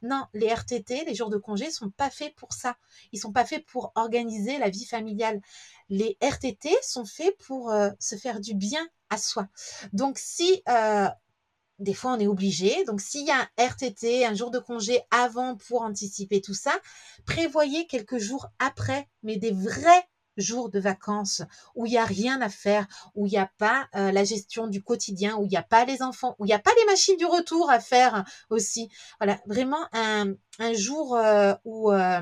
Non, 0.01 0.26
les 0.34 0.47
RTT, 0.47 1.05
les 1.05 1.15
jours 1.15 1.30
de 1.30 1.38
congé, 1.38 1.71
sont 1.71 1.89
pas 1.89 2.09
faits 2.09 2.36
pour 2.36 2.51
ça. 2.51 2.76
Ils 3.11 3.19
sont 3.19 3.32
pas 3.32 3.45
faits 3.45 3.65
pour 3.65 3.93
organiser 3.95 4.57
la 4.57 4.69
vie 4.69 4.86
familiale. 4.86 5.41
Les 5.89 6.17
RTT 6.21 6.69
sont 6.82 7.05
faits 7.05 7.38
pour 7.38 7.74
se 7.99 8.15
faire 8.15 8.39
du 8.39 8.55
bien 8.55 8.86
à 9.09 9.17
soi. 9.17 9.47
Donc 9.93 10.17
si 10.17 10.63
des 11.80 11.93
fois 11.93 12.13
on 12.13 12.19
est 12.19 12.28
obligé. 12.28 12.84
Donc 12.86 13.01
s'il 13.01 13.26
y 13.26 13.32
a 13.32 13.38
un 13.57 13.65
RTT, 13.65 14.26
un 14.26 14.34
jour 14.34 14.51
de 14.51 14.59
congé 14.59 15.01
avant 15.11 15.55
pour 15.55 15.82
anticiper 15.82 16.41
tout 16.41 16.53
ça, 16.53 16.74
prévoyez 17.26 17.88
quelques 17.88 18.17
jours 18.17 18.47
après, 18.59 19.07
mais 19.24 19.38
des 19.38 19.51
vrais 19.51 20.07
jours 20.38 20.69
de 20.69 20.80
vacances 20.80 21.41
où 21.76 21.86
il 21.86 21.91
n'y 21.91 21.97
a 21.97 22.05
rien 22.05 22.41
à 22.41 22.49
faire, 22.49 22.88
où 23.15 23.28
il 23.28 23.32
n'y 23.32 23.38
a 23.38 23.51
pas 23.57 23.88
euh, 23.95 24.11
la 24.11 24.24
gestion 24.24 24.67
du 24.67 24.84
quotidien, 24.84 25.36
où 25.38 25.45
il 25.45 25.49
n'y 25.49 25.57
a 25.57 25.63
pas 25.63 25.86
les 25.86 26.01
enfants, 26.01 26.36
où 26.39 26.45
il 26.45 26.47
n'y 26.47 26.53
a 26.53 26.59
pas 26.59 26.71
les 26.78 26.86
machines 26.86 27.17
du 27.17 27.26
retour 27.26 27.69
à 27.69 27.80
faire 27.80 28.24
aussi. 28.49 28.89
Voilà, 29.19 29.39
vraiment 29.45 29.86
un, 29.93 30.36
jour 30.74 31.15
euh, 31.15 31.53
où... 31.65 31.91
Euh, 31.91 32.21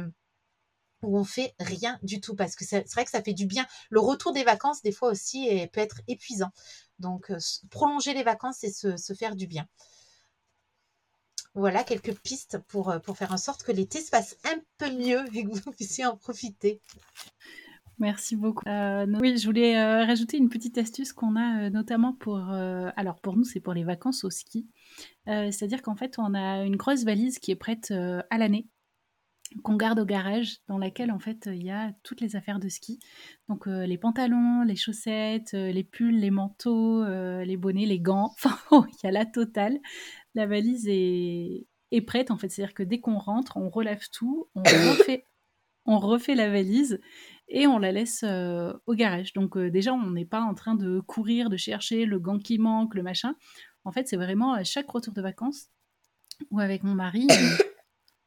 où 1.04 1.18
on 1.18 1.24
fait 1.24 1.54
rien 1.60 2.00
du 2.04 2.22
tout 2.22 2.36
parce 2.36 2.56
que 2.56 2.66
c'est 2.66 2.90
vrai 2.94 3.06
que 3.06 3.12
ça 3.12 3.24
fait 3.24 3.34
du 3.34 3.46
bien. 3.46 3.66
Le 3.90 4.00
retour 4.00 4.34
des 4.34 4.44
vacances, 4.44 4.82
des 4.82 4.92
fois 4.92 5.10
aussi, 5.10 5.50
peut 5.74 5.82
être 5.82 6.02
épuisant. 6.08 6.52
Donc, 7.02 7.32
euh, 7.32 7.38
prolonger 7.70 8.14
les 8.14 8.24
vacances, 8.24 8.58
c'est 8.60 8.72
se, 8.72 9.14
faire 9.14 9.36
du 9.36 9.48
bien. 9.48 9.68
Voilà 11.54 11.84
quelques 11.84 12.16
pistes 12.22 12.60
pour, 12.70 12.90
euh, 12.90 13.00
pour 13.00 13.18
faire 13.18 13.34
en 13.34 13.38
sorte 13.38 13.64
que 13.64 13.74
l'été 13.74 14.00
se 14.00 14.10
passe 14.10 14.38
un 14.46 14.58
peu 14.78 14.90
mieux 14.92 15.26
et 15.36 15.44
que 15.44 15.50
vous 15.50 15.72
puissiez 15.72 16.06
en 16.06 16.16
profiter. 16.16 16.80
Merci 17.98 18.36
beaucoup. 18.36 18.64
Euh, 18.68 19.06
oui, 19.20 19.38
je 19.38 19.46
voulais 19.46 20.04
rajouter 20.06 20.38
une 20.38 20.50
petite 20.50 20.78
astuce 20.78 21.14
qu'on 21.14 21.36
a 21.36 21.70
notamment 21.70 22.14
pour... 22.14 22.40
alors 22.40 23.20
pour 23.22 23.38
nous, 23.38 23.44
c'est 23.44 23.60
pour 23.60 23.74
les 23.74 23.84
vacances 23.84 24.24
au 24.24 24.32
ski. 24.32 24.68
C'est-à-dire 25.28 25.84
qu'en 25.84 25.96
fait, 25.96 26.18
on 26.18 26.34
a 26.34 26.64
une 26.64 26.78
grosse 26.78 27.04
valise 27.04 27.38
qui 27.38 27.52
est 27.52 27.56
prête 27.56 27.92
à 27.92 28.38
l'année 28.40 28.68
qu'on 29.64 29.76
garde 29.76 30.00
au 30.00 30.06
garage, 30.06 30.58
dans 30.68 30.78
laquelle 30.78 31.12
en 31.12 31.20
fait 31.20 31.48
il 31.52 31.64
y 31.64 31.72
a 31.72 31.92
toutes 32.04 32.22
les 32.22 32.36
affaires 32.36 32.60
de 32.60 32.70
ski. 32.70 33.00
Donc 33.50 33.68
euh, 33.68 33.86
les 33.86 33.98
pantalons, 33.98 34.64
les 34.64 34.76
chaussettes, 34.76 35.54
euh, 35.54 35.72
les 35.72 35.84
pulls, 35.84 36.20
les 36.20 36.32
manteaux, 36.32 37.04
euh, 37.04 37.44
les 37.44 37.58
bonnets, 37.58 37.86
les 37.86 38.00
gants. 38.00 38.34
Enfin, 38.44 38.58
il 38.72 39.06
y 39.06 39.08
a 39.08 39.12
la 39.12 39.26
totale. 39.26 39.80
La 40.36 40.46
valise 40.46 40.88
est, 40.88 41.68
est 41.92 42.02
prête 42.02 42.32
en 42.32 42.38
fait. 42.38 42.50
C'est-à-dire 42.50 42.74
que 42.74 42.84
dès 42.84 43.00
qu'on 43.00 43.18
rentre, 43.18 43.58
on 43.58 43.70
relève 43.70 44.08
tout, 44.12 44.48
on 44.56 44.64
refait, 44.64 45.26
on 45.86 46.00
refait 46.00 46.36
la 46.36 46.50
valise 46.50 47.00
et 47.50 47.68
on 47.68 47.78
la 47.78 47.92
laisse 47.92 48.24
au 48.24 48.94
garage. 48.94 49.34
Donc 49.34 49.58
déjà, 49.58 49.94
on 49.94 50.12
n'est 50.12 50.26
pas 50.26 50.42
en 50.42 50.54
train 50.54 50.76
de 50.76 51.02
courir, 51.02 51.50
de 51.50 51.58
chercher 51.58 52.06
le 52.06 52.20
gant 52.20 52.40
qui 52.40 52.58
manque, 52.58 52.96
le 52.96 53.04
machin. 53.04 53.36
En 53.84 53.92
fait, 53.92 54.08
c'est 54.08 54.16
vraiment 54.16 54.54
à 54.54 54.64
chaque 54.64 54.90
retour 54.90 55.14
de 55.14 55.22
vacances 55.22 55.68
ou 56.50 56.60
avec 56.60 56.84
mon 56.84 56.94
mari 56.94 57.28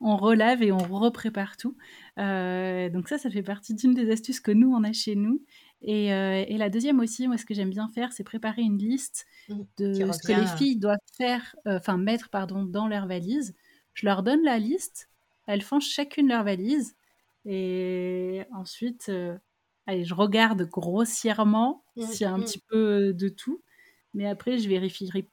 on 0.05 0.19
relave 0.19 0.63
et 0.63 0.71
on 0.71 0.79
reprépare 0.79 1.57
tout. 1.57 1.77
Euh, 2.19 2.91
donc 2.91 3.09
ça, 3.09 3.17
ça 3.17 3.31
fait 3.31 3.43
partie 3.43 3.75
d'une 3.75 3.95
des 3.95 4.11
astuces 4.11 4.39
que 4.39 4.53
nous, 4.53 4.71
on 4.73 4.85
a 4.85 4.93
chez 4.93 5.17
nous. 5.17 5.43
Et, 5.81 6.13
euh, 6.13 6.45
la 6.51 6.69
deuxième 6.69 7.01
aussi, 7.01 7.27
moi, 7.27 7.39
ce 7.39 7.47
que 7.47 7.55
j'aime 7.55 7.71
bien 7.71 7.89
faire, 7.89 8.13
c'est 8.13 8.23
préparer 8.23 8.63
une 8.63 8.79
liste 8.79 9.27
mmh, 9.49 9.55
de 9.79 10.13
ce 10.13 10.27
que 10.27 10.39
les 10.39 10.47
filles 10.59 10.77
doivent 10.77 10.99
faire, 11.17 11.57
euh, 11.67 11.79
enfin 11.79 11.97
mettre, 11.97 12.29
pardon, 12.29 12.65
dans 12.65 12.87
leur 12.87 13.07
valise. 13.07 13.55
Je 13.95 14.05
leur 14.05 14.23
donne 14.23 14.43
la 14.45 14.59
liste, 14.59 15.09
elles 15.47 15.63
font 15.63 15.81
chacune 15.81 16.29
leur 16.29 16.45
valise. 16.45 16.95
Et 17.47 18.43
ensuite, 18.55 19.11
allez, 19.87 20.05
je 20.05 20.15
regarde 20.15 20.69
grossièrement 20.69 21.83
mmh, 21.97 22.03
s'il 22.03 22.21
y 22.23 22.25
a 22.25 22.33
un 22.33 22.39
mmh. 22.39 22.45
petit 22.45 22.63
peu 22.69 23.15
de 23.15 23.29
tout. 23.31 23.63
Mais 24.13 24.27
après, 24.27 24.59
je 24.59 24.69
vérifierai 24.69 25.29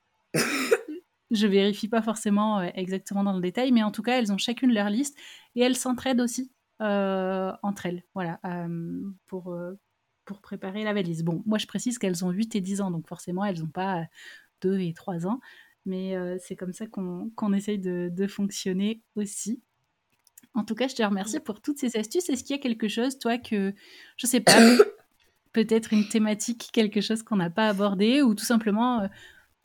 je 1.31 1.47
vérifie 1.47 1.87
pas 1.87 2.01
forcément 2.01 2.59
euh, 2.59 2.69
exactement 2.75 3.23
dans 3.23 3.33
le 3.33 3.41
détail, 3.41 3.71
mais 3.71 3.83
en 3.83 3.91
tout 3.91 4.03
cas, 4.03 4.19
elles 4.19 4.31
ont 4.31 4.37
chacune 4.37 4.73
leur 4.73 4.89
liste 4.89 5.17
et 5.55 5.61
elles 5.61 5.77
s'entraident 5.77 6.21
aussi. 6.21 6.51
entre 6.79 7.85
elles, 7.85 8.03
voilà, 8.13 8.39
pour, 9.27 9.55
pour 10.25 10.41
préparer 10.41 10.83
la 10.83 10.93
valise. 10.93 11.23
Bon, 11.23 11.43
moi 11.45 11.57
je 11.57 11.67
précise 11.67 11.97
qu'elles 11.97 12.25
ont 12.25 12.31
8 12.31 12.55
et 12.55 12.61
10 12.61 12.81
ans, 12.81 12.91
donc 12.91 13.07
forcément 13.07 13.45
elles 13.45 13.59
n'ont 13.59 13.67
pas 13.67 14.05
2 14.61 14.79
et 14.79 14.93
3 14.93 15.27
ans, 15.27 15.39
mais 15.85 16.15
c'est 16.39 16.55
comme 16.55 16.73
ça 16.73 16.87
qu'on 16.87 17.53
essaye 17.53 17.79
de, 17.79 18.27
fonctionner 18.27 19.01
aussi. 19.15 19.61
En 20.53 20.65
tout 20.65 20.75
cas, 20.75 20.87
je 20.87 20.95
te 20.95 21.03
remercie 21.03 21.39
pour 21.39 21.61
toutes 21.61 21.77
ces 21.77 21.95
astuces. 21.95 22.29
Est-ce 22.29 22.43
qu'il 22.43 22.55
y 22.55 22.59
a 22.59 22.61
quelque 22.61 22.89
chose, 22.89 23.19
toi, 23.19 23.37
que, 23.37 23.73
je 24.17 24.27
sais 24.27 24.41
pas, 24.41 24.57
peut-être 25.53 25.93
une 25.93 26.07
thématique, 26.09 26.71
quelque 26.73 26.99
chose 26.99 27.23
qu'on 27.23 27.37
n'a 27.37 27.49
pas 27.49 27.69
abordé, 27.69 28.21
ou 28.21 28.35
tout 28.35 28.43
simplement 28.43 29.07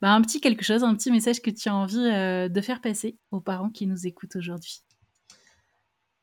bah, 0.01 0.11
un 0.11 0.21
petit 0.21 0.41
quelque 0.41 0.63
chose, 0.63 0.83
un 0.83 0.95
petit 0.95 1.11
message 1.11 1.41
que 1.41 1.49
tu 1.49 1.69
as 1.69 1.75
envie 1.75 1.97
de 1.97 2.61
faire 2.61 2.81
passer 2.81 3.17
aux 3.31 3.41
parents 3.41 3.69
qui 3.69 3.87
nous 3.87 4.07
écoutent 4.07 4.35
aujourd'hui 4.35 4.83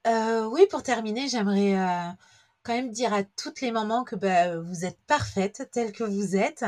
euh, 0.07 0.47
Oui, 0.47 0.62
pour 0.70 0.83
terminer, 0.83 1.29
j'aimerais 1.29 1.77
quand 2.64 2.75
même 2.75 2.91
dire 2.91 3.12
à 3.12 3.22
toutes 3.22 3.61
les 3.61 3.70
mamans 3.70 4.05
que 4.05 4.16
bah, 4.16 4.59
vous 4.59 4.85
êtes 4.85 4.99
parfaites 5.07 5.68
telles 5.70 5.93
que 5.93 6.05
vous 6.05 6.35
êtes 6.35 6.64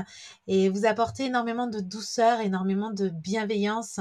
et 0.47 0.69
vous 0.69 0.85
apportez 0.85 1.25
énormément 1.25 1.67
de 1.67 1.81
douceur, 1.81 2.41
énormément 2.41 2.91
de 2.91 3.09
bienveillance. 3.09 3.99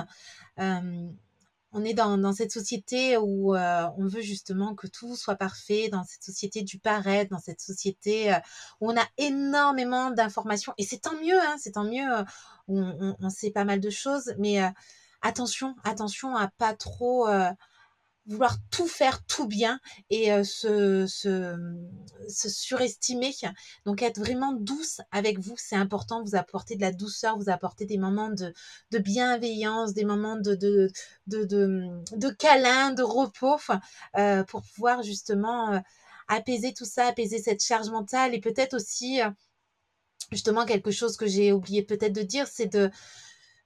On 1.76 1.84
est 1.84 1.94
dans, 1.94 2.34
cette 2.34 2.52
société 2.52 3.18
où 3.18 3.56
on 3.56 4.08
veut 4.08 4.22
justement 4.22 4.74
que 4.76 4.88
tout 4.88 5.16
soit 5.16 5.36
parfait, 5.36 5.90
dans 5.90 6.04
cette 6.06 6.24
société 6.24 6.62
du 6.64 6.80
paraître, 6.80 7.30
dans 7.32 7.40
cette 7.40 7.62
société 7.62 8.34
où 8.80 8.90
on 8.90 8.98
a 8.98 9.06
énormément 9.18 10.10
d'informations. 10.10 10.74
Et 10.78 10.84
c'est 10.84 11.00
tant 11.00 11.16
mieux, 11.16 11.40
hein, 11.40 11.58
c'est 11.60 11.74
tant 11.74 11.84
mieux, 11.84 12.08
on, 12.68 12.82
on, 12.82 13.16
on, 13.20 13.30
sait 13.30 13.52
pas 13.52 13.66
mal 13.66 13.82
de 13.82 13.90
choses, 13.90 14.34
mais 14.40 14.62
attention, 15.22 15.76
attention 15.84 16.36
à 16.36 16.48
pas 16.58 16.74
trop 16.74 17.28
vouloir 18.28 18.58
tout 18.72 18.88
faire 18.88 19.24
tout 19.26 19.48
bien 19.48 19.80
et 20.10 20.44
se, 20.44 21.06
se, 21.08 21.56
se, 22.28 22.50
surestimer. 22.50 23.34
Donc 23.86 24.02
être 24.02 24.20
vraiment 24.20 24.54
douce 24.54 25.02
avec 25.12 25.40
vous, 25.40 25.56
c'est 25.58 25.76
important. 25.76 26.24
Vous 26.24 26.36
apporter 26.36 26.76
de 26.76 26.82
la 26.82 26.92
douceur, 26.92 27.38
vous 27.38 27.50
apporter 27.50 27.86
des 27.86 27.98
moments 27.98 28.30
de, 28.30 28.54
de 28.92 28.98
bienveillance, 28.98 29.94
des 29.94 30.06
moments 30.06 30.38
de, 30.38 30.56
de, 30.56 30.92
de, 31.28 31.44
de, 31.44 31.88
de 32.16 32.30
câlin, 32.30 32.92
de 32.92 33.04
repos 33.04 33.60
euh, 34.18 34.44
pour 34.44 34.64
pouvoir 34.64 35.04
justement 35.04 35.82
apaiser 36.28 36.74
tout 36.74 36.86
ça, 36.86 37.08
apaiser 37.08 37.40
cette 37.40 37.64
charge 37.64 37.90
mentale 37.90 38.34
et 38.34 38.40
peut-être 38.40 38.76
aussi 38.76 39.20
justement 40.32 40.66
quelque 40.66 40.92
chose 40.92 41.18
que 41.18 41.28
j'ai 41.28 41.52
oublié 41.52 41.84
peut-être 41.84 42.14
de 42.14 42.22
dire, 42.22 42.48
c'est 42.48 42.68
de 42.68 42.90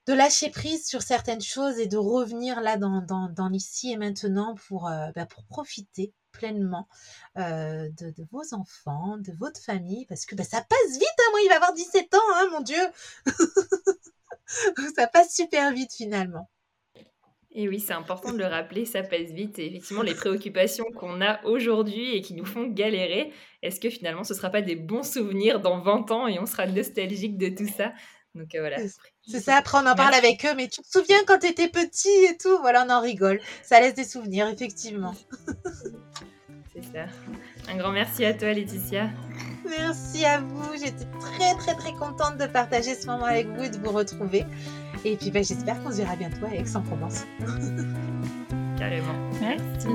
de 0.09 0.15
lâcher 0.15 0.49
prise 0.49 0.87
sur 0.87 1.03
certaines 1.03 1.41
choses 1.41 1.77
et 1.77 1.85
de 1.85 1.97
revenir 1.97 2.61
là 2.61 2.77
dans, 2.77 3.05
dans, 3.05 3.47
l'ici 3.47 3.91
et 3.91 3.97
maintenant 3.97 4.55
pour, 4.67 4.87
euh, 4.87 5.11
bah, 5.15 5.27
profiter 5.49 6.13
pleinement 6.31 6.87
euh, 7.37 7.89
de, 7.91 8.25
vos 8.31 8.41
enfants, 8.53 9.17
de 9.19 9.31
votre 9.37 9.61
famille, 9.61 10.07
parce 10.07 10.25
que 10.25 10.33
bah, 10.33 10.43
ça 10.43 10.65
passe 10.67 10.93
vite, 10.93 11.03
hein, 11.19 11.29
moi 11.29 11.41
il 11.43 11.49
va 11.49 11.57
avoir 11.57 11.73
17 11.73 12.15
ans, 12.15 12.17
hein, 12.33 12.47
mon 12.51 12.61
Dieu 12.61 12.81
Ça 14.95 15.05
passe 15.05 15.35
super 15.35 15.71
vite 15.73 15.93
finalement. 15.93 16.49
Et 17.51 17.67
oui, 17.67 17.79
c'est 17.79 17.93
important 17.93 18.31
de 18.31 18.37
le 18.39 18.45
rappeler, 18.45 18.85
ça 18.85 19.03
passe 19.03 19.31
vite. 19.31 19.59
Et 19.59 19.67
effectivement, 19.67 20.01
les 20.01 20.15
préoccupations 20.15 20.85
qu'on 20.95 21.21
a 21.21 21.43
aujourd'hui 21.45 22.15
et 22.15 22.21
qui 22.21 22.33
nous 22.33 22.45
font 22.45 22.67
galérer, 22.67 23.31
est-ce 23.61 23.79
que 23.79 23.89
finalement 23.89 24.23
ce 24.23 24.33
ne 24.33 24.37
sera 24.37 24.49
pas 24.49 24.61
des 24.61 24.75
bons 24.75 25.03
souvenirs 25.03 25.59
dans 25.59 25.79
20 25.79 26.11
ans 26.11 26.27
et 26.27 26.39
on 26.39 26.47
sera 26.47 26.65
nostalgique 26.65 27.37
de 27.37 27.49
tout 27.49 27.67
ça? 27.67 27.93
Donc 28.35 28.55
euh, 28.55 28.59
voilà. 28.59 28.77
C'est 29.27 29.39
ça, 29.39 29.57
après 29.57 29.77
on 29.79 29.87
en 29.87 29.95
parle 29.95 30.13
avec 30.13 30.45
eux, 30.45 30.55
mais 30.55 30.67
tu 30.67 30.81
te 30.81 30.87
souviens 30.87 31.17
quand 31.27 31.39
tu 31.39 31.47
étais 31.47 31.67
petit 31.67 32.25
et 32.29 32.37
tout? 32.37 32.57
Voilà, 32.61 32.85
on 32.87 32.89
en 32.91 33.01
rigole. 33.01 33.39
Ça 33.63 33.79
laisse 33.79 33.95
des 33.95 34.03
souvenirs, 34.03 34.47
effectivement. 34.47 35.15
C'est 36.73 36.83
ça. 36.83 37.05
Un 37.67 37.77
grand 37.77 37.91
merci 37.91 38.25
à 38.25 38.33
toi, 38.33 38.53
Laetitia. 38.53 39.09
Merci 39.67 40.25
à 40.25 40.39
vous. 40.39 40.71
J'étais 40.73 41.05
très, 41.19 41.55
très, 41.55 41.75
très 41.75 41.93
contente 41.93 42.37
de 42.37 42.45
partager 42.45 42.95
ce 42.95 43.07
moment 43.07 43.25
avec 43.25 43.47
vous 43.47 43.63
et 43.63 43.69
de 43.69 43.77
vous 43.77 43.91
retrouver. 43.91 44.45
Et 45.03 45.17
puis, 45.17 45.31
bah, 45.31 45.41
j'espère 45.41 45.81
qu'on 45.83 45.91
se 45.91 45.97
verra 45.97 46.15
bientôt 46.15 46.45
à 46.45 46.53
Aix-en-Provence. 46.53 47.25
Carrément. 48.77 49.29
Merci. 49.41 49.87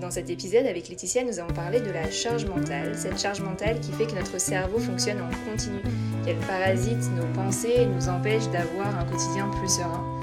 Dans 0.00 0.12
cet 0.12 0.30
épisode 0.30 0.64
avec 0.66 0.88
Laetitia, 0.88 1.24
nous 1.24 1.40
avons 1.40 1.52
parlé 1.52 1.80
de 1.80 1.90
la 1.90 2.08
charge 2.08 2.46
mentale, 2.46 2.94
cette 2.94 3.18
charge 3.18 3.40
mentale 3.40 3.80
qui 3.80 3.90
fait 3.90 4.06
que 4.06 4.14
notre 4.14 4.38
cerveau 4.40 4.78
fonctionne 4.78 5.18
en 5.20 5.50
continu, 5.50 5.80
qu'elle 6.24 6.38
parasite 6.38 7.10
nos 7.16 7.26
pensées 7.34 7.74
et 7.78 7.86
nous 7.86 8.08
empêche 8.08 8.48
d'avoir 8.50 8.96
un 8.96 9.04
quotidien 9.04 9.50
plus 9.58 9.68
serein. 9.68 10.20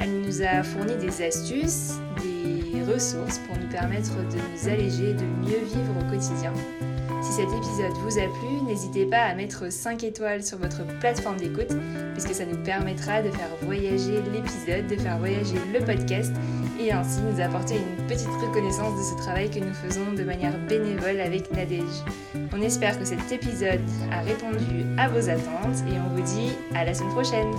Elle 0.00 0.22
nous 0.22 0.42
a 0.42 0.64
fourni 0.64 0.96
des 0.96 1.22
astuces, 1.22 1.92
des 2.24 2.82
ressources 2.92 3.38
pour 3.46 3.56
nous 3.56 3.68
permettre 3.68 4.16
de 4.16 4.38
nous 4.38 4.68
alléger, 4.68 5.14
de 5.14 5.24
mieux 5.46 5.64
vivre 5.66 5.94
au 6.00 6.10
quotidien. 6.10 6.52
Si 7.22 7.32
cet 7.32 7.46
épisode 7.46 7.96
vous 8.02 8.18
a 8.18 8.22
plu, 8.22 8.61
n'hésitez 8.72 9.04
pas 9.04 9.24
à 9.24 9.34
mettre 9.34 9.70
5 9.70 10.02
étoiles 10.02 10.42
sur 10.42 10.56
votre 10.56 10.86
plateforme 10.98 11.36
d'écoute, 11.36 11.76
puisque 12.14 12.34
ça 12.34 12.46
nous 12.46 12.56
permettra 12.56 13.20
de 13.20 13.28
faire 13.28 13.50
voyager 13.60 14.22
l'épisode, 14.32 14.86
de 14.86 14.96
faire 14.96 15.18
voyager 15.18 15.56
le 15.74 15.84
podcast 15.84 16.32
et 16.80 16.90
ainsi 16.90 17.20
nous 17.20 17.38
apporter 17.38 17.74
une 17.76 18.06
petite 18.06 18.28
reconnaissance 18.28 18.98
de 18.98 19.04
ce 19.04 19.22
travail 19.22 19.50
que 19.50 19.58
nous 19.58 19.74
faisons 19.74 20.14
de 20.16 20.22
manière 20.24 20.58
bénévole 20.68 21.20
avec 21.20 21.52
Nadège. 21.52 22.02
On 22.50 22.62
espère 22.62 22.98
que 22.98 23.04
cet 23.04 23.30
épisode 23.30 23.80
a 24.10 24.22
répondu 24.22 24.86
à 24.96 25.08
vos 25.08 25.28
attentes 25.28 25.84
et 25.86 25.98
on 25.98 26.16
vous 26.16 26.22
dit 26.22 26.52
à 26.74 26.86
la 26.86 26.94
semaine 26.94 27.12
prochaine 27.12 27.50